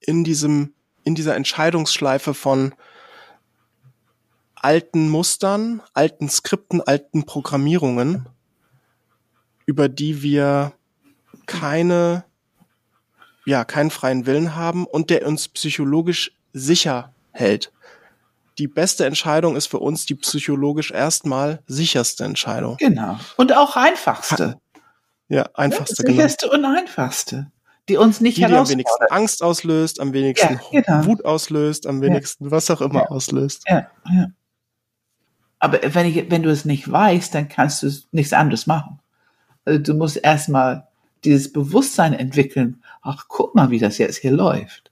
in 0.00 0.24
diesem, 0.24 0.74
in 1.04 1.14
dieser 1.14 1.36
Entscheidungsschleife 1.36 2.34
von 2.34 2.74
alten 4.54 5.08
Mustern, 5.08 5.82
alten 5.92 6.28
Skripten, 6.28 6.80
alten 6.80 7.24
Programmierungen, 7.24 8.26
über 9.66 9.88
die 9.88 10.22
wir 10.22 10.72
keine 11.46 12.24
ja, 13.44 13.64
keinen 13.64 13.90
freien 13.90 14.26
Willen 14.26 14.54
haben 14.54 14.86
und 14.86 15.10
der 15.10 15.26
uns 15.26 15.48
psychologisch 15.48 16.32
sicher 16.52 17.12
hält. 17.32 17.72
Die 18.58 18.68
beste 18.68 19.06
Entscheidung 19.06 19.56
ist 19.56 19.66
für 19.66 19.78
uns 19.78 20.06
die 20.06 20.14
psychologisch 20.14 20.90
erstmal 20.90 21.62
sicherste 21.66 22.24
Entscheidung. 22.24 22.76
Genau. 22.76 23.18
Und 23.36 23.56
auch 23.56 23.76
einfachste. 23.76 24.58
Ja, 25.28 25.48
einfachste, 25.54 26.02
ja, 26.02 26.06
genau. 26.06 26.16
sicherste 26.16 26.48
genau. 26.50 26.68
und 26.68 26.76
einfachste. 26.76 27.50
Die 27.88 27.96
uns 27.96 28.20
nicht 28.20 28.36
die, 28.36 28.44
die 28.44 28.54
am 28.54 28.68
wenigsten 28.68 29.04
Angst 29.10 29.42
auslöst, 29.42 30.00
am 30.00 30.12
wenigsten 30.12 30.60
ja, 30.70 30.80
genau. 30.82 31.04
Wut 31.06 31.24
auslöst, 31.24 31.86
am 31.86 32.00
wenigsten 32.00 32.44
ja. 32.44 32.50
was 32.52 32.70
auch 32.70 32.80
immer 32.80 33.10
auslöst. 33.10 33.64
Ja, 33.68 33.88
ja. 34.08 34.28
Aber 35.58 35.78
wenn, 35.82 36.06
ich, 36.06 36.30
wenn 36.30 36.42
du 36.42 36.50
es 36.50 36.64
nicht 36.64 36.90
weißt, 36.90 37.34
dann 37.34 37.48
kannst 37.48 37.82
du 37.82 37.90
nichts 38.10 38.32
anderes 38.32 38.66
machen. 38.66 39.00
Also 39.64 39.80
du 39.80 39.94
musst 39.94 40.16
erstmal 40.16 40.88
dieses 41.24 41.52
Bewusstsein 41.52 42.14
entwickeln, 42.14 42.82
ach, 43.00 43.26
guck 43.28 43.54
mal, 43.54 43.70
wie 43.70 43.78
das 43.78 43.98
jetzt 43.98 44.18
hier 44.18 44.32
läuft. 44.32 44.90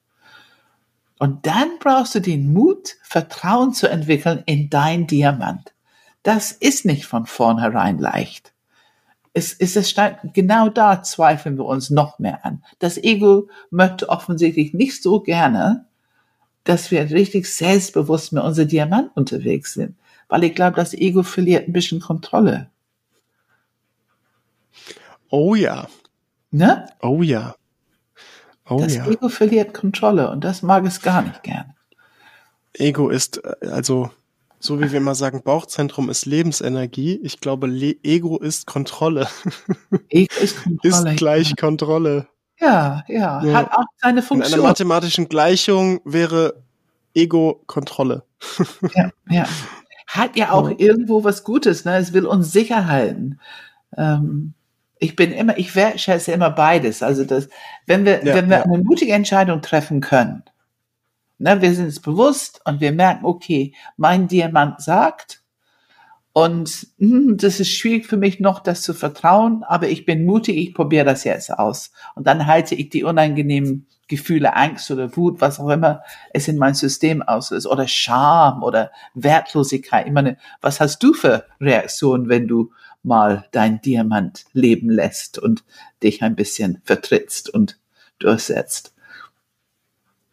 Und 1.18 1.46
dann 1.46 1.78
brauchst 1.80 2.14
du 2.14 2.20
den 2.20 2.52
Mut, 2.52 2.96
Vertrauen 3.02 3.72
zu 3.74 3.88
entwickeln 3.88 4.42
in 4.46 4.70
dein 4.70 5.06
Diamant. 5.06 5.74
Das 6.22 6.52
ist 6.52 6.84
nicht 6.84 7.04
von 7.04 7.26
vornherein 7.26 7.98
leicht. 7.98 8.52
Es 9.32 9.52
ist 9.52 9.76
es 9.76 9.94
genau 10.34 10.68
da 10.68 11.02
zweifeln 11.02 11.56
wir 11.56 11.64
uns 11.64 11.90
noch 11.90 12.18
mehr 12.18 12.44
an. 12.44 12.64
Das 12.80 12.98
Ego 12.98 13.48
möchte 13.70 14.08
offensichtlich 14.08 14.74
nicht 14.74 15.02
so 15.02 15.20
gerne, 15.20 15.86
dass 16.64 16.90
wir 16.90 17.10
richtig 17.10 17.46
selbstbewusst 17.46 18.32
mit 18.32 18.42
unserem 18.42 18.68
Diamant 18.68 19.10
unterwegs 19.16 19.74
sind, 19.74 19.96
weil 20.28 20.44
ich 20.44 20.54
glaube, 20.54 20.76
das 20.76 20.94
Ego 20.94 21.22
verliert 21.22 21.68
ein 21.68 21.72
bisschen 21.72 22.00
Kontrolle. 22.00 22.70
Oh 25.30 25.54
ja, 25.54 25.86
Ne? 26.50 26.86
Oh 27.00 27.22
ja. 27.22 27.54
Oh 28.68 28.78
das 28.80 28.96
ja. 28.96 29.06
Ego 29.06 29.28
verliert 29.28 29.74
Kontrolle 29.74 30.30
und 30.30 30.44
das 30.44 30.62
mag 30.62 30.84
es 30.84 31.00
gar 31.00 31.22
nicht 31.22 31.42
gern. 31.42 31.74
Ego 32.72 33.08
ist, 33.08 33.42
äh, 33.44 33.68
also, 33.68 34.10
so 34.60 34.78
wie 34.78 34.92
wir 34.92 34.98
immer 34.98 35.14
sagen, 35.14 35.42
Bauchzentrum 35.42 36.10
ist 36.10 36.26
Lebensenergie. 36.26 37.18
Ich 37.22 37.40
glaube, 37.40 37.66
Le 37.66 37.96
Ego 38.02 38.38
ist 38.38 38.66
Kontrolle. 38.66 39.26
Ego 40.10 40.34
ist 40.40 40.62
Kontrolle. 40.62 41.10
ist 41.10 41.16
gleich 41.16 41.56
Kontrolle. 41.56 42.28
Ja, 42.60 43.02
ja, 43.08 43.42
ja, 43.42 43.52
hat 43.54 43.72
auch 43.72 43.86
seine 43.96 44.22
Funktion. 44.22 44.52
In 44.52 44.60
einer 44.60 44.68
mathematischen 44.68 45.30
Gleichung 45.30 46.00
wäre 46.04 46.62
Ego 47.14 47.62
Kontrolle. 47.66 48.24
ja, 48.94 49.10
ja. 49.30 49.46
Hat 50.06 50.36
ja 50.36 50.52
auch 50.52 50.68
irgendwo 50.68 51.24
was 51.24 51.42
Gutes, 51.42 51.86
ne? 51.86 51.96
Es 51.96 52.12
will 52.12 52.26
uns 52.26 52.52
sicher 52.52 52.86
halten. 52.86 53.38
Ähm, 53.96 54.52
ich 54.98 55.16
bin 55.16 55.32
immer, 55.32 55.56
ich 55.56 55.74
wertschätze 55.74 56.32
immer 56.32 56.50
beides. 56.50 57.02
Also 57.02 57.24
das, 57.24 57.48
wenn 57.86 58.04
wir, 58.04 58.24
ja, 58.24 58.34
wenn 58.34 58.50
wir 58.50 58.58
ja. 58.58 58.64
eine 58.64 58.78
mutige 58.78 59.12
Entscheidung 59.12 59.62
treffen 59.62 60.00
können, 60.00 60.42
ne, 61.40 61.60
wir 61.60 61.74
sind 61.74 61.86
es 61.86 62.00
bewusst 62.00 62.60
und 62.64 62.80
wir 62.80 62.92
merken, 62.92 63.24
okay, 63.24 63.74
mein 63.96 64.28
Diamant 64.28 64.80
sagt, 64.80 65.42
und 66.32 66.86
hm, 66.98 67.36
das 67.38 67.58
ist 67.58 67.72
schwierig 67.72 68.06
für 68.06 68.16
mich 68.16 68.38
noch, 68.38 68.60
das 68.60 68.82
zu 68.82 68.94
vertrauen, 68.94 69.64
aber 69.64 69.88
ich 69.88 70.06
bin 70.06 70.24
mutig, 70.24 70.56
ich 70.56 70.74
probiere 70.74 71.04
das 71.04 71.24
jetzt 71.24 71.50
aus. 71.50 71.90
Und 72.14 72.26
dann 72.28 72.46
halte 72.46 72.76
ich 72.76 72.88
die 72.88 73.02
unangenehmen 73.02 73.88
Gefühle, 74.06 74.54
Angst 74.54 74.90
oder 74.90 75.16
Wut, 75.16 75.40
was 75.40 75.58
auch 75.58 75.68
immer 75.70 76.02
es 76.32 76.46
in 76.46 76.56
mein 76.56 76.74
System 76.74 77.22
auslöst, 77.22 77.66
oder 77.66 77.88
Scham 77.88 78.62
oder 78.62 78.92
Wertlosigkeit. 79.14 80.06
Ich 80.06 80.12
meine, 80.12 80.36
was 80.60 80.80
hast 80.80 81.02
du 81.02 81.14
für 81.14 81.46
Reaktionen, 81.60 82.28
wenn 82.28 82.46
du 82.46 82.70
mal 83.02 83.46
dein 83.50 83.80
Diamant 83.80 84.44
leben 84.52 84.90
lässt 84.90 85.38
und 85.38 85.64
dich 86.02 86.22
ein 86.22 86.36
bisschen 86.36 86.80
vertrittst 86.84 87.50
und 87.50 87.78
durchsetzt? 88.18 88.94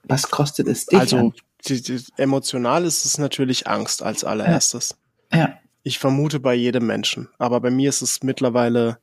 Was 0.10 0.30
kostet 0.30 0.68
es 0.68 0.86
dich? 0.86 1.00
Also 1.00 1.34
die, 1.68 1.82
die, 1.82 2.04
emotional 2.18 2.86
ist 2.86 3.06
es 3.06 3.18
natürlich 3.18 3.68
Angst 3.68 4.04
als 4.04 4.24
allererstes. 4.24 4.98
Ja. 5.32 5.40
ja. 5.40 5.60
Ich 5.84 6.00
vermute 6.00 6.40
bei 6.40 6.54
jedem 6.54 6.86
Menschen, 6.86 7.30
aber 7.38 7.62
bei 7.62 7.72
mir 7.72 7.90
ist 7.90 8.02
es 8.02 8.22
mittlerweile 8.24 9.00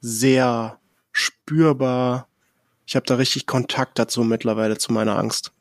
sehr 0.00 0.78
spürbar. 1.12 2.28
Ich 2.86 2.96
habe 2.96 3.06
da 3.06 3.16
richtig 3.16 3.46
Kontakt 3.46 3.98
dazu 3.98 4.22
mittlerweile 4.22 4.78
zu 4.78 4.92
meiner 4.92 5.18
Angst. 5.18 5.52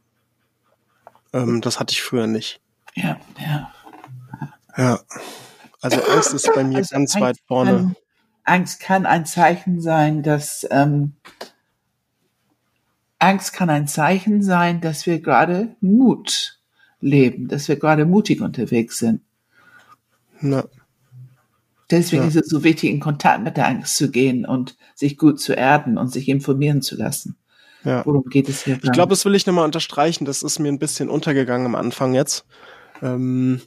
Ähm, 1.33 1.61
das 1.61 1.79
hatte 1.79 1.93
ich 1.93 2.01
früher 2.01 2.27
nicht. 2.27 2.61
Ja, 2.95 3.19
ja. 3.39 3.71
Ja. 4.77 4.99
Also 5.81 6.01
Angst 6.03 6.33
ist 6.33 6.51
bei 6.53 6.63
mir 6.63 6.77
also 6.77 6.95
ganz 6.95 7.15
Angst 7.15 7.21
weit 7.21 7.37
vorne. 7.47 7.71
Kann, 7.71 7.95
Angst 8.43 8.79
kann 8.79 9.05
ein 9.05 9.25
Zeichen 9.25 9.81
sein, 9.81 10.23
dass 10.23 10.67
ähm, 10.71 11.15
Angst 13.19 13.53
kann 13.53 13.69
ein 13.69 13.87
Zeichen 13.87 14.41
sein, 14.41 14.81
dass 14.81 15.05
wir 15.05 15.19
gerade 15.19 15.75
Mut 15.81 16.59
leben, 17.01 17.47
dass 17.47 17.67
wir 17.67 17.75
gerade 17.75 18.05
mutig 18.05 18.41
unterwegs 18.41 18.97
sind. 18.97 19.21
Ja. 20.41 20.63
Deswegen 21.91 22.23
Ja. 22.23 22.27
ist 22.29 22.35
es 22.35 22.47
so 22.47 22.63
wichtig, 22.63 22.91
in 22.91 22.99
Kontakt 22.99 23.43
mit 23.43 23.57
der 23.57 23.67
Angst 23.67 23.97
zu 23.97 24.11
gehen 24.11 24.45
und 24.45 24.77
sich 24.95 25.17
gut 25.17 25.39
zu 25.39 25.53
erden 25.53 25.97
und 25.97 26.11
sich 26.11 26.29
informieren 26.29 26.81
zu 26.81 26.95
lassen. 26.95 27.35
Ja. 27.83 28.05
Worum 28.05 28.23
geht 28.25 28.47
es 28.49 28.63
hier? 28.63 28.79
Ich 28.81 28.91
glaube, 28.91 29.09
das 29.11 29.25
will 29.25 29.35
ich 29.35 29.45
nochmal 29.45 29.65
unterstreichen. 29.65 30.25
Das 30.25 30.43
ist 30.43 30.59
mir 30.59 30.69
ein 30.69 30.79
bisschen 30.79 31.09
untergegangen 31.09 31.65
am 31.65 31.75
Anfang 31.75 32.13
jetzt. 32.13 32.45
Ähm, 33.01 33.61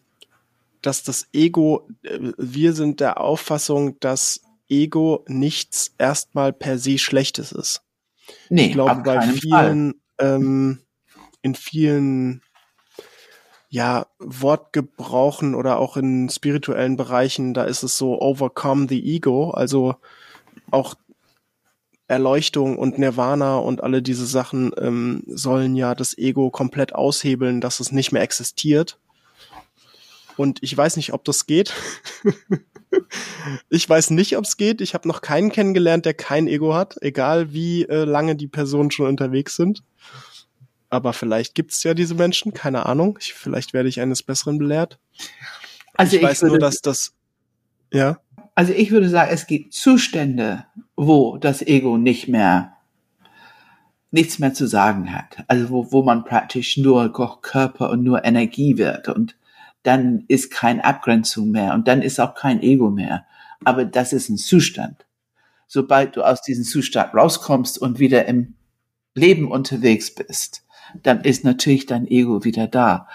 dass 0.82 1.02
das 1.02 1.26
Ego, 1.32 1.88
äh, 2.02 2.32
wir 2.36 2.74
sind 2.74 3.00
der 3.00 3.20
Auffassung, 3.20 3.98
dass 4.00 4.42
Ego 4.68 5.24
nichts 5.26 5.94
erstmal 5.98 6.52
per 6.52 6.78
se 6.78 6.98
Schlechtes 6.98 7.52
ist. 7.52 7.82
Nee, 8.48 8.66
Ich 8.66 8.72
glaube, 8.72 9.02
bei 9.02 9.20
vielen, 9.20 10.00
ähm, 10.18 10.80
in 11.42 11.54
vielen, 11.54 12.42
ja, 13.68 14.06
Wortgebrauchen 14.18 15.54
oder 15.54 15.78
auch 15.78 15.96
in 15.96 16.28
spirituellen 16.28 16.96
Bereichen, 16.96 17.54
da 17.54 17.64
ist 17.64 17.82
es 17.82 17.96
so 17.96 18.20
overcome 18.20 18.86
the 18.88 19.02
ego, 19.02 19.50
also 19.50 19.96
auch 20.70 20.94
Erleuchtung 22.12 22.76
und 22.76 22.98
Nirvana 22.98 23.56
und 23.56 23.82
alle 23.82 24.02
diese 24.02 24.26
Sachen 24.26 24.72
ähm, 24.78 25.22
sollen 25.26 25.74
ja 25.74 25.94
das 25.94 26.16
Ego 26.18 26.50
komplett 26.50 26.94
aushebeln, 26.94 27.62
dass 27.62 27.80
es 27.80 27.92
nicht 27.92 28.12
mehr 28.12 28.22
existiert. 28.22 28.98
Und 30.36 30.62
ich 30.62 30.76
weiß 30.76 30.96
nicht, 30.96 31.14
ob 31.14 31.24
das 31.24 31.46
geht. 31.46 31.72
ich 33.70 33.88
weiß 33.88 34.10
nicht, 34.10 34.36
ob 34.36 34.44
es 34.44 34.56
geht. 34.56 34.80
Ich 34.80 34.94
habe 34.94 35.08
noch 35.08 35.20
keinen 35.20 35.50
kennengelernt, 35.50 36.06
der 36.06 36.14
kein 36.14 36.46
Ego 36.46 36.74
hat, 36.74 36.96
egal 37.00 37.52
wie 37.52 37.84
äh, 37.84 38.04
lange 38.04 38.36
die 38.36 38.48
Personen 38.48 38.90
schon 38.90 39.06
unterwegs 39.06 39.56
sind. 39.56 39.82
Aber 40.90 41.12
vielleicht 41.12 41.54
gibt's 41.54 41.82
ja 41.84 41.94
diese 41.94 42.14
Menschen, 42.14 42.52
keine 42.52 42.86
Ahnung. 42.86 43.18
Ich, 43.20 43.34
vielleicht 43.34 43.72
werde 43.72 43.88
ich 43.88 44.00
eines 44.00 44.22
Besseren 44.22 44.58
belehrt. 44.58 44.98
Also 45.94 46.16
ich, 46.16 46.22
weiß 46.22 46.42
würde, 46.42 46.54
nur, 46.54 46.58
dass 46.60 46.80
das. 46.80 47.14
Ja. 47.92 48.18
also 48.54 48.72
ich 48.72 48.90
würde 48.90 49.08
sagen, 49.08 49.30
es 49.32 49.46
gibt 49.46 49.72
Zustände, 49.74 50.66
wo 50.96 51.38
das 51.38 51.62
Ego 51.62 51.98
nicht 51.98 52.28
mehr 52.28 52.76
nichts 54.12 54.38
mehr 54.38 54.54
zu 54.54 54.66
sagen 54.66 55.12
hat. 55.12 55.38
Also 55.48 55.70
wo, 55.70 55.90
wo 55.90 56.02
man 56.02 56.24
praktisch 56.24 56.76
nur 56.76 57.12
Körper 57.40 57.90
und 57.90 58.04
nur 58.04 58.24
Energie 58.24 58.76
wird 58.76 59.08
und 59.08 59.34
dann 59.82 60.24
ist 60.28 60.50
keine 60.50 60.84
Abgrenzung 60.84 61.50
mehr 61.50 61.74
und 61.74 61.88
dann 61.88 62.02
ist 62.02 62.20
auch 62.20 62.34
kein 62.34 62.62
Ego 62.62 62.90
mehr. 62.90 63.24
Aber 63.64 63.84
das 63.84 64.12
ist 64.12 64.28
ein 64.28 64.36
Zustand. 64.36 65.06
Sobald 65.66 66.16
du 66.16 66.22
aus 66.22 66.42
diesem 66.42 66.64
Zustand 66.64 67.14
rauskommst 67.14 67.78
und 67.78 67.98
wieder 67.98 68.26
im 68.26 68.54
Leben 69.14 69.50
unterwegs 69.50 70.14
bist, 70.14 70.64
dann 71.02 71.22
ist 71.22 71.44
natürlich 71.44 71.86
dein 71.86 72.06
Ego 72.06 72.44
wieder 72.44 72.66
da. 72.66 73.08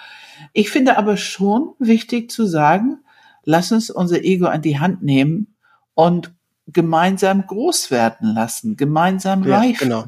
Ich 0.53 0.69
finde 0.69 0.97
aber 0.97 1.17
schon 1.17 1.73
wichtig 1.79 2.31
zu 2.31 2.45
sagen, 2.45 2.99
lass 3.43 3.71
uns 3.71 3.89
unser 3.89 4.23
Ego 4.23 4.47
an 4.47 4.61
die 4.61 4.79
Hand 4.79 5.03
nehmen 5.03 5.55
und 5.93 6.33
gemeinsam 6.67 7.45
groß 7.47 7.91
werden 7.91 8.33
lassen, 8.33 8.75
gemeinsam 8.75 9.43
ja 9.47 9.57
reifen. 9.59 9.77
genau. 9.89 10.05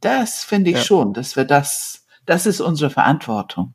Das 0.00 0.44
finde 0.44 0.70
ich 0.70 0.76
Ja. 0.76 0.82
schon, 0.82 1.12
dass 1.14 1.36
wir 1.36 1.44
das, 1.44 2.04
das 2.26 2.46
ist 2.46 2.60
unsere 2.60 2.90
Verantwortung. 2.90 3.74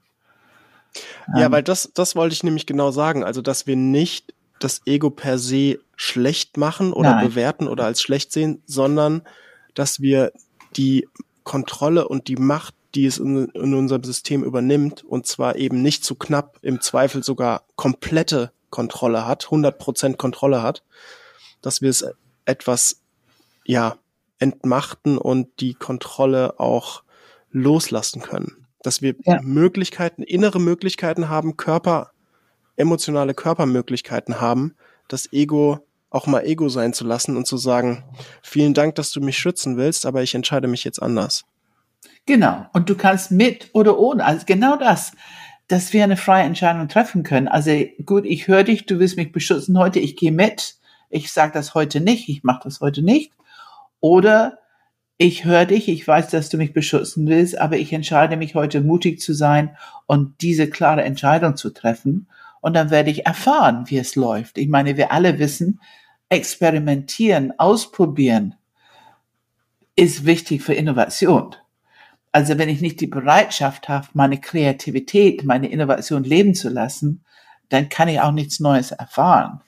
Ja, 1.35 1.45
Ähm, 1.45 1.51
weil 1.51 1.63
das, 1.63 1.91
das 1.93 2.15
wollte 2.15 2.33
ich 2.33 2.43
nämlich 2.43 2.65
genau 2.65 2.91
sagen. 2.91 3.23
Also, 3.23 3.41
dass 3.41 3.67
wir 3.67 3.75
nicht 3.75 4.33
das 4.59 4.81
Ego 4.85 5.09
per 5.09 5.37
se 5.37 5.79
schlecht 5.95 6.57
machen 6.57 6.93
oder 6.93 7.15
Nein. 7.15 7.29
bewerten 7.29 7.67
oder 7.67 7.85
als 7.85 8.01
schlecht 8.01 8.31
sehen, 8.31 8.61
sondern 8.65 9.21
dass 9.73 10.01
wir 10.01 10.31
die 10.75 11.07
Kontrolle 11.43 12.07
und 12.07 12.27
die 12.27 12.35
Macht, 12.35 12.73
die 12.95 13.05
es 13.05 13.17
in, 13.17 13.47
in 13.49 13.73
unserem 13.73 14.03
System 14.03 14.43
übernimmt, 14.43 15.03
und 15.03 15.27
zwar 15.27 15.55
eben 15.55 15.81
nicht 15.81 16.03
zu 16.03 16.15
knapp, 16.15 16.57
im 16.61 16.81
Zweifel 16.81 17.23
sogar 17.23 17.63
komplette 17.75 18.51
Kontrolle 18.69 19.25
hat, 19.25 19.45
100% 19.45 20.17
Kontrolle 20.17 20.61
hat, 20.61 20.83
dass 21.61 21.81
wir 21.81 21.89
es 21.89 22.05
etwas, 22.45 23.01
ja, 23.65 23.97
entmachten 24.39 25.17
und 25.17 25.47
die 25.59 25.73
Kontrolle 25.73 26.59
auch 26.59 27.03
loslassen 27.51 28.21
können. 28.21 28.66
Dass 28.87 29.01
wir 29.01 29.15
Ja. 29.25 29.41
Möglichkeiten, 29.41 30.23
innere 30.23 30.61
Möglichkeiten 30.61 31.27
haben, 31.27 31.57
Körper, 31.57 32.11
emotionale 32.77 33.33
Körpermöglichkeiten 33.33 34.39
haben, 34.39 34.75
das 35.09 35.33
Ego 35.33 35.79
auch 36.09 36.25
mal 36.25 36.45
Ego 36.45 36.69
sein 36.69 36.93
zu 36.93 37.03
lassen 37.05 37.35
und 37.35 37.45
zu 37.45 37.57
sagen, 37.57 38.05
vielen 38.41 38.73
Dank, 38.73 38.95
dass 38.95 39.11
du 39.11 39.19
mich 39.19 39.37
schützen 39.37 39.75
willst, 39.75 40.05
aber 40.05 40.23
ich 40.23 40.33
entscheide 40.35 40.69
mich 40.69 40.85
jetzt 40.85 41.01
anders. 41.01 41.43
Genau. 42.25 42.65
Und 42.71 42.89
du 42.89 42.95
kannst 42.95 43.29
mit 43.29 43.69
oder 43.73 43.99
ohne, 43.99 44.23
also 44.23 44.45
genau 44.45 44.77
das, 44.77 45.11
dass 45.67 45.91
wir 45.91 46.05
eine 46.05 46.15
freie 46.15 46.45
Entscheidung 46.45 46.87
treffen 46.87 47.23
können. 47.23 47.49
Also 47.49 47.71
gut, 48.05 48.23
ich 48.25 48.47
höre 48.47 48.63
dich, 48.63 48.85
du 48.85 48.99
willst 48.99 49.17
mich 49.17 49.33
beschützen 49.33 49.77
heute, 49.77 49.99
ich 49.99 50.15
gehe 50.15 50.31
mit. 50.31 50.75
Ich 51.09 51.33
sage 51.33 51.51
das 51.51 51.73
heute 51.73 51.99
nicht, 51.99 52.29
ich 52.29 52.43
mache 52.43 52.61
das 52.63 52.79
heute 52.79 53.01
nicht. 53.01 53.33
Oder 53.99 54.59
ich 55.17 55.45
höre 55.45 55.65
dich, 55.65 55.87
ich 55.89 56.07
weiß, 56.07 56.29
dass 56.29 56.49
du 56.49 56.57
mich 56.57 56.73
beschützen 56.73 57.27
willst, 57.27 57.57
aber 57.57 57.77
ich 57.77 57.91
entscheide 57.91 58.37
mich 58.37 58.55
heute 58.55 58.81
mutig 58.81 59.19
zu 59.19 59.33
sein 59.33 59.75
und 60.05 60.41
diese 60.41 60.69
klare 60.69 61.03
Entscheidung 61.03 61.55
zu 61.55 61.71
treffen. 61.71 62.27
Und 62.61 62.75
dann 62.75 62.91
werde 62.91 63.09
ich 63.09 63.25
erfahren, 63.25 63.85
wie 63.87 63.97
es 63.97 64.15
läuft. 64.15 64.57
Ich 64.57 64.67
meine, 64.67 64.97
wir 64.97 65.11
alle 65.11 65.39
wissen, 65.39 65.81
experimentieren, 66.29 67.53
ausprobieren 67.57 68.55
ist 69.97 70.25
wichtig 70.25 70.61
für 70.61 70.75
Innovation. 70.75 71.55
Also 72.31 72.57
wenn 72.59 72.69
ich 72.69 72.81
nicht 72.81 73.01
die 73.01 73.07
Bereitschaft 73.07 73.89
habe, 73.89 74.07
meine 74.13 74.39
Kreativität, 74.39 75.43
meine 75.43 75.69
Innovation 75.69 76.23
leben 76.23 76.53
zu 76.53 76.69
lassen, 76.69 77.23
dann 77.69 77.89
kann 77.89 78.07
ich 78.07 78.21
auch 78.21 78.31
nichts 78.31 78.59
Neues 78.59 78.91
erfahren. 78.91 79.61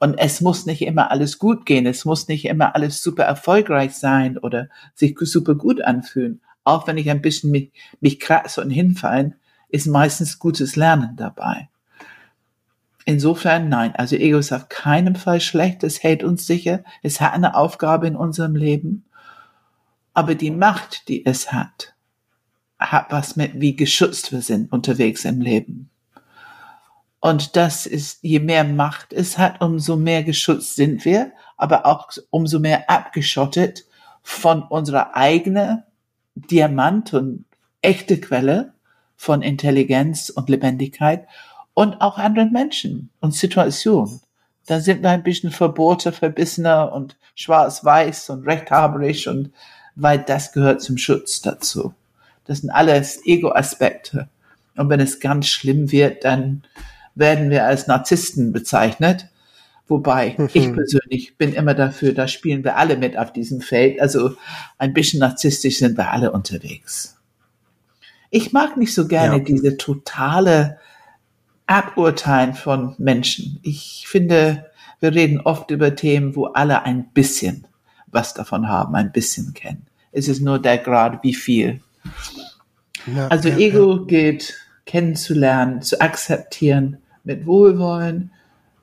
Und 0.00 0.14
es 0.18 0.40
muss 0.40 0.66
nicht 0.66 0.82
immer 0.82 1.10
alles 1.10 1.38
gut 1.38 1.66
gehen, 1.66 1.86
es 1.86 2.04
muss 2.04 2.28
nicht 2.28 2.44
immer 2.44 2.74
alles 2.74 3.02
super 3.02 3.24
erfolgreich 3.24 3.94
sein 3.94 4.38
oder 4.38 4.68
sich 4.94 5.16
super 5.18 5.54
gut 5.56 5.82
anfühlen. 5.82 6.40
Auch 6.62 6.86
wenn 6.86 6.98
ich 6.98 7.10
ein 7.10 7.22
bisschen 7.22 7.50
mich, 7.50 7.72
mich 8.00 8.20
kratze 8.20 8.60
und 8.60 8.70
hinfallen, 8.70 9.34
ist 9.68 9.86
meistens 9.86 10.38
gutes 10.38 10.76
Lernen 10.76 11.16
dabei. 11.16 11.68
Insofern 13.04 13.70
nein, 13.70 13.96
also 13.96 14.16
Ego 14.16 14.38
ist 14.38 14.52
auf 14.52 14.68
keinen 14.68 15.16
Fall 15.16 15.40
schlecht, 15.40 15.82
es 15.82 16.02
hält 16.02 16.22
uns 16.22 16.46
sicher, 16.46 16.84
es 17.02 17.20
hat 17.20 17.32
eine 17.32 17.56
Aufgabe 17.56 18.06
in 18.06 18.16
unserem 18.16 18.54
Leben, 18.54 19.06
aber 20.12 20.34
die 20.34 20.50
Macht, 20.50 21.08
die 21.08 21.24
es 21.24 21.52
hat, 21.52 21.94
hat 22.78 23.06
was 23.10 23.34
mit, 23.34 23.60
wie 23.60 23.76
geschützt 23.76 24.30
wir 24.30 24.42
sind 24.42 24.70
unterwegs 24.70 25.24
im 25.24 25.40
Leben. 25.40 25.90
Und 27.20 27.56
das 27.56 27.86
ist, 27.86 28.18
je 28.22 28.38
mehr 28.38 28.64
Macht 28.64 29.12
es 29.12 29.38
hat, 29.38 29.60
umso 29.60 29.96
mehr 29.96 30.22
geschützt 30.22 30.76
sind 30.76 31.04
wir, 31.04 31.32
aber 31.56 31.86
auch 31.86 32.08
umso 32.30 32.60
mehr 32.60 32.88
abgeschottet 32.88 33.84
von 34.22 34.62
unserer 34.62 35.16
eigenen 35.16 35.82
Diamant 36.34 37.14
und 37.14 37.44
echte 37.82 38.20
Quelle 38.20 38.72
von 39.16 39.42
Intelligenz 39.42 40.30
und 40.30 40.48
Lebendigkeit 40.48 41.26
und 41.74 42.00
auch 42.00 42.18
anderen 42.18 42.52
Menschen 42.52 43.10
und 43.20 43.34
Situationen. 43.34 44.20
Da 44.66 44.80
sind 44.80 45.02
wir 45.02 45.10
ein 45.10 45.22
bisschen 45.22 45.50
verbohrter, 45.50 46.12
verbissener 46.12 46.92
und 46.92 47.16
schwarz-weiß 47.34 48.30
und 48.30 48.46
rechthaberisch 48.46 49.26
und 49.26 49.50
weil 49.96 50.18
das 50.18 50.52
gehört 50.52 50.82
zum 50.82 50.98
Schutz 50.98 51.40
dazu. 51.40 51.94
Das 52.44 52.58
sind 52.58 52.70
alles 52.70 53.24
Ego-Aspekte. 53.24 54.28
Und 54.76 54.88
wenn 54.88 55.00
es 55.00 55.20
ganz 55.20 55.48
schlimm 55.48 55.90
wird, 55.90 56.24
dann 56.24 56.62
werden 57.18 57.50
wir 57.50 57.66
als 57.66 57.86
Narzissten 57.86 58.52
bezeichnet, 58.52 59.28
Wobei, 59.88 60.34
mhm. 60.36 60.50
ich 60.52 60.72
persönlich 60.72 61.36
bin 61.38 61.54
immer 61.54 61.74
dafür, 61.74 62.12
da 62.12 62.28
spielen 62.28 62.62
wir 62.62 62.76
alle 62.76 62.98
mit 62.98 63.16
auf 63.16 63.32
diesem 63.32 63.62
Feld. 63.62 64.00
Also 64.00 64.36
ein 64.76 64.92
bisschen 64.92 65.20
narzisstisch 65.20 65.78
sind 65.78 65.96
wir 65.96 66.12
alle 66.12 66.30
unterwegs. 66.30 67.16
Ich 68.30 68.52
mag 68.52 68.76
nicht 68.76 68.94
so 68.94 69.08
gerne 69.08 69.38
ja. 69.38 69.42
diese 69.42 69.78
totale 69.78 70.78
Aburteilen 71.66 72.52
von 72.52 72.94
Menschen. 72.98 73.58
Ich 73.62 74.04
finde, 74.06 74.66
wir 75.00 75.14
reden 75.14 75.40
oft 75.40 75.70
über 75.70 75.96
Themen, 75.96 76.36
wo 76.36 76.46
alle 76.46 76.82
ein 76.82 77.08
bisschen 77.14 77.66
was 78.06 78.34
davon 78.34 78.68
haben, 78.68 78.94
ein 78.94 79.12
bisschen 79.12 79.54
kennen. 79.54 79.86
Es 80.12 80.28
ist 80.28 80.40
nur 80.40 80.58
der 80.58 80.78
Grad, 80.78 81.22
wie 81.22 81.34
viel. 81.34 81.80
Ja, 83.06 83.28
also 83.28 83.48
ja, 83.48 83.56
Ego 83.56 84.04
geht 84.04 84.54
kennenzulernen, 84.84 85.80
zu 85.80 86.00
akzeptieren, 86.00 86.98
mit 87.28 87.46
Wohlwollen, 87.46 88.32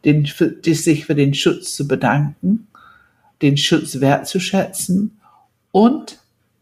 den, 0.06 0.26
sich 0.64 1.06
für 1.06 1.16
den 1.16 1.34
Schutz 1.34 1.76
zu 1.76 1.88
bedanken, 1.88 2.68
den 3.42 3.58
Schutz 3.58 4.00
wertzuschätzen 4.00 5.20
und 5.72 6.20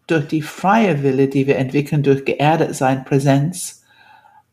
durch 0.08 0.28
die 0.28 0.42
freie 0.42 1.04
Wille, 1.04 1.28
die 1.28 1.46
wir 1.46 1.58
entwickeln, 1.58 2.02
durch 2.02 2.26
geerdet 2.26 2.76
sein 2.76 3.04
Präsenz, 3.04 3.84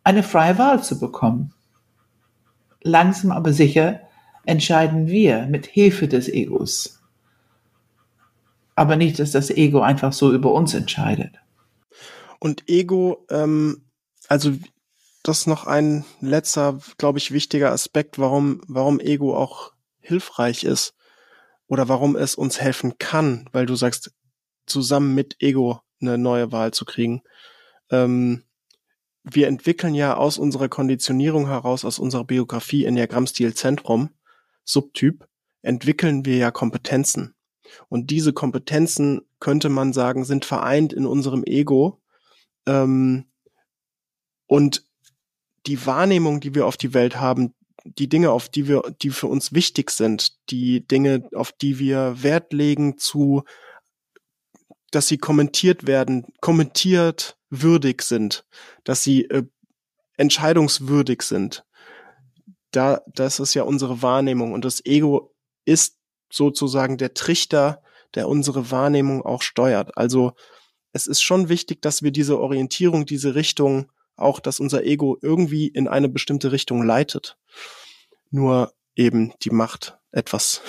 eine 0.03 0.23
freie 0.23 0.59
Wahl 0.59 0.83
zu 0.83 0.99
bekommen. 0.99 1.55
Langsam 2.83 3.31
aber 3.31 3.53
sicher 3.53 4.01
entscheiden 4.45 5.07
wir 5.07 5.47
mit 5.47 5.67
Hilfe 5.67 6.09
des 6.09 6.29
Egos. 6.29 7.01
Aber 8.75 8.97
nicht, 8.97 9.19
dass 9.19 9.31
das 9.31 9.51
Ego 9.51 9.81
einfach 9.81 10.13
so 10.13 10.33
über 10.33 10.53
uns 10.53 10.75
entscheidet. 10.75 11.35
Und 12.39 12.69
Ego, 12.69 13.25
ähm, 13.31 13.83
also 14.29 14.53
das 15.31 15.47
noch 15.47 15.65
ein 15.65 16.05
letzter, 16.21 16.81
glaube 16.99 17.19
ich, 17.19 17.31
wichtiger 17.31 17.71
Aspekt, 17.71 18.19
warum, 18.19 18.61
warum 18.67 18.99
Ego 18.99 19.37
auch 19.37 19.73
hilfreich 20.01 20.65
ist 20.65 20.95
oder 21.69 21.89
warum 21.89 22.17
es 22.17 22.35
uns 22.35 22.61
helfen 22.61 22.99
kann, 22.99 23.49
weil 23.53 23.65
du 23.65 23.77
sagst, 23.77 24.13
zusammen 24.67 25.15
mit 25.15 25.37
Ego 25.41 25.83
eine 26.01 26.19
neue 26.19 26.51
Wahl 26.51 26.73
zu 26.73 26.85
kriegen. 26.85 27.23
Ähm, 27.91 28.43
wir 29.23 29.47
entwickeln 29.47 29.95
ja 29.95 30.17
aus 30.17 30.37
unserer 30.37 30.69
Konditionierung 30.69 31.47
heraus, 31.47 31.85
aus 31.85 32.01
unserer 32.01 32.25
Biografie 32.25 32.83
in 32.83 32.89
Enneagrammstil 32.89 33.55
Zentrum, 33.55 34.11
Subtyp, 34.65 35.29
entwickeln 35.63 36.25
wir 36.25 36.39
ja 36.39 36.51
Kompetenzen. 36.51 37.35
Und 37.89 38.11
diese 38.11 38.33
Kompetenzen, 38.33 39.21
könnte 39.39 39.69
man 39.69 39.93
sagen, 39.93 40.25
sind 40.25 40.45
vereint 40.45 40.93
in 40.93 41.07
unserem 41.07 41.45
Ego. 41.45 42.01
Ähm, 42.67 43.27
und 44.49 44.90
die 45.67 45.85
Wahrnehmung, 45.87 46.41
die 46.41 46.55
wir 46.55 46.67
auf 46.67 46.77
die 46.77 46.95
Welt 46.95 47.17
haben, 47.17 47.55
die 47.85 48.09
Dinge, 48.09 48.31
auf 48.31 48.49
die 48.49 48.69
wir, 48.69 48.83
die 49.03 49.11
für 49.11 49.27
uns 49.27 49.53
wichtig 49.53 49.91
sind, 49.91 50.37
die 50.51 50.87
Dinge, 50.87 51.29
auf 51.35 51.53
die 51.53 51.79
wir 51.79 52.23
Wert 52.23 52.53
legen, 52.53 52.99
zu, 52.99 53.43
dass 54.91 55.09
sie 55.09 55.19
kommentiert 55.19 55.87
werden, 55.87 56.27
kommentiert 56.41 57.37
würdig 57.49 58.03
sind, 58.03 58.45
dass 58.85 59.03
sie 59.03 59.25
äh, 59.25 59.45
entscheidungswürdig 60.17 61.23
sind. 61.23 61.65
Da, 62.71 63.01
das 63.07 63.41
ist 63.41 63.55
ja 63.55 63.63
unsere 63.65 64.03
Wahrnehmung 64.03 64.53
und 64.53 64.65
das 64.65 64.85
Ego 64.85 65.35
ist 65.65 65.97
sozusagen 66.31 66.99
der 66.99 67.15
Trichter, 67.15 67.83
der 68.15 68.29
unsere 68.29 68.71
Wahrnehmung 68.71 69.23
auch 69.23 69.43
steuert. 69.43 69.97
Also 69.97 70.33
es 70.93 71.07
ist 71.07 71.23
schon 71.23 71.49
wichtig, 71.49 71.83
dass 71.83 72.03
wir 72.03 72.11
diese 72.11 72.39
Orientierung, 72.39 73.07
diese 73.07 73.35
Richtung 73.35 73.91
auch, 74.21 74.41
dass 74.41 74.61
unser 74.61 74.85
Ego 74.85 75.19
irgendwie 75.23 75.67
in 75.69 75.89
eine 75.89 76.09
bestimmte 76.09 76.53
Richtung 76.53 76.83
leitet. 76.83 77.37
Nur 78.31 78.73
eben 78.97 79.33
die 79.43 79.51
Macht 79.51 79.99
etwas, 80.13 80.63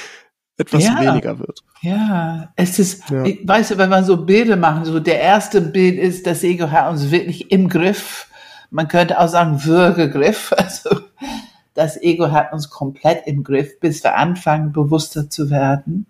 etwas 0.56 0.84
ja, 0.84 1.00
weniger 1.00 1.38
wird. 1.38 1.60
Ja, 1.82 2.52
es 2.56 2.78
ist, 2.78 3.08
ja. 3.10 3.24
Ich, 3.24 3.46
weißt 3.46 3.72
du, 3.72 3.78
wenn 3.78 3.90
man 3.90 4.04
so 4.04 4.24
Bilder 4.24 4.56
machen, 4.56 4.84
so 4.84 5.00
der 5.00 5.20
erste 5.20 5.60
Bild 5.60 5.98
ist, 5.98 6.26
das 6.26 6.44
Ego 6.44 6.70
hat 6.70 6.90
uns 6.90 7.10
wirklich 7.10 7.50
im 7.50 7.68
Griff. 7.68 8.28
Man 8.70 8.88
könnte 8.88 9.18
auch 9.18 9.28
sagen 9.28 9.64
Würgegriff. 9.64 10.54
Also, 10.56 11.00
das 11.74 11.96
Ego 12.02 12.30
hat 12.30 12.52
uns 12.52 12.68
komplett 12.68 13.26
im 13.26 13.44
Griff, 13.44 13.78
bis 13.80 14.02
wir 14.02 14.16
anfangen, 14.16 14.72
bewusster 14.72 15.30
zu 15.30 15.50
werden. 15.50 16.06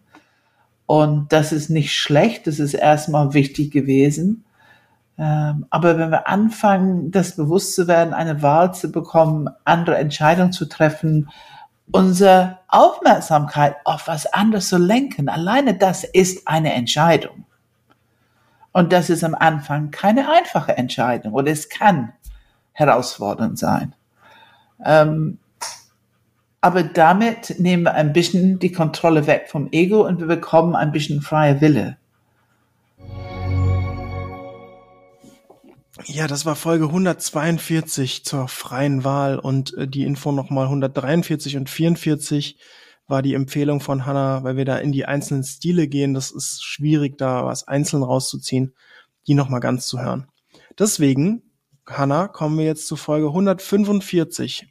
Und 0.86 1.32
das 1.32 1.52
ist 1.52 1.70
nicht 1.70 1.94
schlecht, 1.94 2.48
das 2.48 2.58
ist 2.58 2.74
erstmal 2.74 3.32
wichtig 3.34 3.70
gewesen. 3.70 4.44
Ähm, 5.20 5.66
aber 5.68 5.98
wenn 5.98 6.10
wir 6.10 6.28
anfangen, 6.28 7.10
das 7.10 7.36
bewusst 7.36 7.74
zu 7.74 7.86
werden, 7.86 8.14
eine 8.14 8.40
Wahl 8.40 8.72
zu 8.72 8.90
bekommen, 8.90 9.50
andere 9.64 9.98
Entscheidungen 9.98 10.52
zu 10.52 10.64
treffen, 10.64 11.28
unsere 11.92 12.58
Aufmerksamkeit 12.68 13.76
auf 13.84 14.08
was 14.08 14.32
anderes 14.32 14.70
zu 14.70 14.78
lenken, 14.78 15.28
alleine 15.28 15.74
das 15.74 16.04
ist 16.04 16.48
eine 16.48 16.72
Entscheidung. 16.72 17.44
Und 18.72 18.94
das 18.94 19.10
ist 19.10 19.22
am 19.22 19.34
Anfang 19.34 19.90
keine 19.90 20.30
einfache 20.30 20.78
Entscheidung 20.78 21.34
oder 21.34 21.50
es 21.50 21.68
kann 21.68 22.14
herausfordernd 22.72 23.58
sein. 23.58 23.94
Ähm, 24.82 25.38
aber 26.62 26.82
damit 26.82 27.60
nehmen 27.60 27.82
wir 27.82 27.92
ein 27.92 28.14
bisschen 28.14 28.58
die 28.58 28.72
Kontrolle 28.72 29.26
weg 29.26 29.48
vom 29.50 29.68
Ego 29.70 30.06
und 30.06 30.18
wir 30.20 30.26
bekommen 30.26 30.74
ein 30.76 30.92
bisschen 30.92 31.20
freie 31.20 31.60
Wille. 31.60 31.98
Ja, 36.06 36.26
das 36.26 36.46
war 36.46 36.56
Folge 36.56 36.86
142 36.86 38.24
zur 38.24 38.48
freien 38.48 39.04
Wahl 39.04 39.38
und 39.38 39.76
äh, 39.76 39.86
die 39.86 40.04
Info 40.04 40.32
nochmal 40.32 40.64
143 40.66 41.56
und 41.56 41.68
44 41.68 42.58
war 43.06 43.22
die 43.22 43.34
Empfehlung 43.34 43.80
von 43.80 44.06
Hannah, 44.06 44.44
weil 44.44 44.56
wir 44.56 44.64
da 44.64 44.78
in 44.78 44.92
die 44.92 45.04
einzelnen 45.04 45.42
Stile 45.42 45.88
gehen. 45.88 46.14
Das 46.14 46.30
ist 46.30 46.62
schwierig, 46.62 47.18
da 47.18 47.44
was 47.44 47.66
einzeln 47.66 48.02
rauszuziehen, 48.02 48.74
die 49.26 49.34
nochmal 49.34 49.60
ganz 49.60 49.88
zu 49.88 50.00
hören. 50.00 50.28
Deswegen, 50.78 51.42
Hannah, 51.86 52.28
kommen 52.28 52.58
wir 52.58 52.64
jetzt 52.64 52.86
zu 52.86 52.96
Folge 52.96 53.26
145. 53.26 54.68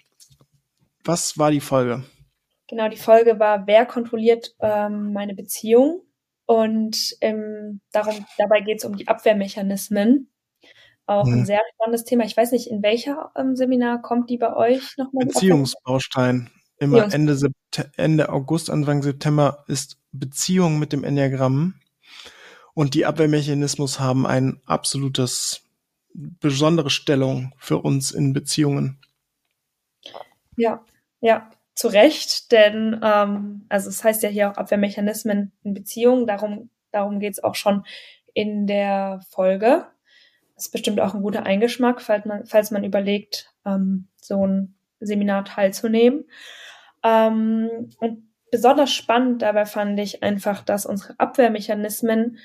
Was 1.03 1.37
war 1.37 1.51
die 1.51 1.59
Folge? 1.59 2.03
Genau, 2.67 2.87
die 2.87 2.97
Folge 2.97 3.39
war, 3.39 3.67
wer 3.67 3.85
kontrolliert 3.85 4.55
ähm, 4.61 5.11
meine 5.11 5.35
Beziehung? 5.35 6.01
Und 6.45 7.15
ähm, 7.21 7.81
darum, 7.91 8.25
dabei 8.37 8.61
geht 8.61 8.79
es 8.79 8.85
um 8.85 8.95
die 8.95 9.07
Abwehrmechanismen 9.07 10.29
auch 11.09 11.25
mhm. 11.25 11.39
ein 11.39 11.45
sehr 11.45 11.61
spannendes 11.73 12.05
Thema. 12.05 12.23
Ich 12.25 12.37
weiß 12.37 12.51
nicht, 12.51 12.67
in 12.67 12.83
welcher 12.83 13.31
ähm, 13.35 13.55
Seminar 13.55 14.01
kommt 14.01 14.29
die 14.29 14.37
bei 14.37 14.55
euch 14.55 14.95
nochmal? 14.97 15.25
Beziehungsbaustein. 15.25 16.49
Immer 16.77 17.03
Beziehungs 17.03 17.13
Ende, 17.13 17.35
Sept 17.35 17.89
Ende 17.97 18.29
August, 18.29 18.69
Anfang 18.69 19.01
September 19.01 19.65
ist 19.67 19.97
Beziehung 20.11 20.79
mit 20.79 20.93
dem 20.93 21.03
Enneagramm. 21.03 21.75
Und 22.73 22.93
die 22.93 23.05
Abwehrmechanismus 23.05 23.99
haben 23.99 24.25
ein 24.25 24.61
absolutes, 24.65 25.65
besondere 26.13 26.89
Stellung 26.89 27.53
für 27.57 27.79
uns 27.79 28.11
in 28.11 28.33
Beziehungen. 28.33 28.99
Ja, 30.55 30.83
ja, 31.19 31.49
zu 31.75 31.87
Recht, 31.87 32.51
denn 32.51 32.99
ähm, 33.03 33.65
also 33.69 33.89
es 33.89 34.03
heißt 34.03 34.23
ja 34.23 34.29
hier 34.29 34.51
auch 34.51 34.57
Abwehrmechanismen 34.57 35.51
in 35.63 35.73
Beziehungen, 35.73 36.27
darum, 36.27 36.69
darum 36.91 37.19
geht 37.19 37.33
es 37.33 37.43
auch 37.43 37.55
schon 37.55 37.85
in 38.33 38.67
der 38.67 39.21
Folge 39.29 39.85
ist 40.65 40.71
bestimmt 40.71 40.99
auch 40.99 41.13
ein 41.13 41.21
guter 41.21 41.45
Eingeschmack, 41.45 42.01
falls 42.01 42.25
man, 42.25 42.45
falls 42.45 42.71
man 42.71 42.83
überlegt, 42.83 43.53
ähm, 43.65 44.07
so 44.17 44.45
ein 44.45 44.75
Seminar 44.99 45.45
teilzunehmen. 45.45 46.25
Ähm, 47.03 47.89
und 47.99 48.29
besonders 48.51 48.91
spannend 48.91 49.41
dabei 49.41 49.65
fand 49.65 49.99
ich 49.99 50.23
einfach, 50.23 50.63
dass 50.63 50.85
unsere 50.85 51.19
Abwehrmechanismen 51.19 52.39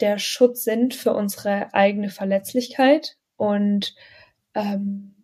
der 0.00 0.18
Schutz 0.18 0.64
sind 0.64 0.94
für 0.94 1.14
unsere 1.14 1.72
eigene 1.72 2.10
Verletzlichkeit 2.10 3.16
und 3.36 3.94
ähm, 4.54 5.14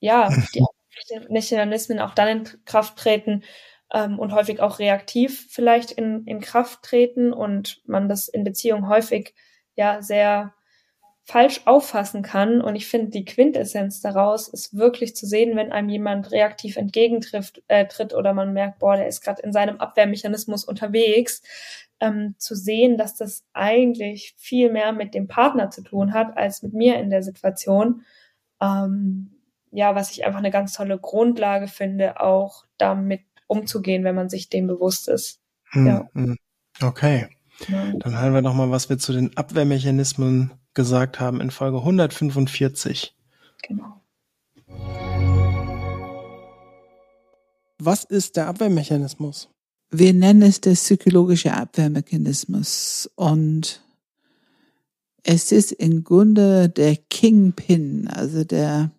ja, 0.00 0.30
die 0.54 0.64
Mechanismen 1.28 2.00
auch 2.00 2.14
dann 2.14 2.28
in 2.28 2.64
Kraft 2.64 2.98
treten 2.98 3.44
ähm, 3.92 4.18
und 4.18 4.32
häufig 4.32 4.60
auch 4.60 4.78
reaktiv 4.78 5.46
vielleicht 5.50 5.92
in, 5.92 6.24
in 6.26 6.40
Kraft 6.40 6.82
treten 6.82 7.32
und 7.32 7.80
man 7.86 8.08
das 8.08 8.28
in 8.28 8.44
Beziehungen 8.44 8.88
häufig 8.88 9.34
ja 9.76 10.02
sehr 10.02 10.54
falsch 11.26 11.62
auffassen 11.64 12.22
kann. 12.22 12.60
Und 12.60 12.76
ich 12.76 12.86
finde, 12.86 13.10
die 13.10 13.24
Quintessenz 13.24 14.00
daraus 14.00 14.46
ist 14.46 14.76
wirklich 14.76 15.16
zu 15.16 15.26
sehen, 15.26 15.56
wenn 15.56 15.72
einem 15.72 15.88
jemand 15.88 16.30
reaktiv 16.30 16.76
entgegentritt 16.76 17.64
äh, 17.66 17.84
tritt 17.86 18.14
oder 18.14 18.32
man 18.32 18.52
merkt, 18.52 18.78
boah, 18.78 18.96
der 18.96 19.08
ist 19.08 19.22
gerade 19.22 19.42
in 19.42 19.52
seinem 19.52 19.78
Abwehrmechanismus 19.78 20.64
unterwegs, 20.64 21.42
ähm, 21.98 22.36
zu 22.38 22.54
sehen, 22.54 22.96
dass 22.96 23.16
das 23.16 23.44
eigentlich 23.52 24.34
viel 24.38 24.70
mehr 24.70 24.92
mit 24.92 25.14
dem 25.14 25.26
Partner 25.26 25.68
zu 25.70 25.82
tun 25.82 26.14
hat 26.14 26.36
als 26.36 26.62
mit 26.62 26.74
mir 26.74 27.00
in 27.00 27.10
der 27.10 27.24
Situation. 27.24 28.02
Ähm, 28.60 29.32
ja, 29.72 29.96
was 29.96 30.12
ich 30.12 30.24
einfach 30.24 30.38
eine 30.38 30.52
ganz 30.52 30.74
tolle 30.74 30.96
Grundlage 30.96 31.66
finde, 31.66 32.20
auch 32.20 32.64
damit 32.78 33.22
umzugehen, 33.48 34.04
wenn 34.04 34.14
man 34.14 34.28
sich 34.28 34.48
dem 34.48 34.68
bewusst 34.68 35.08
ist. 35.08 35.40
Hm, 35.70 35.86
ja. 35.86 36.08
Hm. 36.14 36.36
Okay. 36.80 37.26
Dann 37.68 38.20
hören 38.20 38.34
wir 38.34 38.42
noch 38.42 38.54
mal, 38.54 38.70
was 38.70 38.88
wir 38.90 38.98
zu 38.98 39.12
den 39.12 39.36
Abwehrmechanismen 39.36 40.52
gesagt 40.76 41.18
haben 41.18 41.40
in 41.40 41.50
Folge 41.50 41.78
145. 41.78 43.12
Genau. 43.62 44.00
Was 47.78 48.04
ist 48.04 48.36
der 48.36 48.46
Abwehrmechanismus? 48.46 49.48
Wir 49.90 50.14
nennen 50.14 50.42
es 50.42 50.60
der 50.60 50.72
psychologische 50.72 51.52
Abwehrmechanismus 51.52 53.10
und 53.16 53.82
es 55.22 55.50
ist 55.50 55.72
im 55.72 56.04
Grunde 56.04 56.68
der 56.68 56.96
Kingpin, 56.96 58.08
also 58.08 58.44
der 58.44 58.90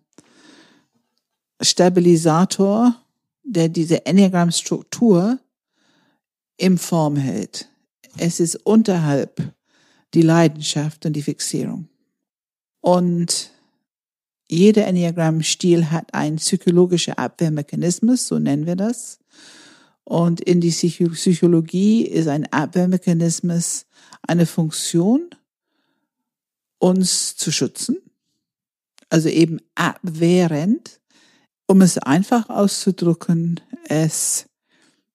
Stabilisator, 1.60 2.94
der 3.42 3.68
diese 3.68 4.04
Enneagram-Struktur 4.04 5.38
in 6.56 6.76
Form 6.76 7.16
hält. 7.16 7.68
Es 8.16 8.40
ist 8.40 8.56
unterhalb 8.56 9.54
die 10.14 10.22
Leidenschaft 10.22 11.04
und 11.06 11.12
die 11.14 11.22
Fixierung. 11.22 11.88
Und 12.80 13.50
jeder 14.48 14.86
Enneagramm-Stil 14.86 15.90
hat 15.90 16.14
einen 16.14 16.36
psychologischen 16.36 17.14
Abwehrmechanismus, 17.14 18.26
so 18.26 18.38
nennen 18.38 18.66
wir 18.66 18.76
das. 18.76 19.18
Und 20.04 20.40
in 20.40 20.62
die 20.62 20.70
Psychologie 20.70 22.06
ist 22.06 22.28
ein 22.28 22.50
Abwehrmechanismus 22.50 23.84
eine 24.22 24.46
Funktion, 24.46 25.28
uns 26.78 27.36
zu 27.36 27.52
schützen, 27.52 27.98
also 29.10 29.28
eben 29.28 29.60
abwehrend. 29.74 31.00
Um 31.66 31.82
es 31.82 31.98
einfach 31.98 32.48
auszudrücken, 32.48 33.60
es 33.84 34.46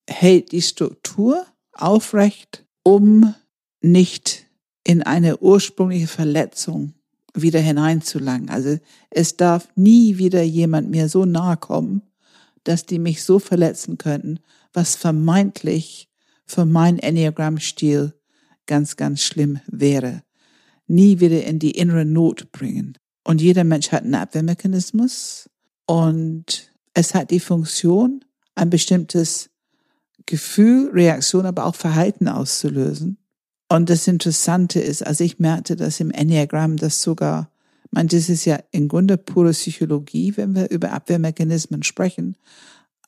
hält 0.08 0.52
die 0.52 0.62
Struktur 0.62 1.44
aufrecht, 1.72 2.64
um 2.84 3.34
nicht 3.82 4.43
in 4.84 5.02
eine 5.02 5.38
ursprüngliche 5.40 6.08
Verletzung 6.08 6.94
wieder 7.34 7.60
hineinzulangen. 7.60 8.50
Also 8.50 8.78
es 9.10 9.38
darf 9.38 9.68
nie 9.76 10.18
wieder 10.18 10.44
jemand 10.44 10.90
mir 10.90 11.10
so 11.10 11.26
nahe 11.26 11.58
kommen, 11.58 12.04
dass 12.64 12.86
die 12.86 13.00
mich 13.00 13.24
so 13.24 13.40
verletzen 13.40 13.98
könnten, 13.98 14.40
was 14.72 14.96
vermeintlich 14.96 16.10
für 16.46 16.66
mein 16.66 17.00
Enneagram-Stil 17.00 18.14
ganz, 18.66 18.96
ganz 18.96 19.22
schlimm 19.22 19.60
wäre. 19.68 20.24
Nie 20.88 21.20
wieder 21.20 21.44
in 21.44 21.60
die 21.60 21.72
innere 21.72 22.06
Not 22.06 22.52
bringen. 22.52 22.98
Und 23.24 23.42
jeder 23.42 23.64
Mensch 23.64 23.92
hat 23.92 24.04
einen 24.04 24.16
Abwehrmechanismus 24.16 25.50
und 25.86 26.72
es 26.94 27.16
hat 27.16 27.32
die 27.32 27.40
Funktion, 27.40 28.24
ein 28.56 28.70
bestimmtes 28.70 29.50
Gefühl, 30.26 30.90
Reaktion, 30.94 31.46
aber 31.46 31.66
auch 31.66 31.76
Verhalten 31.76 32.28
auszulösen. 32.28 33.18
Und 33.74 33.90
das 33.90 34.08
Interessante 34.08 34.80
ist, 34.80 35.04
also 35.04 35.24
ich 35.24 35.40
merkte 35.40 35.76
das 35.76 36.00
im 36.00 36.12
Enneagramm, 36.12 36.78
dass 36.78 37.02
sogar, 37.02 37.50
man, 37.90 38.08
das 38.08 38.30
ist 38.30 38.46
ja 38.46 38.60
im 38.70 38.88
Grunde 38.88 39.18
pure 39.18 39.50
Psychologie, 39.50 40.38
wenn 40.38 40.54
wir 40.54 40.70
über 40.70 40.92
Abwehrmechanismen 40.92 41.82
sprechen. 41.82 42.38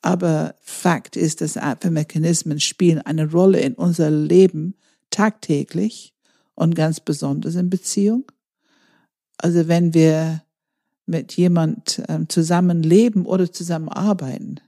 Aber 0.02 0.56
Fakt 0.60 1.14
ist, 1.14 1.40
dass 1.40 1.56
Abwehrmechanismen 1.56 2.58
spielen 2.58 2.98
eine 2.98 3.30
Rolle 3.30 3.60
in 3.60 3.74
unser 3.74 4.10
Leben 4.10 4.74
tagtäglich 5.10 6.14
und 6.56 6.74
ganz 6.74 6.98
besonders 6.98 7.54
in 7.54 7.70
Beziehung. 7.70 8.24
Also 9.38 9.68
wenn 9.68 9.94
wir 9.94 10.42
mit 11.06 11.34
jemand 11.34 12.02
ähm, 12.08 12.28
zusammenleben 12.28 13.24
oder 13.24 13.52
zusammenarbeiten, 13.52 14.58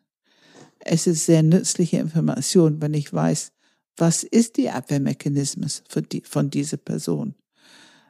es 0.78 1.08
ist 1.08 1.26
sehr 1.26 1.42
nützliche 1.42 1.96
Information, 1.96 2.80
wenn 2.80 2.94
ich 2.94 3.12
weiß, 3.12 3.50
was 4.00 4.22
ist 4.22 4.56
die 4.56 4.70
Abwehrmechanismus 4.70 5.82
die, 6.12 6.22
von 6.22 6.50
dieser 6.50 6.76
Person. 6.76 7.34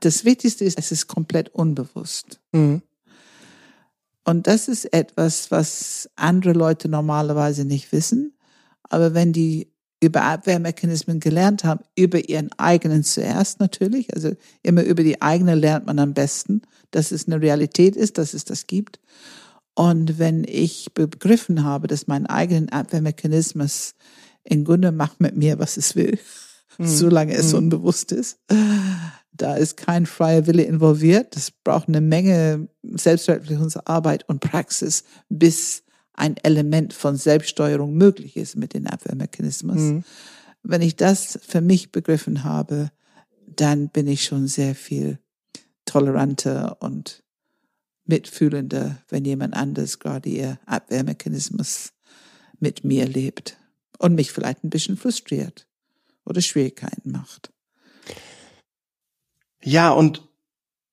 Das 0.01 0.25
Wichtigste 0.25 0.65
ist, 0.65 0.79
es 0.79 0.93
ist 0.93 1.09
komplett 1.09 1.49
unbewusst. 1.55 2.41
Mhm. 2.53 2.83
Und 4.25 4.47
das 4.47 4.69
ist 4.69 4.93
etwas, 4.93 5.51
was 5.51 6.11
andere 6.15 6.53
Leute 6.53 6.89
normalerweise 6.89 7.65
nicht 7.65 7.91
wissen. 7.93 8.37
Aber 8.83 9.15
wenn 9.15 9.33
die 9.33 9.73
über 10.01 10.23
Abwehrmechanismen 10.23 11.19
gelernt 11.19 11.65
haben, 11.65 11.81
über 11.97 12.29
ihren 12.29 12.51
eigenen 12.59 13.03
zuerst 13.03 13.59
natürlich, 13.59 14.15
also 14.15 14.33
immer 14.63 14.83
über 14.83 15.03
die 15.03 15.21
eigene 15.23 15.55
lernt 15.55 15.87
man 15.87 15.99
am 15.99 16.15
besten, 16.15 16.63
dass 16.91 17.11
es 17.11 17.27
eine 17.27 17.41
Realität 17.41 17.97
ist, 17.97 18.19
dass 18.19 18.35
es 18.35 18.45
das 18.45 18.67
gibt. 18.67 19.01
Und 19.75 20.19
wenn 20.19 20.45
ich 20.45 20.93
begriffen 20.93 21.65
habe, 21.65 21.87
dass 21.87 22.07
mein 22.07 22.27
eigenen 22.27 22.69
Abwehrmechanismus 22.69 23.95
im 24.49 24.65
Grunde 24.65 24.93
macht 24.93 25.21
mit 25.21 25.37
mir, 25.37 25.59
was 25.59 25.77
es 25.77 25.95
will, 25.95 26.19
mhm. 26.79 26.87
solange 26.87 27.35
es 27.35 27.53
mhm. 27.53 27.59
unbewusst 27.59 28.13
ist, 28.13 28.39
da 29.33 29.55
ist 29.55 29.77
kein 29.77 30.07
freier 30.07 30.47
Wille 30.47 30.65
involviert. 30.65 31.37
Das 31.37 31.51
braucht 31.51 31.89
eine 31.89 32.01
Menge 32.01 32.69
Selbstverwirklichungsarbeit 32.83 34.29
und 34.29 34.41
Praxis, 34.41 35.05
bis 35.29 35.85
ein 36.15 36.37
Element 36.39 36.95
von 36.95 37.17
Selbststeuerung 37.17 37.95
möglich 37.95 38.37
ist 38.37 38.57
mit 38.57 38.75
den 38.75 38.87
Abwehrmechanismus. 38.87 39.77
Mhm. 39.77 40.05
Wenn 40.63 40.83
ich 40.83 40.97
das 40.97 41.39
für 41.47 41.61
mich 41.61 41.93
begriffen 41.93 42.43
habe, 42.43 42.91
dann 43.47 43.91
bin 43.91 44.09
ich 44.09 44.25
schon 44.25 44.49
sehr 44.49 44.75
viel 44.75 45.19
toleranter 45.85 46.79
und 46.81 47.23
mitfühlender, 48.05 48.99
wenn 49.09 49.25
jemand 49.25 49.55
anders 49.55 49.99
gerade 49.99 50.29
ihr 50.29 50.59
Abwehrmechanismus 50.67 51.93
mit 52.59 52.83
mir 52.83 53.07
lebt 53.07 53.59
und 53.99 54.15
mich 54.15 54.33
vielleicht 54.33 54.65
ein 54.65 54.71
bisschen 54.71 54.97
frustriert 54.97 55.67
oder 56.25 56.41
Schwierigkeiten 56.41 57.11
macht. 57.11 57.53
Ja, 59.63 59.91
und 59.91 60.29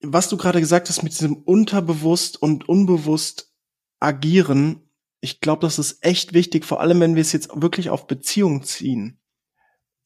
was 0.01 0.29
du 0.29 0.37
gerade 0.37 0.59
gesagt 0.59 0.89
hast 0.89 1.03
mit 1.03 1.13
diesem 1.13 1.35
unterbewusst 1.37 2.41
und 2.41 2.67
unbewusst 2.67 3.53
agieren, 3.99 4.81
ich 5.21 5.39
glaube, 5.39 5.61
das 5.61 5.79
ist 5.79 6.03
echt 6.03 6.33
wichtig, 6.33 6.65
vor 6.65 6.81
allem 6.81 6.99
wenn 6.99 7.15
wir 7.15 7.21
es 7.21 7.31
jetzt 7.31 7.49
wirklich 7.53 7.89
auf 7.89 8.07
Beziehungen 8.07 8.63
ziehen. 8.63 9.19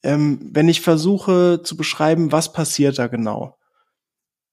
Ähm, 0.02 0.38
wenn 0.52 0.68
ich 0.68 0.80
versuche 0.80 1.60
zu 1.62 1.76
beschreiben, 1.76 2.32
was 2.32 2.54
passiert 2.54 2.98
da 2.98 3.06
genau, 3.06 3.58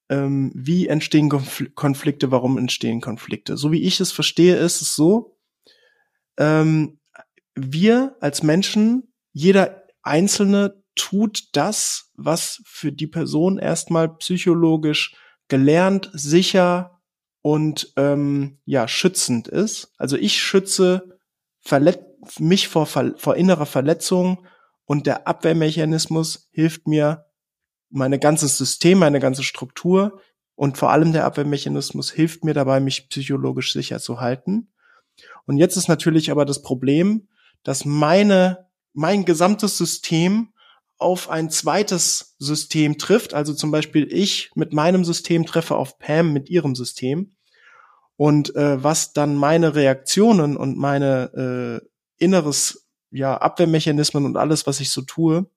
ähm, 0.09 0.51
wie 0.53 0.87
entstehen 0.87 1.29
Konflikte, 1.29 2.31
warum 2.31 2.57
entstehen 2.57 2.99
Konflikte. 2.99 3.55
So 3.55 3.71
wie 3.71 3.83
ich 3.83 3.99
es 4.01 4.11
verstehe, 4.11 4.57
ist 4.57 4.81
es 4.81 4.95
so, 4.95 5.37
ähm, 6.37 6.99
wir 7.57 8.15
als 8.19 8.43
Menschen, 8.43 9.11
jeder 9.33 9.83
Einzelne 10.03 10.83
tut 10.95 11.49
das, 11.53 12.11
was 12.15 12.61
für 12.65 12.91
die 12.91 13.07
Person 13.07 13.57
erstmal 13.57 14.15
psychologisch 14.17 15.15
gelernt, 15.47 16.09
sicher 16.13 17.01
und 17.41 17.93
ähm, 17.95 18.59
ja 18.65 18.87
schützend 18.87 19.47
ist. 19.47 19.93
Also 19.97 20.17
ich 20.17 20.41
schütze 20.41 21.19
verlet 21.59 21.99
mich 22.39 22.67
vor, 22.67 22.85
vor 22.85 23.35
innerer 23.35 23.65
Verletzung 23.65 24.45
und 24.85 25.05
der 25.05 25.27
Abwehrmechanismus 25.27 26.49
hilft 26.51 26.87
mir 26.87 27.25
meine 27.89 28.19
ganzes 28.19 28.57
System, 28.57 28.99
meine 28.99 29.19
ganze 29.19 29.43
Struktur 29.43 30.21
und 30.55 30.77
vor 30.77 30.91
allem 30.91 31.13
der 31.13 31.25
Abwehrmechanismus 31.25 32.11
hilft 32.11 32.43
mir 32.43 32.53
dabei, 32.53 32.79
mich 32.79 33.09
psychologisch 33.09 33.73
sicher 33.73 33.99
zu 33.99 34.19
halten. 34.19 34.73
Und 35.45 35.57
jetzt 35.57 35.77
ist 35.77 35.87
natürlich 35.87 36.31
aber 36.31 36.45
das 36.45 36.61
Problem, 36.61 37.27
dass 37.63 37.85
meine, 37.85 38.67
mein 38.93 39.25
gesamtes 39.25 39.77
System 39.77 40.53
auf 40.97 41.29
ein 41.29 41.49
zweites 41.49 42.35
System 42.39 42.97
trifft. 42.97 43.33
Also 43.33 43.53
zum 43.53 43.71
Beispiel 43.71 44.07
ich 44.11 44.51
mit 44.55 44.73
meinem 44.73 45.05
System 45.05 45.45
treffe 45.45 45.75
auf 45.75 45.99
Pam 45.99 46.33
mit 46.33 46.49
ihrem 46.49 46.75
System. 46.75 47.35
Und 48.15 48.55
äh, 48.55 48.83
was 48.83 49.13
dann 49.13 49.35
meine 49.35 49.75
Reaktionen 49.75 50.57
und 50.57 50.77
meine 50.77 51.81
äh, 51.83 51.87
inneres 52.17 52.87
ja 53.11 53.37
Abwehrmechanismen 53.37 54.25
und 54.25 54.37
alles, 54.37 54.65
was 54.65 54.79
ich 54.79 54.89
so 54.89 55.01
tue, 55.01 55.49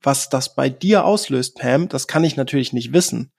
was 0.00 0.28
das 0.28 0.54
bei 0.54 0.70
dir 0.70 1.04
auslöst, 1.04 1.56
Pam, 1.56 1.88
das 1.88 2.06
kann 2.06 2.22
ich 2.22 2.36
natürlich 2.36 2.72
nicht 2.72 2.92
wissen. 2.92 3.32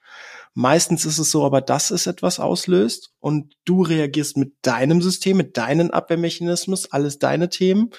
Meistens 0.54 1.06
ist 1.06 1.20
es 1.20 1.32
so, 1.32 1.46
aber 1.46 1.62
dass 1.62 1.92
es 1.92 2.08
etwas 2.08 2.40
auslöst 2.40 3.14
und 3.20 3.56
du 3.66 3.82
reagierst 3.82 4.38
mit 4.38 4.56
deinem 4.62 5.02
System, 5.02 5.38
mit 5.38 5.58
deinen 5.58 5.92
Abwehrmechanismus, 5.92 6.92
alles 6.92 7.20
deine 7.20 7.50
Themen. 7.50 7.92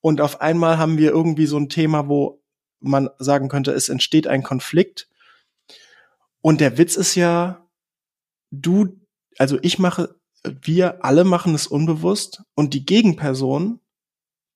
Und 0.00 0.20
auf 0.20 0.40
einmal 0.40 0.78
haben 0.78 0.96
wir 0.96 1.10
irgendwie 1.10 1.46
so 1.46 1.58
ein 1.58 1.68
Thema, 1.68 2.08
wo 2.08 2.42
man 2.80 3.10
sagen 3.18 3.48
könnte, 3.48 3.72
es 3.72 3.88
entsteht 3.88 4.26
ein 4.26 4.42
Konflikt. 4.42 5.08
Und 6.40 6.60
der 6.60 6.78
Witz 6.78 6.96
ist 6.96 7.14
ja, 7.16 7.68
du, 8.50 9.00
also 9.36 9.58
ich 9.62 9.78
mache, 9.78 10.14
wir 10.44 11.04
alle 11.04 11.24
machen 11.24 11.54
es 11.54 11.66
unbewusst 11.66 12.42
und 12.54 12.74
die 12.74 12.86
Gegenperson 12.86 13.80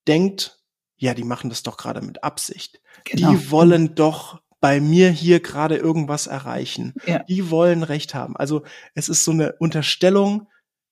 denkt, 0.06 0.62
ja, 0.96 1.14
die 1.14 1.24
machen 1.24 1.50
das 1.50 1.64
doch 1.64 1.76
gerade 1.76 2.00
mit 2.00 2.22
Absicht. 2.22 2.80
Genau. 3.04 3.32
Die 3.32 3.50
wollen 3.50 3.94
doch 3.96 4.40
bei 4.62 4.80
mir 4.80 5.10
hier 5.10 5.40
gerade 5.40 5.76
irgendwas 5.76 6.28
erreichen. 6.28 6.94
Ja. 7.04 7.24
Die 7.24 7.50
wollen 7.50 7.82
Recht 7.82 8.14
haben. 8.14 8.36
Also 8.36 8.62
es 8.94 9.08
ist 9.08 9.24
so 9.24 9.32
eine 9.32 9.54
Unterstellung, 9.58 10.46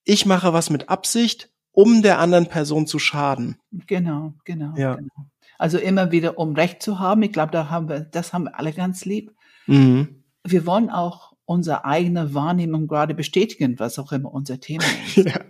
ich 0.04 0.26
mache 0.26 0.52
was 0.52 0.70
mit 0.70 0.88
Absicht, 0.88 1.50
um 1.70 2.02
der 2.02 2.18
anderen 2.18 2.48
Person 2.48 2.88
zu 2.88 2.98
schaden. 2.98 3.58
Genau, 3.86 4.34
genau, 4.44 4.74
ja. 4.76 4.96
genau. 4.96 5.30
Also 5.56 5.78
immer 5.78 6.10
wieder, 6.10 6.36
um 6.36 6.54
Recht 6.54 6.82
zu 6.82 6.98
haben. 6.98 7.22
Ich 7.22 7.32
glaube, 7.32 7.52
da 7.52 7.70
haben 7.70 7.88
wir, 7.88 8.00
das 8.00 8.32
haben 8.32 8.44
wir 8.44 8.58
alle 8.58 8.72
ganz 8.72 9.04
lieb. 9.04 9.32
Mhm. 9.66 10.24
Wir 10.42 10.66
wollen 10.66 10.90
auch 10.90 11.34
unsere 11.44 11.84
eigene 11.84 12.34
Wahrnehmung 12.34 12.88
gerade 12.88 13.14
bestätigen, 13.14 13.78
was 13.78 14.00
auch 14.00 14.10
immer 14.10 14.32
unser 14.32 14.58
Thema 14.58 14.84
ist. 15.06 15.16
ja, 15.26 15.40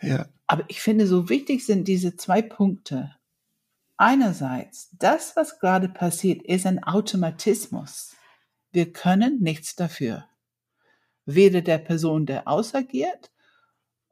ja. 0.00 0.26
Aber 0.46 0.62
ich 0.68 0.80
finde, 0.80 1.08
so 1.08 1.28
wichtig 1.28 1.66
sind 1.66 1.88
diese 1.88 2.14
zwei 2.14 2.40
Punkte. 2.40 3.16
Einerseits, 3.96 4.90
das, 4.98 5.36
was 5.36 5.58
gerade 5.58 5.88
passiert, 5.88 6.42
ist 6.42 6.66
ein 6.66 6.82
Automatismus. 6.82 8.16
Wir 8.72 8.92
können 8.92 9.40
nichts 9.40 9.76
dafür. 9.76 10.26
Weder 11.26 11.62
der 11.62 11.78
Person, 11.78 12.26
der 12.26 12.48
ausagiert, 12.48 13.30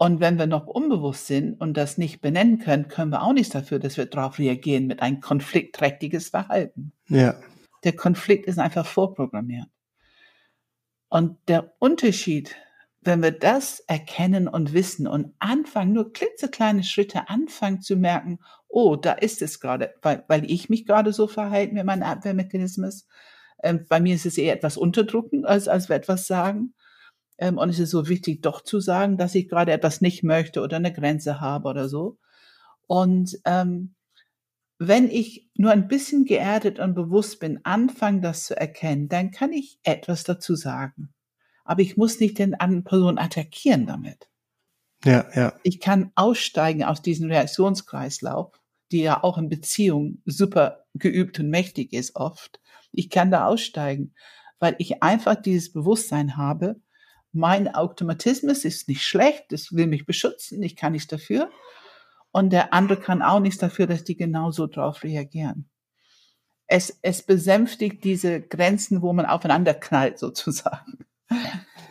und 0.03 0.18
wenn 0.18 0.37
wir 0.37 0.49
noch 0.49 0.66
unbewusst 0.66 1.28
sind 1.28 1.61
und 1.61 1.76
das 1.76 1.97
nicht 1.97 2.20
benennen 2.20 2.59
können, 2.59 2.89
können 2.89 3.12
wir 3.12 3.22
auch 3.22 3.33
nichts 3.33 3.53
dafür, 3.53 3.78
dass 3.78 3.97
wir 3.97 4.07
darauf 4.07 4.41
reagieren 4.41 4.89
mit 4.89 5.01
einem 5.01 5.20
konfliktträchtiges 5.20 6.30
Verhalten. 6.30 6.93
Ja. 7.07 7.37
Der 7.85 7.95
Konflikt 7.95 8.47
ist 8.47 8.59
einfach 8.59 8.85
vorprogrammiert. 8.85 9.68
Und 11.09 11.39
der 11.47 11.74
Unterschied, 11.78 12.57
wenn 13.01 13.22
wir 13.22 13.30
das 13.30 13.78
erkennen 13.78 14.49
und 14.49 14.72
wissen 14.72 15.07
und 15.07 15.37
anfangen, 15.39 15.93
nur 15.93 16.12
klitzekleine 16.12 16.83
Schritte 16.83 17.28
anfangen 17.28 17.80
zu 17.80 17.95
merken, 17.95 18.41
oh, 18.73 18.97
da 18.97 19.12
ist 19.12 19.43
es 19.43 19.61
gerade, 19.61 19.95
weil, 20.03 20.25
weil 20.29 20.51
ich 20.51 20.68
mich 20.68 20.87
gerade 20.87 21.12
so 21.12 21.29
verhalte 21.29 21.75
mit 21.75 21.85
meinem 21.85 22.03
Abwehrmechanismus. 22.03 23.07
Ähm, 23.62 23.87
bei 23.89 24.01
mir 24.01 24.14
ist 24.14 24.27
es 24.27 24.39
eher 24.39 24.55
etwas 24.55 24.77
unterdrücken, 24.77 25.45
als, 25.45 25.68
als 25.68 25.89
wir 25.89 25.97
etwas 25.97 26.27
sagen. 26.27 26.75
Ähm, 27.39 27.59
und 27.59 27.68
es 27.68 27.79
ist 27.79 27.91
so 27.91 28.09
wichtig, 28.09 28.43
doch 28.43 28.62
zu 28.62 28.81
sagen, 28.81 29.18
dass 29.18 29.35
ich 29.35 29.49
gerade 29.49 29.73
etwas 29.73 30.01
nicht 30.01 30.25
möchte 30.25 30.62
oder 30.62 30.77
eine 30.77 30.93
Grenze 30.93 31.41
habe 31.41 31.68
oder 31.68 31.89
so. 31.89 32.18
Und 32.87 33.39
ähm, 33.45 33.95
wenn 34.79 35.09
ich 35.11 35.49
nur 35.55 35.70
ein 35.70 35.87
bisschen 35.87 36.25
geerdet 36.25 36.81
und 36.81 36.95
bewusst 36.95 37.41
bin, 37.41 37.61
anfange 37.64 38.20
das 38.20 38.47
zu 38.47 38.57
erkennen, 38.57 39.09
dann 39.09 39.31
kann 39.31 39.53
ich 39.53 39.79
etwas 39.85 40.25
dazu 40.25 40.57
sagen. 40.57 41.12
Aber 41.64 41.83
ich 41.83 41.97
muss 41.97 42.18
nicht 42.18 42.39
den 42.39 42.55
anderen 42.55 42.85
Person 42.85 43.18
attackieren 43.18 43.87
damit. 43.87 44.29
Ja, 45.05 45.27
ja. 45.35 45.53
Ich 45.62 45.81
kann 45.81 46.11
aussteigen 46.14 46.85
aus 46.85 47.03
diesem 47.03 47.31
Reaktionskreislauf, 47.31 48.62
die 48.93 49.03
ja 49.03 49.24
auch 49.24 49.38
in 49.38 49.49
Beziehung 49.49 50.22
super 50.26 50.84
geübt 50.95 51.40
und 51.40 51.49
mächtig 51.49 51.93
ist 51.93 52.16
oft. 52.16 52.61
Ich 52.93 53.11
kann 53.11 53.30
da 53.30 53.47
aussteigen, 53.47 54.14
weil 54.59 54.76
ich 54.78 55.03
einfach 55.03 55.34
dieses 55.34 55.72
Bewusstsein 55.72 56.36
habe, 56.36 56.80
mein 57.32 57.74
Automatismus 57.74 58.64
ist 58.64 58.88
nicht 58.88 59.03
schlecht, 59.03 59.53
es 59.53 59.72
will 59.72 59.86
mich 59.86 60.05
beschützen, 60.05 60.62
ich 60.62 60.76
kann 60.76 60.93
nichts 60.93 61.09
dafür. 61.09 61.51
Und 62.30 62.51
der 62.51 62.72
andere 62.72 63.01
kann 63.01 63.22
auch 63.22 63.40
nichts 63.40 63.59
dafür, 63.59 63.86
dass 63.86 64.05
die 64.05 64.16
genauso 64.16 64.66
drauf 64.66 65.03
reagieren. 65.03 65.70
Es, 66.66 66.99
es 67.03 67.22
besänftigt 67.22 68.05
diese 68.05 68.40
Grenzen, 68.40 69.03
wo 69.03 69.12
man 69.12 69.26
aufeinander 69.26 69.74
knallt, 69.74 70.18
sozusagen. 70.18 70.99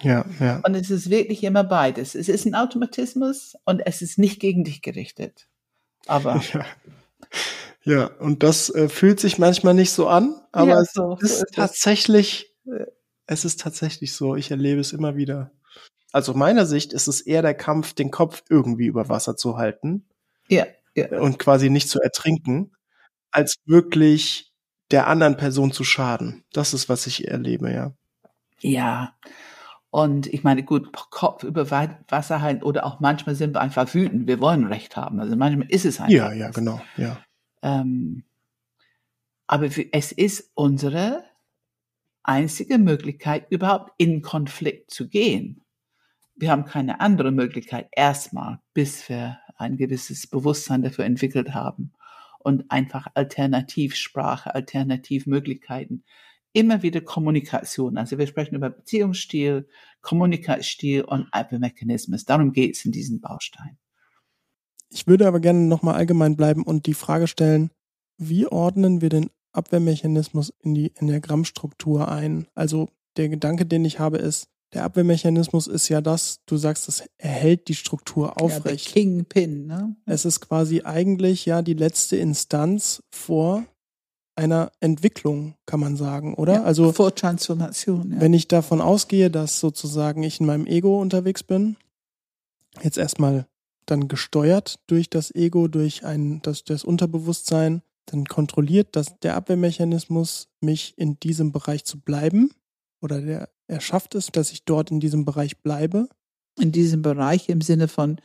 Ja, 0.01 0.25
ja. 0.39 0.61
Und 0.65 0.75
es 0.75 0.89
ist 0.89 1.09
wirklich 1.09 1.43
immer 1.43 1.63
beides. 1.63 2.15
Es 2.15 2.29
ist 2.29 2.45
ein 2.45 2.55
Automatismus 2.55 3.55
und 3.65 3.81
es 3.81 4.01
ist 4.01 4.17
nicht 4.17 4.39
gegen 4.39 4.63
dich 4.63 4.81
gerichtet. 4.81 5.47
Aber. 6.07 6.41
Ja. 6.53 6.65
Ja, 7.83 8.05
und 8.19 8.43
das 8.43 8.69
äh, 8.69 8.89
fühlt 8.89 9.19
sich 9.19 9.39
manchmal 9.39 9.73
nicht 9.73 9.91
so 9.91 10.07
an, 10.07 10.39
aber 10.51 10.69
ja, 10.69 10.83
so, 10.83 11.17
es 11.19 11.31
ist, 11.31 11.39
so 11.39 11.45
ist 11.45 11.55
tatsächlich, 11.55 12.53
äh, 12.67 12.85
es 13.25 13.43
ist 13.43 13.59
tatsächlich 13.59 14.13
so. 14.13 14.35
Ich 14.35 14.51
erlebe 14.51 14.79
es 14.79 14.93
immer 14.93 15.15
wieder. 15.15 15.51
Also 16.11 16.33
meiner 16.33 16.65
Sicht 16.65 16.93
ist 16.93 17.07
es 17.07 17.21
eher 17.21 17.41
der 17.41 17.55
Kampf, 17.55 17.93
den 17.93 18.11
Kopf 18.11 18.43
irgendwie 18.49 18.85
über 18.85 19.09
Wasser 19.09 19.35
zu 19.35 19.57
halten. 19.57 20.05
Ja, 20.47 20.67
ja. 20.95 21.19
Und 21.19 21.39
quasi 21.39 21.69
nicht 21.69 21.89
zu 21.89 21.99
ertrinken, 21.99 22.71
als 23.31 23.55
wirklich 23.65 24.51
der 24.91 25.07
anderen 25.07 25.37
Person 25.37 25.71
zu 25.71 25.83
schaden. 25.83 26.43
Das 26.53 26.73
ist, 26.73 26.89
was 26.89 27.07
ich 27.07 27.27
erlebe, 27.27 27.71
ja. 27.71 27.93
Ja. 28.59 29.15
Und 29.91 30.27
ich 30.27 30.43
meine, 30.43 30.63
gut, 30.63 30.93
Kopf 30.93 31.43
über 31.43 31.69
Wasser 31.69 32.41
halten 32.41 32.63
oder 32.63 32.85
auch 32.85 33.01
manchmal 33.01 33.35
sind 33.35 33.53
wir 33.55 33.61
einfach 33.61 33.93
wütend. 33.93 34.25
Wir 34.25 34.39
wollen 34.39 34.65
Recht 34.65 34.95
haben. 34.95 35.19
Also 35.19 35.35
manchmal 35.35 35.69
ist 35.69 35.85
es 35.85 35.99
einfach. 35.99 36.13
Ja, 36.13 36.31
ja, 36.31 36.49
genau, 36.49 36.81
ja. 36.95 37.17
Ähm, 37.61 38.23
aber 39.47 39.67
es 39.91 40.13
ist 40.13 40.49
unsere 40.55 41.25
einzige 42.23 42.77
Möglichkeit, 42.77 43.47
überhaupt 43.51 43.91
in 43.97 44.21
Konflikt 44.21 44.91
zu 44.91 45.09
gehen. 45.09 45.61
Wir 46.35 46.51
haben 46.51 46.63
keine 46.63 47.01
andere 47.01 47.31
Möglichkeit 47.31 47.89
erstmal, 47.91 48.59
bis 48.73 49.09
wir 49.09 49.39
ein 49.57 49.75
gewisses 49.75 50.25
Bewusstsein 50.25 50.83
dafür 50.83 51.03
entwickelt 51.03 51.53
haben 51.53 51.91
und 52.39 52.71
einfach 52.71 53.07
Alternativsprache, 53.13 54.55
Alternativmöglichkeiten. 54.55 56.05
Immer 56.53 56.83
wieder 56.83 57.01
Kommunikation. 57.01 57.97
Also 57.97 58.17
wir 58.17 58.27
sprechen 58.27 58.55
über 58.55 58.69
Beziehungsstil, 58.69 59.67
Kommunikationsstil 60.01 61.03
und 61.03 61.27
Abwehrmechanismus. 61.31 62.25
Darum 62.25 62.51
geht 62.51 62.75
es 62.75 62.85
in 62.85 62.91
diesem 62.91 63.21
Baustein. 63.21 63.77
Ich 64.89 65.07
würde 65.07 65.27
aber 65.27 65.39
gerne 65.39 65.59
nochmal 65.59 65.95
allgemein 65.95 66.35
bleiben 66.35 66.63
und 66.63 66.85
die 66.85 66.93
Frage 66.93 67.27
stellen, 67.27 67.71
wie 68.17 68.47
ordnen 68.47 69.01
wir 69.01 69.09
den 69.09 69.29
Abwehrmechanismus 69.53 70.53
in 70.59 70.73
die 70.73 70.91
Enneagrammstruktur 70.95 72.09
ein. 72.09 72.47
Also 72.55 72.89
der 73.17 73.29
Gedanke, 73.29 73.65
den 73.65 73.85
ich 73.85 73.99
habe, 73.99 74.17
ist, 74.17 74.47
der 74.73 74.85
Abwehrmechanismus 74.85 75.67
ist 75.67 75.89
ja 75.89 75.99
das, 75.99 76.39
du 76.45 76.55
sagst, 76.55 76.87
es 76.87 77.03
erhält 77.17 77.67
die 77.67 77.75
Struktur 77.75 78.41
aufrecht. 78.41 78.87
Ja, 78.87 78.93
Kingpin, 78.93 79.67
ne? 79.67 79.95
Es 80.05 80.23
ist 80.23 80.39
quasi 80.39 80.81
eigentlich 80.83 81.45
ja 81.45 81.61
die 81.61 81.73
letzte 81.73 82.15
Instanz 82.15 83.03
vor 83.13 83.65
einer 84.35 84.71
Entwicklung, 84.79 85.55
kann 85.65 85.79
man 85.79 85.95
sagen, 85.97 86.33
oder? 86.35 86.53
Ja, 86.53 86.63
also 86.63 86.91
vor 86.91 87.13
Transformation. 87.13 88.13
Ja. 88.13 88.21
Wenn 88.21 88.33
ich 88.33 88.47
davon 88.47 88.81
ausgehe, 88.81 89.29
dass 89.29 89.59
sozusagen 89.59 90.23
ich 90.23 90.39
in 90.39 90.45
meinem 90.45 90.65
Ego 90.65 91.01
unterwegs 91.01 91.43
bin, 91.43 91.75
jetzt 92.81 92.97
erstmal 92.97 93.47
dann 93.85 94.07
gesteuert 94.07 94.79
durch 94.87 95.09
das 95.09 95.33
Ego, 95.35 95.67
durch 95.67 96.05
ein 96.05 96.41
das, 96.41 96.63
das 96.63 96.83
Unterbewusstsein, 96.83 97.81
dann 98.05 98.25
kontrolliert 98.25 98.95
das 98.95 99.19
der 99.19 99.35
Abwehrmechanismus 99.35 100.49
mich 100.61 100.93
in 100.97 101.19
diesem 101.19 101.51
Bereich 101.51 101.83
zu 101.83 101.99
bleiben 101.99 102.51
oder 103.01 103.21
der, 103.21 103.49
er 103.67 103.81
schafft 103.81 104.15
es, 104.15 104.27
dass 104.27 104.51
ich 104.51 104.63
dort 104.65 104.91
in 104.91 104.99
diesem 104.99 105.25
Bereich 105.25 105.57
bleibe. 105.57 106.07
In 106.59 106.71
diesem 106.71 107.01
Bereich 107.01 107.49
im 107.49 107.61
Sinne 107.61 107.87
von 107.87 108.17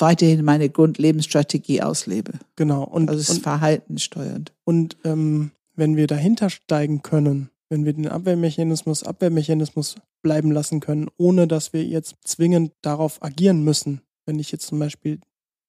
weiterhin 0.00 0.44
meine 0.44 0.68
Grundlebensstrategie 0.68 1.82
auslebe. 1.82 2.32
Genau. 2.56 2.84
Und, 2.84 3.08
also 3.08 3.20
es 3.20 3.28
ist 3.28 3.42
Verhalten 3.42 3.98
steuernd. 3.98 4.52
Und 4.64 4.96
ähm, 5.04 5.52
wenn 5.74 5.96
wir 5.96 6.06
dahinter 6.06 6.50
steigen 6.50 7.02
können, 7.02 7.50
wenn 7.68 7.84
wir 7.84 7.92
den 7.94 8.08
Abwehrmechanismus 8.08 9.02
Abwehrmechanismus 9.02 9.96
bleiben 10.22 10.50
lassen 10.50 10.80
können, 10.80 11.08
ohne 11.16 11.48
dass 11.48 11.72
wir 11.72 11.84
jetzt 11.84 12.16
zwingend 12.22 12.72
darauf 12.82 13.22
agieren 13.22 13.64
müssen. 13.64 14.02
Wenn 14.26 14.38
ich 14.38 14.52
jetzt 14.52 14.66
zum 14.66 14.78
Beispiel 14.78 15.20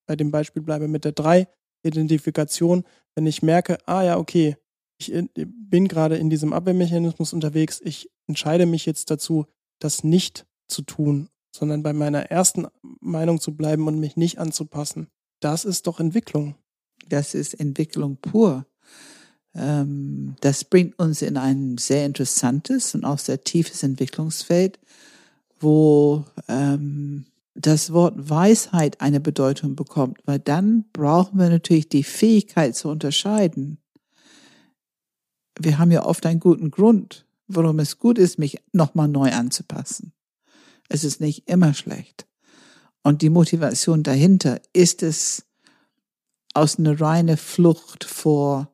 bei 0.06 0.16
dem 0.16 0.30
Beispiel 0.30 0.62
bleibe 0.62 0.88
mit 0.88 1.06
der 1.06 1.14
3, 1.14 1.48
Identifikation, 1.84 2.84
wenn 3.16 3.26
ich 3.26 3.42
merke, 3.42 3.78
ah 3.88 4.04
ja, 4.04 4.18
okay, 4.18 4.58
ich 4.98 5.12
bin 5.36 5.88
gerade 5.88 6.18
in 6.18 6.30
diesem 6.30 6.54
Abwehrmechanismus 6.54 7.34
unterwegs, 7.34 7.82
ich 7.84 8.10
entscheide 8.28 8.66
mich 8.66 8.86
jetzt 8.86 9.12
dazu, 9.12 9.46
das 9.80 10.04
nicht 10.04 10.46
zu 10.68 10.82
tun, 10.82 11.30
sondern 11.54 11.84
bei 11.84 11.94
meiner 11.94 12.32
ersten 12.32 12.68
Meinung 13.00 13.40
zu 13.40 13.56
bleiben 13.56 13.88
und 13.88 14.00
mich 14.00 14.18
nicht 14.18 14.40
anzupassen. 14.40 15.08
Das 15.40 15.66
ist 15.66 15.88
doch 15.88 16.00
Entwicklung. 16.00 16.56
Das 17.08 17.36
ist 17.36 17.60
Entwicklung 17.60 18.18
pur. 18.18 18.66
Ähm, 19.54 20.36
das 20.42 20.64
bringt 20.64 20.98
uns 20.98 21.22
in 21.22 21.38
ein 21.38 21.78
sehr 21.78 22.06
interessantes 22.06 22.96
und 22.96 23.06
auch 23.06 23.20
sehr 23.20 23.44
tiefes 23.44 23.84
Entwicklungsfeld, 23.84 24.80
wo 25.60 26.26
ähm, 26.48 27.26
das 27.54 27.94
Wort 27.94 28.16
Weisheit 28.18 29.00
eine 29.00 29.20
Bedeutung 29.20 29.76
bekommt, 29.76 30.22
weil 30.26 30.40
dann 30.40 30.86
brauchen 30.92 31.38
wir 31.38 31.50
natürlich 31.50 31.88
die 31.88 32.04
Fähigkeit 32.04 32.76
zu 32.76 32.90
unterscheiden. 32.90 33.78
Wir 35.60 35.78
haben 35.78 35.92
ja 35.92 36.04
oft 36.04 36.26
einen 36.26 36.40
guten 36.40 36.72
Grund, 36.72 37.28
warum 37.48 37.78
es 37.78 38.00
gut 38.00 38.18
ist, 38.18 38.40
mich 38.40 38.58
nochmal 38.72 39.08
neu 39.08 39.32
anzupassen. 39.32 40.14
Es 40.90 41.04
ist 41.04 41.22
nicht 41.22 41.50
immer 41.50 41.74
schlecht. 41.74 42.28
Und 43.04 43.22
die 43.22 43.30
Motivation 43.30 44.04
dahinter 44.04 44.62
ist 44.72 45.04
es 45.04 45.46
aus 46.54 46.78
einer 46.78 47.00
reine 47.00 47.38
Flucht 47.38 48.04
vor 48.04 48.74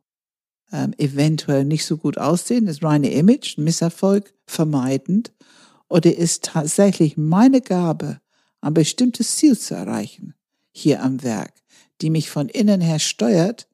ähm, 0.72 0.94
eventuell 0.98 1.66
nicht 1.66 1.86
so 1.86 1.98
gut 1.98 2.18
aussehen, 2.18 2.66
das 2.66 2.84
reine 2.84 3.12
Image, 3.12 3.58
Misserfolg 3.58 4.34
vermeidend, 4.46 5.34
oder 5.88 6.16
ist 6.16 6.44
tatsächlich 6.44 7.18
meine 7.18 7.62
Gabe, 7.62 8.22
ein 8.62 8.74
bestimmtes 8.74 9.38
Ziel 9.38 9.58
zu 9.58 9.74
erreichen, 9.74 10.36
hier 10.72 11.02
am 11.02 11.24
Werk, 11.24 11.54
die 12.02 12.12
mich 12.12 12.30
von 12.30 12.50
innen 12.50 12.82
her 12.82 13.00
steuert, 13.00 13.68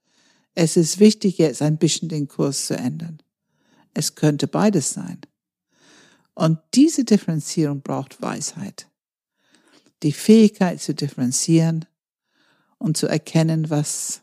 es 0.54 0.78
ist 0.78 1.00
wichtig, 1.00 1.38
jetzt 1.38 1.62
ein 1.62 1.78
bisschen 1.78 2.08
den 2.08 2.30
Kurs 2.30 2.68
zu 2.68 2.78
ändern. 2.78 3.22
Es 3.94 4.16
könnte 4.16 4.48
beides 4.48 4.92
sein. 4.92 5.20
Und 6.36 6.60
diese 6.74 7.06
Differenzierung 7.06 7.82
braucht 7.82 8.22
Weisheit. 8.22 8.88
Die 10.04 10.12
Fähigkeit 10.12 10.82
zu 10.82 10.94
differenzieren 10.94 11.86
und 12.78 12.98
zu 12.98 13.08
erkennen, 13.08 13.70
was 13.70 14.22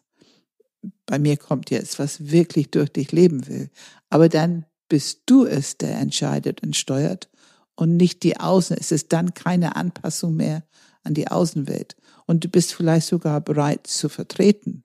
bei 1.06 1.18
mir 1.18 1.36
kommt 1.36 1.70
jetzt, 1.70 1.98
was 1.98 2.30
wirklich 2.30 2.70
durch 2.70 2.90
dich 2.90 3.12
leben 3.12 3.46
will. 3.48 3.70
Aber 4.10 4.28
dann 4.28 4.66
bist 4.88 5.22
du 5.26 5.46
es, 5.46 5.78
der 5.78 5.98
entscheidet 5.98 6.62
und 6.62 6.76
steuert 6.76 7.30
und 7.74 7.96
nicht 7.96 8.22
die 8.22 8.38
Außen. 8.38 8.76
Es 8.78 8.92
ist 8.92 9.12
dann 9.12 9.32
keine 9.32 9.74
Anpassung 9.76 10.36
mehr 10.36 10.64
an 11.02 11.14
die 11.14 11.28
Außenwelt. 11.28 11.96
Und 12.26 12.44
du 12.44 12.48
bist 12.48 12.74
vielleicht 12.74 13.06
sogar 13.06 13.40
bereit 13.40 13.86
zu 13.86 14.08
vertreten, 14.08 14.82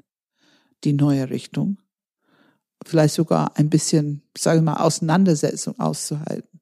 die 0.84 0.93
neue 0.93 1.30
Richtung. 1.30 1.78
Vielleicht 2.86 3.15
sogar 3.15 3.57
ein 3.57 3.69
bisschen, 3.69 4.23
sage 4.38 4.59
ich 4.59 4.63
mal, 4.63 4.78
Auseinandersetzung 4.78 5.80
auszuhalten. 5.80 6.56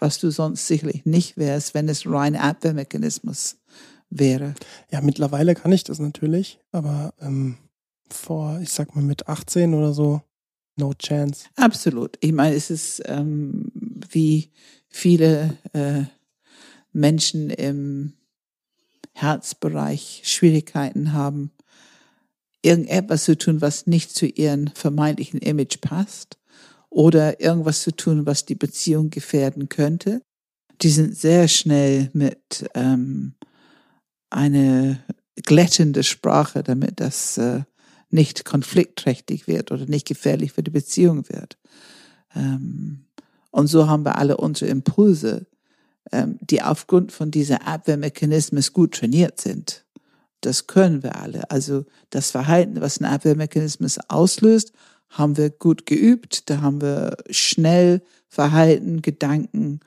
Was 0.00 0.18
du 0.18 0.30
sonst 0.30 0.66
sicherlich 0.66 1.04
nicht 1.04 1.36
wärst, 1.36 1.74
wenn 1.74 1.88
es 1.88 2.06
rein 2.06 2.34
Abwehrmechanismus 2.34 3.58
wäre. 4.10 4.54
Ja, 4.90 5.00
mittlerweile 5.00 5.54
kann 5.54 5.72
ich 5.72 5.84
das 5.84 5.98
natürlich, 5.98 6.58
aber 6.72 7.14
ähm, 7.20 7.58
vor, 8.10 8.58
ich 8.60 8.70
sag 8.70 8.96
mal, 8.96 9.02
mit 9.02 9.28
18 9.28 9.72
oder 9.74 9.92
so, 9.92 10.20
no 10.76 10.92
chance. 10.94 11.46
Absolut. 11.56 12.18
Ich 12.20 12.32
meine, 12.32 12.56
es 12.56 12.70
ist 12.70 13.02
ähm, 13.06 13.70
wie 14.10 14.50
viele 14.88 15.56
äh, 15.72 16.04
Menschen 16.92 17.50
im 17.50 18.14
Herzbereich 19.12 20.22
Schwierigkeiten 20.24 21.12
haben, 21.12 21.52
irgendetwas 22.62 23.24
zu 23.24 23.38
tun, 23.38 23.60
was 23.60 23.86
nicht 23.86 24.14
zu 24.14 24.26
ihrem 24.26 24.68
vermeintlichen 24.74 25.40
Image 25.40 25.80
passt 25.80 26.39
oder 26.90 27.40
irgendwas 27.40 27.82
zu 27.82 27.92
tun, 27.92 28.26
was 28.26 28.44
die 28.44 28.56
Beziehung 28.56 29.10
gefährden 29.10 29.68
könnte. 29.68 30.22
Die 30.82 30.90
sind 30.90 31.16
sehr 31.16 31.48
schnell 31.48 32.10
mit 32.12 32.68
ähm, 32.74 33.34
eine 34.28 35.02
glättende 35.36 36.02
Sprache, 36.02 36.62
damit 36.62 37.00
das 37.00 37.38
äh, 37.38 37.62
nicht 38.10 38.44
konfliktträchtig 38.44 39.46
wird 39.46 39.70
oder 39.70 39.86
nicht 39.86 40.06
gefährlich 40.06 40.52
für 40.52 40.62
die 40.62 40.70
Beziehung 40.70 41.28
wird. 41.28 41.58
Ähm, 42.34 43.06
und 43.50 43.68
so 43.68 43.88
haben 43.88 44.04
wir 44.04 44.18
alle 44.18 44.36
unsere 44.36 44.70
Impulse, 44.70 45.46
ähm, 46.12 46.38
die 46.40 46.62
aufgrund 46.62 47.12
von 47.12 47.30
dieser 47.30 47.66
Abwehrmechanismen 47.66 48.64
gut 48.72 48.94
trainiert 48.94 49.40
sind. 49.40 49.84
Das 50.40 50.66
können 50.66 51.02
wir 51.02 51.16
alle. 51.16 51.50
Also 51.50 51.84
das 52.10 52.30
Verhalten, 52.30 52.80
was 52.80 53.00
ein 53.00 53.04
Abwehrmechanismus 53.04 53.98
auslöst, 54.08 54.72
haben 55.10 55.36
wir 55.36 55.50
gut 55.50 55.86
geübt. 55.86 56.48
Da 56.48 56.60
haben 56.60 56.80
wir 56.80 57.16
schnell 57.30 58.02
Verhalten, 58.28 59.02
Gedanken, 59.02 59.80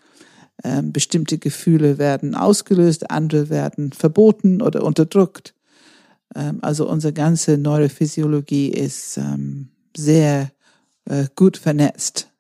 ähm, 0.63 0.91
bestimmte 0.91 1.38
Gefühle 1.38 1.97
werden 1.97 2.36
ausgelöst, 2.36 3.09
andere 3.09 3.49
werden 3.49 3.91
verboten 3.91 4.61
oder 4.61 4.84
unterdrückt. 4.84 5.55
Ähm, 6.36 6.59
also 6.61 6.88
unsere 6.88 7.13
ganze 7.13 7.57
Neurophysiologie 7.57 8.69
ist 8.69 9.17
ähm, 9.17 9.69
sehr 9.95 10.51
äh, 11.05 11.28
gut 11.36 11.57
vernetzt, 11.57 12.32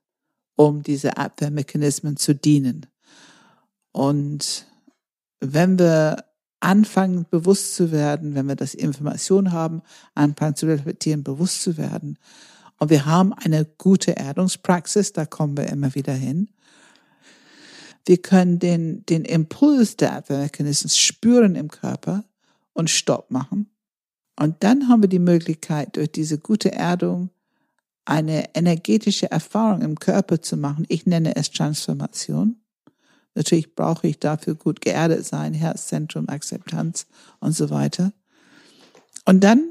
um 0.55 0.83
diese 0.83 1.17
Abwehrmechanismen 1.17 2.17
zu 2.17 2.35
dienen. 2.35 2.85
Und 3.91 4.67
wenn 5.39 5.79
wir 5.79 6.25
anfangen, 6.59 7.25
bewusst 7.29 7.75
zu 7.75 7.91
werden, 7.91 8.35
wenn 8.35 8.47
wir 8.47 8.55
das 8.55 8.73
Information 8.73 9.51
haben, 9.51 9.81
anfangen 10.15 10.55
zu 10.55 10.65
reflektieren, 10.65 11.23
bewusst 11.23 11.61
zu 11.61 11.77
werden. 11.77 12.17
Und 12.79 12.89
wir 12.89 13.05
haben 13.05 13.33
eine 13.33 13.65
gute 13.65 14.17
Erdungspraxis, 14.17 15.13
da 15.13 15.25
kommen 15.25 15.57
wir 15.57 15.67
immer 15.67 15.95
wieder 15.95 16.13
hin. 16.13 16.49
Wir 18.05 18.21
können 18.21 18.59
den, 18.59 19.05
den 19.05 19.23
Impuls 19.23 19.95
der 19.95 20.13
Abwehrmechanismen 20.15 20.89
spüren 20.89 21.55
im 21.55 21.69
Körper 21.69 22.25
und 22.73 22.89
Stopp 22.89 23.31
machen. 23.31 23.69
Und 24.37 24.63
dann 24.63 24.89
haben 24.89 25.01
wir 25.01 25.09
die 25.09 25.19
Möglichkeit, 25.19 25.95
durch 25.95 26.11
diese 26.11 26.37
gute 26.37 26.71
Erdung 26.71 27.29
eine 28.05 28.53
energetische 28.55 29.31
Erfahrung 29.31 29.81
im 29.81 29.97
Körper 29.97 30.41
zu 30.41 30.57
machen. 30.57 30.85
Ich 30.89 31.05
nenne 31.05 31.35
es 31.35 31.51
Transformation. 31.51 32.57
Natürlich 33.35 33.75
brauche 33.75 34.07
ich 34.07 34.19
dafür 34.19 34.55
gut 34.55 34.81
geerdet 34.81 35.25
sein, 35.25 35.53
Herzzentrum, 35.53 36.27
Akzeptanz 36.29 37.07
und 37.39 37.53
so 37.53 37.69
weiter. 37.69 38.11
Und 39.25 39.43
dann 39.43 39.69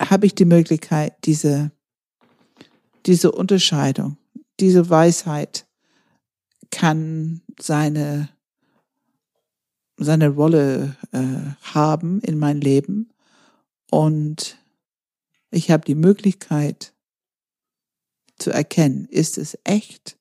habe 0.00 0.26
ich 0.26 0.34
die 0.34 0.44
Möglichkeit, 0.44 1.14
diese, 1.24 1.72
diese 3.06 3.32
Unterscheidung, 3.32 4.16
diese 4.60 4.88
Weisheit 4.88 5.66
kann 6.70 7.42
seine, 7.60 8.28
seine 9.96 10.28
Rolle 10.28 10.96
äh, 11.12 11.72
haben 11.74 12.20
in 12.20 12.38
mein 12.38 12.60
Leben. 12.60 13.12
Und 13.90 14.58
ich 15.50 15.70
habe 15.70 15.84
die 15.84 15.94
Möglichkeit 15.94 16.94
zu 18.38 18.50
erkennen, 18.50 19.06
ist 19.06 19.38
es 19.38 19.58
echt 19.64 20.18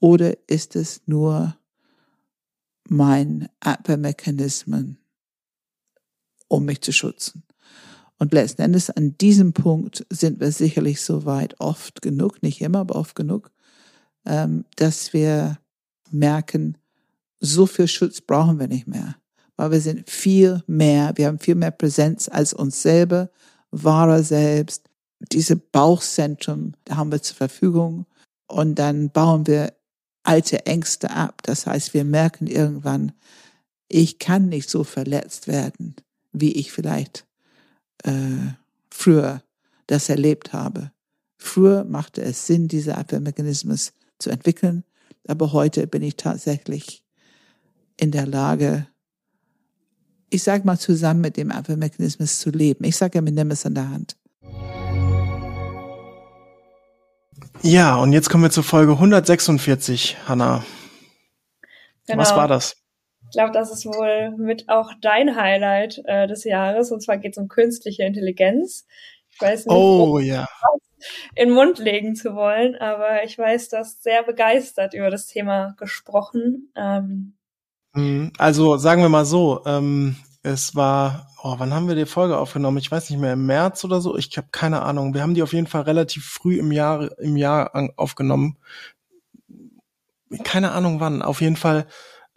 oder 0.00 0.36
ist 0.48 0.76
es 0.76 1.02
nur 1.06 1.56
mein 2.88 3.48
Abwehrmechanismen, 3.60 4.98
um 6.48 6.64
mich 6.64 6.80
zu 6.80 6.92
schützen? 6.92 7.44
Und 8.18 8.32
letzten 8.32 8.62
Endes 8.62 8.90
an 8.90 9.16
diesem 9.18 9.52
Punkt 9.52 10.06
sind 10.10 10.40
wir 10.40 10.50
sicherlich 10.50 11.02
so 11.02 11.26
weit 11.26 11.60
oft 11.60 12.00
genug, 12.00 12.42
nicht 12.42 12.60
immer, 12.62 12.80
aber 12.80 12.96
oft 12.96 13.14
genug, 13.14 13.50
ähm, 14.24 14.64
dass 14.76 15.12
wir 15.12 15.58
merken, 16.10 16.78
so 17.40 17.66
viel 17.66 17.88
Schutz 17.88 18.20
brauchen 18.20 18.58
wir 18.58 18.68
nicht 18.68 18.86
mehr, 18.86 19.16
weil 19.56 19.70
wir 19.72 19.80
sind 19.80 20.08
viel 20.08 20.62
mehr, 20.66 21.12
wir 21.16 21.26
haben 21.26 21.38
viel 21.38 21.54
mehr 21.54 21.70
Präsenz 21.70 22.28
als 22.28 22.54
uns 22.54 22.80
selber, 22.80 23.30
wahrer 23.70 24.22
selbst. 24.22 24.88
Diese 25.32 25.56
Bauchzentrum, 25.56 26.72
haben 26.90 27.12
wir 27.12 27.22
zur 27.22 27.36
Verfügung 27.36 28.06
und 28.46 28.76
dann 28.76 29.10
bauen 29.10 29.46
wir 29.46 29.74
alte 30.22 30.66
Ängste 30.66 31.10
ab. 31.10 31.42
Das 31.42 31.66
heißt, 31.66 31.94
wir 31.94 32.04
merken 32.04 32.46
irgendwann, 32.46 33.12
ich 33.88 34.18
kann 34.18 34.48
nicht 34.48 34.68
so 34.68 34.84
verletzt 34.84 35.46
werden, 35.46 35.94
wie 36.32 36.52
ich 36.52 36.72
vielleicht 36.72 37.25
äh, 38.04 38.54
früher 38.90 39.42
das 39.86 40.08
erlebt 40.08 40.52
habe. 40.52 40.90
Früher 41.38 41.84
machte 41.84 42.22
es 42.22 42.46
Sinn, 42.46 42.68
diese 42.68 42.96
Abwehrmechanismus 42.96 43.92
zu 44.18 44.30
entwickeln, 44.30 44.84
aber 45.28 45.52
heute 45.52 45.86
bin 45.86 46.02
ich 46.02 46.16
tatsächlich 46.16 47.04
in 47.96 48.10
der 48.10 48.26
Lage, 48.26 48.86
ich 50.30 50.42
sage 50.42 50.64
mal, 50.66 50.78
zusammen 50.78 51.20
mit 51.20 51.36
dem 51.36 51.50
Abwehrmechanismus 51.50 52.38
zu 52.38 52.50
leben. 52.50 52.84
Ich 52.84 52.96
sage 52.96 53.18
ja, 53.18 53.24
wir 53.24 53.32
nehmen 53.32 53.50
es 53.50 53.66
an 53.66 53.74
der 53.74 53.90
Hand. 53.90 54.16
Ja, 57.62 57.96
und 57.96 58.12
jetzt 58.12 58.30
kommen 58.30 58.44
wir 58.44 58.50
zur 58.50 58.64
Folge 58.64 58.92
146, 58.92 60.16
Hanna. 60.26 60.64
Genau. 62.06 62.20
Was 62.20 62.30
war 62.36 62.48
das? 62.48 62.76
Ich 63.28 63.32
glaube, 63.32 63.52
das 63.52 63.72
ist 63.72 63.86
wohl 63.86 64.34
mit 64.36 64.68
auch 64.68 64.92
dein 65.00 65.36
Highlight 65.36 66.00
äh, 66.04 66.26
des 66.26 66.44
Jahres. 66.44 66.92
Und 66.92 67.02
zwar 67.02 67.18
geht 67.18 67.32
es 67.32 67.38
um 67.38 67.48
künstliche 67.48 68.04
Intelligenz. 68.04 68.86
Ich 69.30 69.40
weiß 69.40 69.66
nicht, 69.66 69.74
oh, 69.74 70.18
ja. 70.18 70.46
in 71.34 71.48
den 71.48 71.54
Mund 71.54 71.78
legen 71.78 72.14
zu 72.14 72.34
wollen, 72.34 72.76
aber 72.76 73.24
ich 73.24 73.36
weiß, 73.36 73.68
du 73.68 73.78
hast 73.78 74.02
sehr 74.02 74.22
begeistert 74.22 74.94
über 74.94 75.10
das 75.10 75.26
Thema 75.26 75.74
gesprochen. 75.76 76.72
Ähm, 76.74 77.34
mhm. 77.92 78.32
also 78.38 78.78
sagen 78.78 79.02
wir 79.02 79.08
mal 79.08 79.26
so, 79.26 79.62
ähm, 79.66 80.16
es 80.42 80.76
war, 80.76 81.28
oh, 81.42 81.56
wann 81.58 81.74
haben 81.74 81.88
wir 81.88 81.96
die 81.96 82.06
Folge 82.06 82.38
aufgenommen? 82.38 82.78
Ich 82.78 82.90
weiß 82.90 83.10
nicht 83.10 83.18
mehr, 83.18 83.32
im 83.32 83.46
März 83.46 83.84
oder 83.84 84.00
so. 84.00 84.16
Ich 84.16 84.36
habe 84.36 84.48
keine 84.52 84.82
Ahnung. 84.82 85.12
Wir 85.12 85.22
haben 85.22 85.34
die 85.34 85.42
auf 85.42 85.52
jeden 85.52 85.66
Fall 85.66 85.82
relativ 85.82 86.24
früh 86.24 86.58
im 86.58 86.70
Jahr 86.70 87.18
im 87.18 87.36
Jahr 87.36 87.92
aufgenommen. 87.96 88.56
Keine 90.44 90.70
Ahnung 90.70 91.00
wann. 91.00 91.20
Auf 91.20 91.40
jeden 91.40 91.56
Fall 91.56 91.86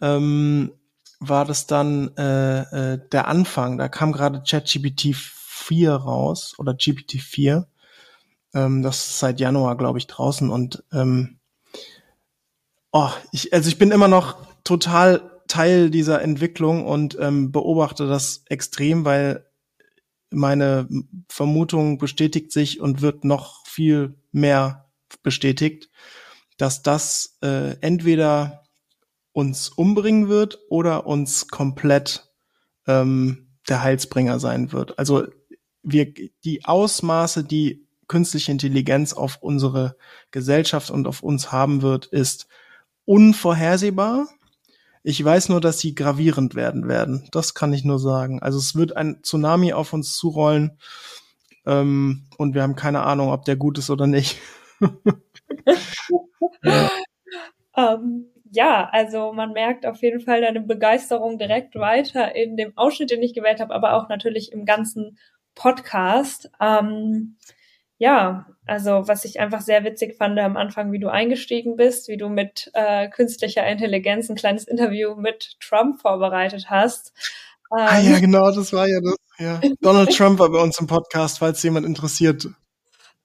ähm, 0.00 0.72
war 1.20 1.44
das 1.44 1.66
dann 1.66 2.16
äh, 2.16 2.94
äh, 2.94 3.08
der 3.12 3.28
Anfang. 3.28 3.78
Da 3.78 3.88
kam 3.88 4.12
gerade 4.12 4.42
ChatGPT 4.42 5.14
4 5.14 5.92
raus 5.92 6.54
oder 6.58 6.74
GPT 6.74 7.20
4. 7.20 7.68
Ähm, 8.54 8.82
das 8.82 9.06
ist 9.06 9.18
seit 9.18 9.38
Januar, 9.38 9.76
glaube 9.76 9.98
ich, 9.98 10.06
draußen 10.06 10.50
und 10.50 10.82
ähm, 10.92 11.38
oh, 12.92 13.10
ich, 13.32 13.52
also 13.52 13.68
ich 13.68 13.78
bin 13.78 13.92
immer 13.92 14.08
noch 14.08 14.36
total 14.64 15.30
Teil 15.46 15.90
dieser 15.90 16.22
Entwicklung 16.22 16.86
und 16.86 17.16
ähm, 17.20 17.52
beobachte 17.52 18.06
das 18.06 18.44
extrem, 18.48 19.04
weil 19.04 19.46
meine 20.30 20.88
Vermutung 21.28 21.98
bestätigt 21.98 22.52
sich 22.52 22.80
und 22.80 23.02
wird 23.02 23.24
noch 23.24 23.66
viel 23.66 24.14
mehr 24.32 24.90
bestätigt, 25.22 25.90
dass 26.56 26.82
das 26.82 27.36
äh, 27.42 27.76
entweder 27.80 28.62
uns 29.32 29.68
umbringen 29.68 30.28
wird 30.28 30.58
oder 30.68 31.06
uns 31.06 31.48
komplett 31.48 32.30
ähm, 32.86 33.48
der 33.68 33.82
Heilsbringer 33.82 34.40
sein 34.40 34.72
wird. 34.72 34.98
Also 34.98 35.26
wir 35.82 36.12
die 36.44 36.64
Ausmaße, 36.64 37.44
die 37.44 37.86
künstliche 38.08 38.52
Intelligenz 38.52 39.12
auf 39.12 39.38
unsere 39.40 39.96
Gesellschaft 40.30 40.90
und 40.90 41.06
auf 41.06 41.22
uns 41.22 41.52
haben 41.52 41.82
wird, 41.82 42.06
ist 42.06 42.48
unvorhersehbar 43.04 44.26
ich 45.02 45.24
weiß 45.24 45.48
nur, 45.48 45.60
dass 45.60 45.78
sie 45.78 45.94
gravierend 45.94 46.54
werden 46.54 46.86
werden. 46.86 47.28
Das 47.32 47.54
kann 47.54 47.72
ich 47.72 47.84
nur 47.84 47.98
sagen. 47.98 48.42
Also 48.42 48.58
es 48.58 48.74
wird 48.74 48.96
ein 48.96 49.22
Tsunami 49.22 49.72
auf 49.72 49.92
uns 49.92 50.14
zurollen 50.16 50.78
ähm, 51.64 52.26
und 52.36 52.54
wir 52.54 52.62
haben 52.62 52.76
keine 52.76 53.02
Ahnung, 53.02 53.30
ob 53.30 53.44
der 53.44 53.56
gut 53.56 53.78
ist 53.78 53.90
oder 53.90 54.06
nicht. 54.06 54.38
ja. 56.62 56.90
um, 57.72 57.84
ähm, 57.84 58.26
ja, 58.52 58.88
also 58.90 59.32
man 59.32 59.52
merkt 59.52 59.86
auf 59.86 60.02
jeden 60.02 60.20
Fall 60.20 60.40
deine 60.40 60.60
Begeisterung 60.60 61.38
direkt 61.38 61.76
weiter 61.76 62.34
in 62.34 62.56
dem 62.56 62.76
Ausschnitt, 62.76 63.10
den 63.10 63.22
ich 63.22 63.34
gewählt 63.34 63.60
habe, 63.60 63.74
aber 63.74 63.94
auch 63.94 64.08
natürlich 64.08 64.52
im 64.52 64.64
ganzen 64.64 65.18
Podcast. 65.54 66.50
Ähm, 66.60 67.36
ja, 67.98 68.46
also 68.66 69.06
was 69.06 69.24
ich 69.24 69.40
einfach 69.40 69.60
sehr 69.60 69.84
witzig 69.84 70.16
fand 70.16 70.38
am 70.38 70.56
Anfang, 70.56 70.90
wie 70.90 70.98
du 70.98 71.08
eingestiegen 71.08 71.76
bist, 71.76 72.08
wie 72.08 72.16
du 72.16 72.28
mit 72.28 72.70
äh, 72.74 73.08
künstlicher 73.08 73.66
Intelligenz 73.66 74.28
ein 74.28 74.36
kleines 74.36 74.66
Interview 74.66 75.14
mit 75.14 75.56
Trump 75.60 76.00
vorbereitet 76.00 76.70
hast. 76.70 77.12
Ähm, 77.72 77.86
ah 77.86 78.00
ja, 78.00 78.18
genau, 78.18 78.50
das 78.50 78.72
war 78.72 78.88
ja 78.88 79.00
das. 79.00 79.16
Ja. 79.38 79.60
Donald 79.80 80.16
Trump 80.16 80.40
war 80.40 80.50
bei 80.50 80.60
uns 80.60 80.80
im 80.80 80.86
Podcast, 80.86 81.38
falls 81.38 81.62
jemand 81.62 81.86
interessiert. 81.86 82.46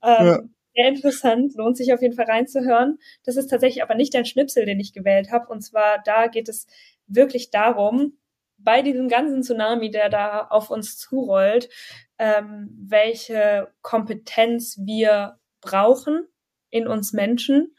Ähm, 0.04 0.28
ja 0.28 0.40
sehr 0.76 0.88
interessant, 0.88 1.56
lohnt 1.56 1.78
sich 1.78 1.94
auf 1.94 2.02
jeden 2.02 2.16
Fall 2.16 2.26
reinzuhören. 2.26 3.00
Das 3.24 3.38
ist 3.38 3.48
tatsächlich 3.48 3.84
aber 3.84 3.96
nicht 3.96 4.16
ein 4.16 4.26
Schnipsel, 4.26 4.66
den 4.66 4.80
ich 4.80 4.94
gewählt 4.94 5.32
habe. 5.32 5.48
Und 5.48 5.62
zwar 5.62 6.02
da 6.04 6.28
geht 6.28 6.50
es 6.50 6.68
wirklich 7.08 7.50
darum, 7.50 8.18
bei 8.58 8.82
diesem 8.82 9.08
ganzen 9.08 9.44
Tsunami, 9.44 9.92
der 9.92 10.10
da 10.10 10.48
auf 10.50 10.70
uns 10.70 10.98
zurollt, 10.98 11.70
ähm, 12.18 12.70
welche 12.78 13.68
Kompetenz 13.82 14.80
wir 14.84 15.40
brauchen 15.62 16.28
in 16.70 16.88
uns 16.88 17.14
Menschen 17.14 17.76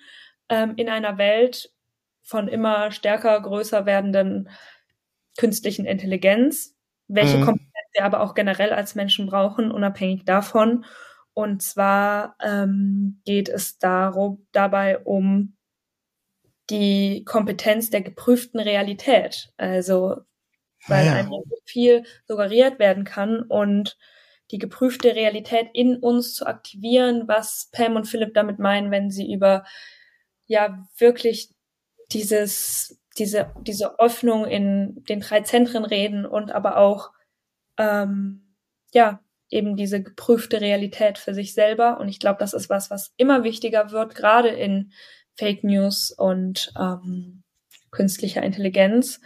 ähm, 0.49 0.74
in 0.76 0.88
einer 0.88 1.18
Welt 1.18 1.72
von 2.22 2.49
immer 2.49 2.90
stärker 2.90 3.40
größer 3.40 3.86
werdenden 3.86 4.49
künstlichen 5.38 5.86
Intelligenz, 5.86 6.76
welche 7.09 7.38
mhm. 7.38 7.44
Kompetenz 7.44 7.72
wir 7.92 8.05
aber 8.05 8.20
auch 8.20 8.34
generell 8.34 8.72
als 8.72 8.94
Menschen 8.94 9.26
brauchen, 9.26 9.70
unabhängig 9.70 10.24
davon 10.24 10.84
und 11.37 11.61
zwar 11.62 12.34
ähm, 12.43 13.20
geht 13.26 13.51
es 13.51 13.78
darum, 13.78 14.47
dabei 14.53 14.99
um 15.01 15.55
die 16.70 17.24
Kompetenz 17.26 17.91
der 17.91 18.01
geprüften 18.01 18.59
Realität. 18.59 19.53
Also 19.59 20.22
weil 20.87 21.05
ja. 21.05 21.12
einfach 21.12 21.37
viel 21.66 22.05
suggeriert 22.26 22.78
werden 22.78 23.05
kann 23.05 23.43
und 23.43 23.99
die 24.51 24.57
geprüfte 24.57 25.14
Realität 25.14 25.68
in 25.74 25.99
uns 25.99 26.32
zu 26.32 26.47
aktivieren, 26.47 27.28
was 27.28 27.68
Pam 27.70 27.97
und 27.97 28.07
Philipp 28.07 28.32
damit 28.32 28.59
meinen, 28.59 28.91
wenn 28.91 29.11
sie 29.11 29.30
über 29.30 29.66
ja 30.47 30.87
wirklich 30.97 31.55
dieses 32.12 32.99
diese 33.18 33.53
diese 33.61 33.99
Öffnung 33.99 34.47
in 34.47 35.05
den 35.05 35.20
drei 35.20 35.43
Zentren 35.43 35.84
reden 35.84 36.24
und 36.24 36.51
aber 36.51 36.78
auch 36.78 37.12
ähm, 37.76 38.55
ja 38.95 39.20
eben 39.51 39.76
diese 39.76 40.03
geprüfte 40.03 40.61
Realität 40.61 41.18
für 41.18 41.34
sich 41.34 41.55
selber. 41.55 42.01
Und 42.01 42.09
ich 42.09 42.20
glaube, 42.20 42.38
das 42.38 42.53
ist 42.53 42.68
was, 42.68 42.90
was 42.90 43.12
immer 43.16 43.44
wichtiger 43.44 43.90
wird, 43.90 44.14
gerade 44.14 44.49
in 44.49 44.92
Fake 45.34 45.64
News 45.64 46.11
und 46.11 46.72
ähm, 46.78 47.42
künstlicher 47.90 48.42
Intelligenz. 48.42 49.20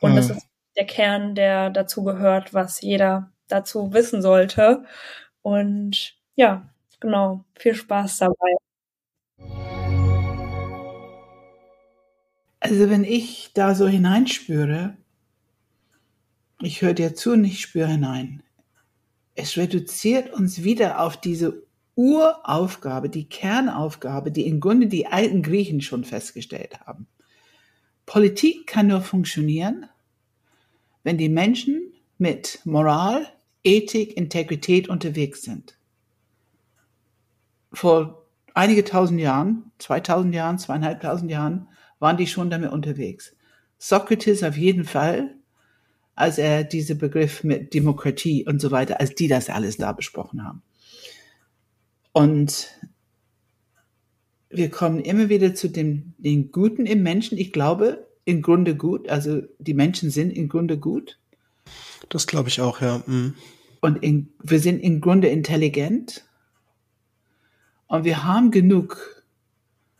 Und 0.00 0.12
mhm. 0.12 0.16
das 0.16 0.30
ist 0.30 0.46
der 0.76 0.86
Kern, 0.86 1.34
der 1.34 1.70
dazu 1.70 2.04
gehört, 2.04 2.54
was 2.54 2.80
jeder 2.80 3.32
dazu 3.48 3.92
wissen 3.92 4.22
sollte. 4.22 4.84
Und 5.42 6.14
ja, 6.36 6.68
genau, 7.00 7.44
viel 7.56 7.74
Spaß 7.74 8.18
dabei. 8.18 8.56
Also 12.60 12.88
wenn 12.88 13.04
ich 13.04 13.50
da 13.52 13.74
so 13.74 13.86
hineinspüre, 13.86 14.96
ich 16.60 16.80
höre 16.80 16.94
dir 16.94 17.14
zu 17.14 17.32
und 17.32 17.44
ich 17.44 17.60
spüre 17.60 17.88
hinein 17.88 18.42
es 19.34 19.56
reduziert 19.56 20.32
uns 20.32 20.62
wieder 20.62 21.00
auf 21.00 21.16
diese 21.20 21.64
Uraufgabe, 21.96 23.08
die 23.08 23.28
Kernaufgabe, 23.28 24.30
die 24.32 24.46
im 24.46 24.60
Grunde 24.60 24.86
die 24.88 25.06
alten 25.06 25.42
Griechen 25.42 25.80
schon 25.80 26.04
festgestellt 26.04 26.80
haben. 26.80 27.06
Politik 28.06 28.66
kann 28.66 28.88
nur 28.88 29.00
funktionieren, 29.00 29.86
wenn 31.02 31.18
die 31.18 31.28
Menschen 31.28 31.92
mit 32.18 32.60
Moral, 32.64 33.26
Ethik, 33.62 34.16
Integrität 34.16 34.88
unterwegs 34.88 35.42
sind. 35.42 35.78
Vor 37.72 38.26
einige 38.54 38.84
tausend 38.84 39.20
Jahren, 39.20 39.72
2000 39.78 40.34
Jahren, 40.34 40.58
zweieinhalbtausend 40.58 41.30
Jahren, 41.30 41.68
waren 41.98 42.16
die 42.16 42.26
schon 42.26 42.50
damit 42.50 42.72
unterwegs. 42.72 43.34
Sokrates 43.78 44.42
auf 44.42 44.56
jeden 44.56 44.84
Fall, 44.84 45.36
als 46.14 46.38
er 46.38 46.64
diese 46.64 46.94
Begriff 46.94 47.44
mit 47.44 47.74
Demokratie 47.74 48.46
und 48.46 48.60
so 48.60 48.70
weiter, 48.70 49.00
als 49.00 49.14
die 49.14 49.28
das 49.28 49.50
alles 49.50 49.76
da 49.76 49.92
besprochen 49.92 50.44
haben. 50.44 50.62
Und 52.12 52.68
wir 54.48 54.70
kommen 54.70 55.00
immer 55.00 55.28
wieder 55.28 55.54
zu 55.54 55.68
dem, 55.68 56.14
den 56.18 56.52
Guten 56.52 56.86
im 56.86 57.02
Menschen. 57.02 57.36
Ich 57.38 57.52
glaube, 57.52 58.06
im 58.24 58.42
Grunde 58.42 58.76
gut. 58.76 59.08
Also 59.08 59.42
die 59.58 59.74
Menschen 59.74 60.10
sind 60.10 60.30
im 60.30 60.48
Grunde 60.48 60.78
gut. 60.78 61.18
Das 62.08 62.26
glaube 62.26 62.48
ich 62.48 62.60
auch, 62.60 62.80
ja. 62.80 63.02
Mhm. 63.06 63.34
Und 63.80 64.02
in, 64.02 64.32
wir 64.42 64.60
sind 64.60 64.80
im 64.80 65.00
Grunde 65.00 65.28
intelligent. 65.28 66.24
Und 67.86 68.04
wir 68.04 68.24
haben 68.24 68.50
genug 68.50 69.24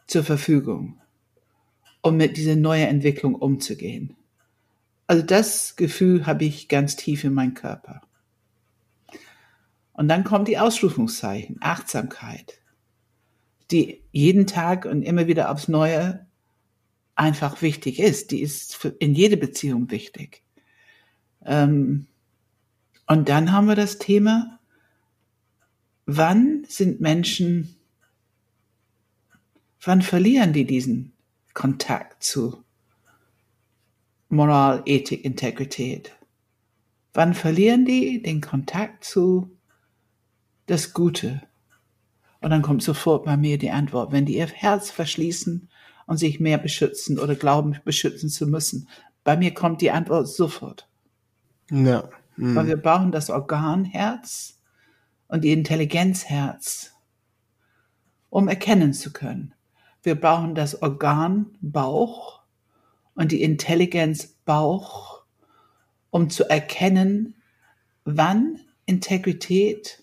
zur 0.06 0.22
Verfügung, 0.22 1.00
um 2.00 2.16
mit 2.16 2.36
dieser 2.36 2.56
neuen 2.56 2.88
Entwicklung 2.88 3.34
umzugehen. 3.34 4.16
Also 5.06 5.22
das 5.22 5.76
Gefühl 5.76 6.26
habe 6.26 6.44
ich 6.44 6.68
ganz 6.68 6.96
tief 6.96 7.24
in 7.24 7.34
meinem 7.34 7.54
Körper. 7.54 8.00
Und 9.92 10.08
dann 10.08 10.24
kommt 10.24 10.48
die 10.48 10.58
Ausrufungszeichen, 10.58 11.58
Achtsamkeit, 11.60 12.60
die 13.70 14.02
jeden 14.10 14.46
Tag 14.46 14.86
und 14.86 15.02
immer 15.02 15.26
wieder 15.26 15.50
aufs 15.50 15.68
Neue 15.68 16.26
einfach 17.14 17.62
wichtig 17.62 18.00
ist. 18.00 18.30
Die 18.30 18.40
ist 18.40 18.84
in 18.98 19.14
jede 19.14 19.36
Beziehung 19.36 19.90
wichtig. 19.90 20.42
Ähm, 21.44 22.06
und 23.06 23.28
dann 23.28 23.52
haben 23.52 23.68
wir 23.68 23.76
das 23.76 23.98
Thema, 23.98 24.58
wann 26.06 26.64
sind 26.66 27.00
Menschen, 27.00 27.76
wann 29.80 30.02
verlieren 30.02 30.52
die 30.52 30.64
diesen 30.64 31.12
Kontakt 31.52 32.24
zu 32.24 32.63
Moral, 34.34 34.82
Ethik, 34.84 35.24
Integrität. 35.24 36.12
Wann 37.12 37.34
verlieren 37.34 37.84
die 37.84 38.22
den 38.22 38.40
Kontakt 38.40 39.04
zu 39.04 39.56
das 40.66 40.92
Gute? 40.92 41.42
Und 42.40 42.50
dann 42.50 42.62
kommt 42.62 42.82
sofort 42.82 43.24
bei 43.24 43.36
mir 43.36 43.56
die 43.56 43.70
Antwort, 43.70 44.12
wenn 44.12 44.26
die 44.26 44.36
ihr 44.36 44.46
Herz 44.46 44.90
verschließen 44.90 45.70
und 46.06 46.16
sich 46.18 46.40
mehr 46.40 46.58
beschützen 46.58 47.18
oder 47.18 47.34
glauben, 47.34 47.78
beschützen 47.84 48.28
zu 48.28 48.46
müssen. 48.46 48.88
Bei 49.22 49.36
mir 49.36 49.54
kommt 49.54 49.80
die 49.80 49.90
Antwort 49.90 50.28
sofort. 50.28 50.88
Ja. 51.70 52.10
Mhm. 52.36 52.54
Weil 52.54 52.66
wir 52.66 52.76
brauchen 52.76 53.12
das 53.12 53.30
Organherz 53.30 54.60
und 55.28 55.42
die 55.44 55.52
Intelligenzherz, 55.52 56.92
um 58.28 58.48
erkennen 58.48 58.92
zu 58.92 59.12
können. 59.12 59.54
Wir 60.02 60.20
brauchen 60.20 60.54
das 60.54 60.82
Organ 60.82 61.56
Bauch 61.62 62.43
und 63.14 63.32
die 63.32 63.42
Intelligenz 63.42 64.26
Bauch, 64.44 65.22
um 66.10 66.30
zu 66.30 66.48
erkennen, 66.48 67.34
wann 68.04 68.60
Integrität, 68.86 70.02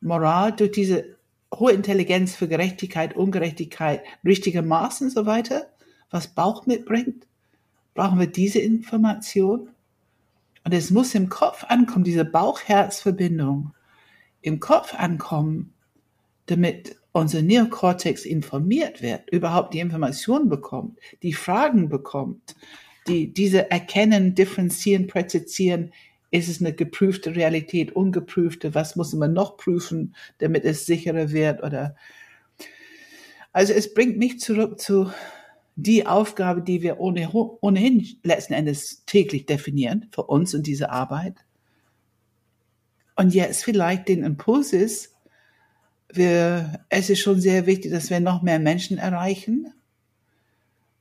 Moral 0.00 0.52
durch 0.52 0.72
diese 0.72 1.16
hohe 1.54 1.72
Intelligenz 1.72 2.34
für 2.34 2.48
Gerechtigkeit, 2.48 3.16
Ungerechtigkeit, 3.16 4.02
richtige 4.24 4.62
Maß 4.62 5.02
und 5.02 5.10
so 5.10 5.26
weiter, 5.26 5.66
was 6.10 6.28
Bauch 6.28 6.66
mitbringt, 6.66 7.26
brauchen 7.94 8.18
wir 8.18 8.26
diese 8.26 8.58
Information. 8.58 9.70
Und 10.64 10.74
es 10.74 10.90
muss 10.90 11.14
im 11.14 11.28
Kopf 11.28 11.64
ankommen, 11.64 12.04
diese 12.04 12.24
Bauch-Herz-Verbindung 12.24 13.72
im 14.42 14.60
Kopf 14.60 14.94
ankommen, 14.94 15.74
damit 16.46 16.96
unser 17.14 17.42
Neokortex 17.42 18.24
informiert 18.24 19.00
wird, 19.00 19.30
überhaupt 19.30 19.72
die 19.72 19.78
Informationen 19.78 20.48
bekommt, 20.48 20.98
die 21.22 21.32
Fragen 21.32 21.88
bekommt, 21.88 22.56
die 23.06 23.32
diese 23.32 23.70
erkennen, 23.70 24.34
differenzieren, 24.34 25.06
präzisieren, 25.06 25.92
ist 26.32 26.48
es 26.48 26.60
eine 26.60 26.72
geprüfte 26.72 27.36
Realität, 27.36 27.94
ungeprüfte, 27.94 28.74
was 28.74 28.96
muss 28.96 29.12
man 29.12 29.32
noch 29.32 29.56
prüfen, 29.56 30.16
damit 30.38 30.64
es 30.64 30.86
sicherer 30.86 31.30
wird 31.30 31.62
oder 31.62 31.94
also 33.52 33.72
es 33.72 33.94
bringt 33.94 34.18
mich 34.18 34.40
zurück 34.40 34.80
zu 34.80 35.12
die 35.76 36.06
Aufgabe, 36.08 36.62
die 36.62 36.82
wir 36.82 36.98
ohnehin 36.98 38.06
letzten 38.24 38.54
Endes 38.54 39.04
täglich 39.06 39.46
definieren 39.46 40.08
für 40.10 40.24
uns 40.24 40.52
in 40.52 40.64
dieser 40.64 40.90
Arbeit. 40.90 41.36
Und 43.14 43.32
jetzt 43.32 43.62
vielleicht 43.62 44.08
den 44.08 44.24
Impuls 44.24 44.72
ist, 44.72 45.13
wir, 46.16 46.84
es 46.88 47.10
ist 47.10 47.20
schon 47.20 47.40
sehr 47.40 47.66
wichtig, 47.66 47.92
dass 47.92 48.10
wir 48.10 48.20
noch 48.20 48.42
mehr 48.42 48.58
Menschen 48.58 48.98
erreichen 48.98 49.72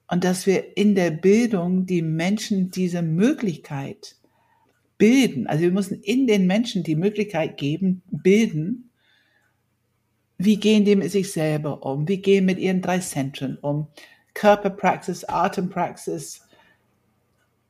und 0.08 0.24
dass 0.24 0.46
wir 0.46 0.78
in 0.78 0.96
der 0.96 1.12
Bildung 1.12 1.86
die 1.86 2.02
Menschen 2.02 2.72
diese 2.72 3.02
Möglichkeit 3.02 4.16
bilden. 4.98 5.48
Also 5.48 5.64
wir 5.64 5.72
müssen 5.72 6.02
in 6.02 6.28
den 6.28 6.48
Menschen 6.48 6.84
die 6.84 6.96
Möglichkeit 6.96 7.58
geben, 7.58 8.02
bilden, 8.10 8.90
wie 10.38 10.58
gehen 10.58 10.86
die 10.86 10.96
mit 10.96 11.12
sich 11.12 11.32
selber 11.32 11.84
um, 11.86 12.08
wie 12.08 12.18
gehen 12.18 12.46
mit 12.46 12.60
ihren 12.60 12.82
drei 12.82 13.00
Zentren 13.00 13.58
um, 13.58 13.88
Körperpraxis, 14.34 15.24
Atempraxis, 15.26 16.42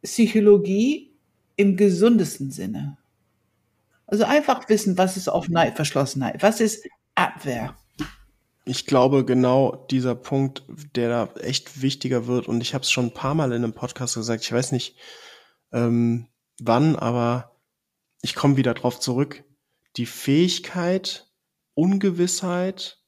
Psychologie 0.02 1.12
im 1.56 1.78
gesundesten 1.78 2.52
Sinne. 2.52 2.98
Also 4.08 4.26
einfach 4.26 4.68
wissen, 4.70 4.98
was 4.98 5.18
ist 5.18 5.30
Offenheit, 5.30 5.76
Verschlossenheit, 5.76 6.42
was 6.44 6.60
ist 6.60 6.88
Abwehr. 7.16 7.76
Ich 8.66 8.86
glaube, 8.86 9.26
genau 9.26 9.86
dieser 9.92 10.16
Punkt, 10.16 10.64
der 10.96 11.10
da 11.10 11.42
echt 11.42 11.82
wichtiger 11.82 12.28
wird, 12.28 12.48
und 12.48 12.62
ich 12.62 12.74
habe 12.74 12.84
es 12.84 12.92
schon 12.92 13.08
ein 13.08 13.14
paar 13.14 13.36
Mal 13.36 13.52
in 13.52 13.64
einem 13.64 13.74
Podcast 13.74 14.16
gesagt, 14.16 14.44
ich 14.44 14.52
weiß 14.52 14.72
nicht 14.72 14.96
ähm, 15.74 16.28
wann, 16.60 16.96
aber 16.96 17.60
ich 18.22 18.36
komme 18.36 18.58
wieder 18.58 18.74
drauf 18.74 19.00
zurück. 19.00 19.44
Die 19.98 20.06
Fähigkeit, 20.06 21.28
Ungewissheit 21.74 23.00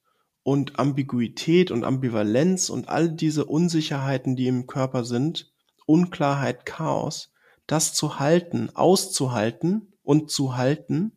und 0.43 0.77
Ambiguität 0.77 1.71
und 1.71 1.83
Ambivalenz 1.83 2.69
und 2.69 2.89
all 2.89 3.09
diese 3.09 3.45
Unsicherheiten, 3.45 4.35
die 4.35 4.47
im 4.47 4.67
Körper 4.67 5.05
sind, 5.05 5.53
Unklarheit, 5.85 6.65
Chaos, 6.65 7.31
das 7.67 7.93
zu 7.93 8.19
halten, 8.19 8.69
auszuhalten 8.75 9.93
und 10.03 10.29
zu 10.29 10.57
halten, 10.57 11.14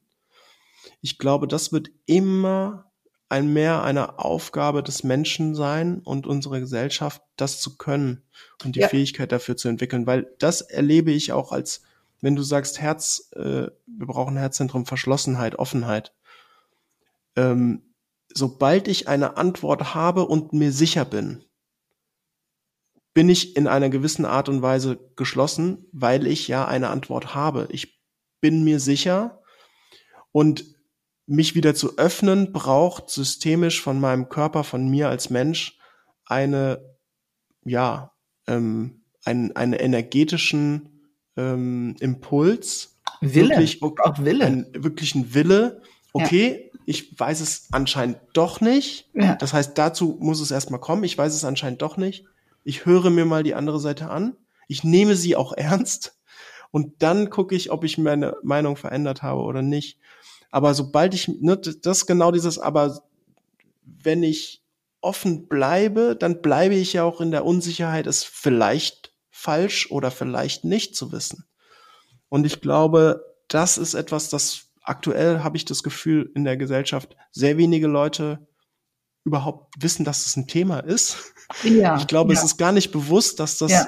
ich 1.01 1.19
glaube, 1.19 1.49
das 1.49 1.73
wird 1.73 1.91
immer 2.07 2.91
ein 3.29 3.53
mehr 3.53 3.83
eine 3.83 4.19
Aufgabe 4.19 4.83
des 4.83 5.05
Menschen 5.05 5.55
sein 5.55 6.01
und 6.01 6.27
unserer 6.27 6.61
Gesellschaft, 6.61 7.23
das 7.37 7.61
zu 7.61 7.77
können 7.77 8.23
und 8.65 8.77
die 8.77 8.81
ja. 8.81 8.89
Fähigkeit 8.89 9.33
dafür 9.33 9.57
zu 9.57 9.69
entwickeln, 9.69 10.07
weil 10.07 10.35
das 10.39 10.63
erlebe 10.63 11.11
ich 11.11 11.33
auch 11.33 11.53
als, 11.53 11.83
wenn 12.21 12.37
du 12.37 12.43
sagst 12.43 12.81
Herz, 12.81 13.31
äh, 13.35 13.69
wir 13.87 14.07
brauchen 14.07 14.37
Herzzentrum, 14.37 14.87
Verschlossenheit, 14.87 15.59
Offenheit. 15.59 16.15
Ähm, 17.37 17.83
sobald 18.33 18.89
ich 18.89 19.09
eine 19.09 19.37
Antwort 19.37 19.95
habe 19.95 20.27
und 20.27 20.55
mir 20.55 20.73
sicher 20.73 21.05
bin, 21.05 21.45
bin 23.13 23.29
ich 23.29 23.57
in 23.57 23.67
einer 23.67 23.91
gewissen 23.91 24.25
Art 24.25 24.49
und 24.49 24.63
Weise 24.63 24.99
geschlossen, 25.17 25.87
weil 25.93 26.27
ich 26.27 26.49
ja 26.49 26.67
eine 26.67 26.89
Antwort 26.89 27.35
habe. 27.35 27.69
Ich 27.71 28.01
bin 28.41 28.65
mir 28.65 28.81
sicher 28.81 29.43
und 30.33 30.78
mich 31.29 31.55
wieder 31.55 31.75
zu 31.75 31.99
öffnen 31.99 32.53
braucht 32.53 33.11
systemisch 33.11 33.83
von 33.83 34.01
meinem 34.01 34.29
Körper, 34.29 34.65
von 34.65 34.89
mir 34.89 35.11
als 35.11 35.29
Mensch 35.31 35.79
eine, 36.25 36.83
ja, 37.65 38.13
ähm, 38.47 39.03
einen, 39.25 39.55
einen 39.55 39.75
energetischen 39.75 41.03
ähm, 41.37 41.97
Impuls. 42.01 42.99
Wille, 43.21 43.51
wirklich, 43.51 43.83
auch 43.83 44.19
Wille. 44.19 44.45
Ein, 44.45 44.67
wirklich 44.73 45.15
ein 45.15 45.35
Wille. 45.35 45.83
Okay, 46.15 46.71
ja. 46.73 46.81
ich 46.87 47.19
weiß 47.21 47.41
es 47.41 47.69
anscheinend 47.73 48.19
doch 48.33 48.63
nicht. 48.63 49.11
Ja. 49.13 49.35
Das 49.35 49.53
heißt, 49.53 49.77
dazu 49.77 50.17
muss 50.21 50.41
es 50.41 50.51
erstmal 50.51 50.81
kommen. 50.81 51.05
Ich 51.05 51.17
weiß 51.17 51.35
es 51.35 51.45
anscheinend 51.45 51.83
doch 51.83 51.99
nicht. 51.99 52.25
Ich 52.65 52.87
höre 52.87 53.11
mir 53.11 53.27
mal 53.27 53.43
die 53.43 53.55
andere 53.55 53.81
Seite 53.81 54.09
an. 54.09 54.37
Ich 54.67 54.83
nehme 54.83 55.15
sie 55.15 55.37
auch 55.37 55.53
ernst. 55.57 56.19
Und 56.71 57.03
dann 57.03 57.29
gucke 57.29 57.55
ich, 57.55 57.71
ob 57.71 57.85
ich 57.85 57.99
meine 57.99 58.37
Meinung 58.43 58.77
verändert 58.77 59.23
habe 59.23 59.41
oder 59.43 59.61
nicht. 59.61 59.99
Aber 60.51 60.75
sobald 60.75 61.15
ich, 61.15 61.29
ne, 61.29 61.57
das 61.57 61.99
ist 61.99 62.07
genau 62.07 62.33
dieses, 62.33 62.59
aber 62.59 63.03
wenn 63.83 64.23
ich 64.23 64.63
offen 65.01 65.49
bleibe, 65.49 66.17
dann 66.17 66.43
bleibe 66.43 66.75
ich 66.75 66.95
ja 66.95 67.05
auch 67.05 67.21
in 67.21 67.31
der 67.31 67.45
Unsicherheit, 67.45 68.07
es 68.07 68.25
vielleicht 68.25 69.13
falsch 69.31 69.91
oder 69.91 70.11
vielleicht 70.11 70.65
nicht 70.65 70.97
zu 70.97 71.13
wissen. 71.13 71.45
Und 72.29 72.45
ich 72.45 72.61
glaube, 72.61 73.25
das 73.49 73.79
ist 73.79 73.95
etwas, 73.95 74.29
das 74.29 74.67
aktuell 74.83 75.41
habe 75.41 75.57
ich 75.57 75.65
das 75.65 75.83
Gefühl 75.83 76.31
in 76.35 76.45
der 76.45 76.57
Gesellschaft 76.57 77.17
sehr 77.31 77.57
wenige 77.57 77.87
Leute 77.87 78.47
überhaupt 79.25 79.75
wissen, 79.83 80.05
dass 80.05 80.27
es 80.27 80.37
ein 80.37 80.49
Thema 80.49 80.81
ist. 80.81 81.35
Ja, 81.65 81.97
ich 81.97 82.07
glaube, 82.07 82.35
ja. 82.35 82.39
es 82.39 82.45
ist 82.45 82.59
gar 82.59 82.73
nicht 82.73 82.93
bewusst, 82.93 83.41
dass 83.41 83.57
das, 83.57 83.73
ja. 83.73 83.87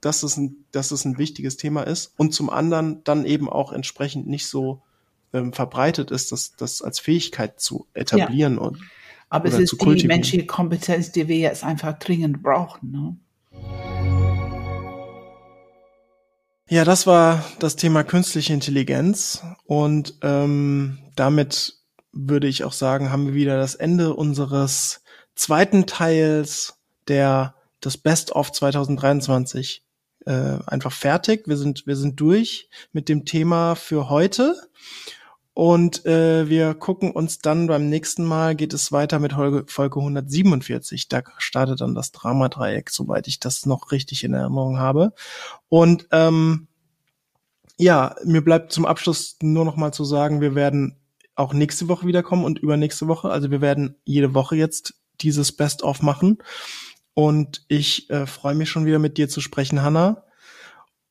dass 0.00 0.22
es 0.22 0.38
ein, 0.38 0.64
dass 0.72 0.90
es 0.90 1.04
ein 1.04 1.18
wichtiges 1.18 1.58
Thema 1.58 1.82
ist 1.82 2.14
und 2.16 2.32
zum 2.32 2.48
anderen 2.48 3.04
dann 3.04 3.26
eben 3.26 3.48
auch 3.48 3.72
entsprechend 3.72 4.26
nicht 4.26 4.46
so 4.46 4.82
ähm, 5.34 5.52
verbreitet 5.52 6.10
ist, 6.10 6.32
das, 6.32 6.56
das 6.56 6.80
als 6.80 6.98
Fähigkeit 7.00 7.60
zu 7.60 7.86
etablieren 7.92 8.54
ja. 8.54 8.60
und 8.60 8.78
aber 9.30 9.48
es 9.48 9.58
ist 9.58 9.76
die 9.82 10.06
menschliche 10.06 10.46
Kompetenz, 10.46 11.10
die 11.10 11.26
wir 11.26 11.38
jetzt 11.38 11.64
einfach 11.64 11.98
dringend 11.98 12.40
brauchen. 12.40 12.92
Ne? 12.92 13.16
Ja, 16.68 16.84
das 16.84 17.06
war 17.08 17.44
das 17.58 17.74
Thema 17.74 18.04
künstliche 18.04 18.52
Intelligenz 18.52 19.42
und 19.64 20.14
ähm, 20.22 20.98
damit 21.16 21.74
würde 22.12 22.46
ich 22.46 22.62
auch 22.62 22.72
sagen, 22.72 23.10
haben 23.10 23.26
wir 23.26 23.34
wieder 23.34 23.56
das 23.56 23.74
Ende 23.74 24.14
unseres 24.14 25.02
zweiten 25.34 25.86
Teils 25.86 26.78
der 27.08 27.54
das 27.80 27.98
Best 27.98 28.32
of 28.32 28.50
2023 28.52 29.84
äh, 30.26 30.58
einfach 30.66 30.92
fertig. 30.92 31.46
Wir 31.46 31.56
sind 31.56 31.86
wir 31.86 31.96
sind 31.96 32.18
durch 32.20 32.68
mit 32.92 33.08
dem 33.08 33.24
Thema 33.24 33.74
für 33.74 34.08
heute 34.08 34.56
und 35.54 36.04
äh, 36.04 36.48
wir 36.48 36.74
gucken 36.74 37.12
uns 37.12 37.38
dann 37.38 37.68
beim 37.68 37.88
nächsten 37.88 38.24
Mal, 38.24 38.56
geht 38.56 38.74
es 38.74 38.90
weiter 38.90 39.20
mit 39.20 39.34
Folge, 39.34 39.64
Folge 39.68 40.00
147. 40.00 41.08
Da 41.08 41.22
startet 41.38 41.80
dann 41.80 41.94
das 41.94 42.10
Dramadreieck, 42.10 42.90
soweit 42.90 43.28
ich 43.28 43.38
das 43.38 43.64
noch 43.64 43.92
richtig 43.92 44.24
in 44.24 44.34
Erinnerung 44.34 44.78
habe. 44.78 45.12
Und 45.68 46.08
ähm, 46.10 46.66
ja, 47.78 48.16
mir 48.24 48.42
bleibt 48.42 48.72
zum 48.72 48.84
Abschluss 48.84 49.36
nur 49.42 49.64
noch 49.64 49.76
mal 49.76 49.92
zu 49.92 50.04
sagen, 50.04 50.40
wir 50.40 50.56
werden 50.56 50.96
auch 51.36 51.52
nächste 51.52 51.86
Woche 51.86 52.06
wiederkommen 52.08 52.44
und 52.44 52.58
übernächste 52.58 53.06
Woche. 53.06 53.30
Also 53.30 53.52
wir 53.52 53.60
werden 53.60 53.94
jede 54.04 54.34
Woche 54.34 54.56
jetzt 54.56 54.94
dieses 55.20 55.52
Best-of 55.52 56.02
machen. 56.02 56.38
Und 57.14 57.64
ich 57.68 58.10
äh, 58.10 58.26
freue 58.26 58.56
mich 58.56 58.70
schon 58.70 58.86
wieder 58.86 58.98
mit 58.98 59.18
dir 59.18 59.28
zu 59.28 59.40
sprechen, 59.40 59.82
Hanna. 59.82 60.24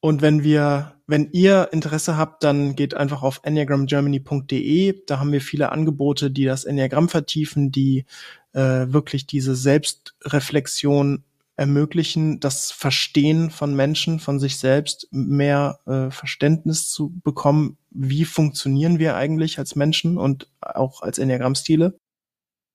Und 0.04 0.22
wenn 0.22 0.44
wir, 0.44 0.96
wenn 1.08 1.32
ihr 1.32 1.70
Interesse 1.72 2.18
habt, 2.18 2.44
dann 2.44 2.76
geht 2.76 2.94
einfach 2.94 3.24
auf 3.24 3.40
enneagramgermany.de. 3.44 5.02
Da 5.08 5.20
haben 5.20 5.32
wir 5.32 5.40
viele 5.40 5.72
Angebote, 5.72 6.30
die 6.30 6.44
das 6.44 6.66
Enneagramm 6.66 7.08
vertiefen, 7.08 7.72
die 7.72 8.04
äh, 8.52 8.88
wirklich 8.90 9.28
diese 9.28 9.56
Selbstreflexion 9.56 11.24
ermöglichen, 11.56 12.42
das 12.42 12.70
Verstehen 12.72 13.50
von 13.50 13.78
Menschen, 13.78 14.20
von 14.20 14.42
sich 14.42 14.58
selbst, 14.58 15.08
mehr 15.12 15.80
äh, 15.86 16.12
Verständnis 16.12 16.90
zu 16.90 17.18
bekommen, 17.24 17.78
wie 17.90 18.26
funktionieren 18.26 19.00
wir 19.00 19.16
eigentlich 19.16 19.58
als 19.58 19.78
Menschen 19.78 20.18
und 20.18 20.50
auch 20.60 21.02
als 21.02 21.18
Enneagrammstile. 21.18 21.98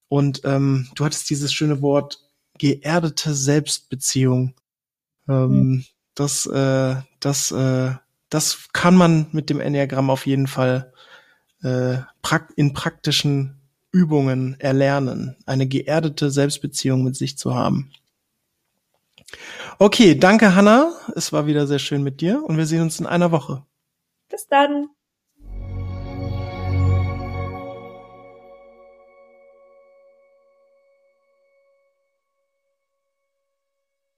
Und 0.09 0.41
ähm, 0.45 0.89
du 0.95 1.05
hattest 1.05 1.29
dieses 1.29 1.53
schöne 1.53 1.83
Wort 1.83 2.20
geerdete 2.57 3.35
Selbstbeziehung. 3.35 4.55
Ähm, 5.29 5.51
mhm 5.51 5.85
das, 6.18 6.47
äh, 6.47 6.97
das, 7.21 7.51
äh, 7.51 7.92
das 8.30 8.68
kann 8.72 8.95
man 8.95 9.26
mit 9.33 9.51
dem 9.51 9.61
Enneagramm 9.61 10.11
auf 10.11 10.26
jeden 10.26 10.47
Fall 10.47 10.92
äh, 11.63 11.99
in 12.57 12.72
praktischen 12.72 13.61
Übungen 13.91 14.59
erlernen, 14.61 15.37
eine 15.47 15.67
geerdete 15.67 16.30
Selbstbeziehung 16.30 17.05
mit 17.05 17.17
sich 17.17 17.38
zu 17.38 17.55
haben. 17.55 17.91
Okay, 19.79 20.14
danke 20.14 20.55
Hanna. 20.55 20.92
Es 21.14 21.33
war 21.33 21.47
wieder 21.47 21.67
sehr 21.67 21.79
schön 21.79 22.03
mit 22.03 22.21
dir 22.21 22.42
und 22.45 22.57
wir 22.57 22.67
sehen 22.67 22.83
uns 22.83 23.01
in 23.01 23.07
einer 23.07 23.30
Woche. 23.30 23.64
Bis 24.29 24.47
dann. 24.47 24.88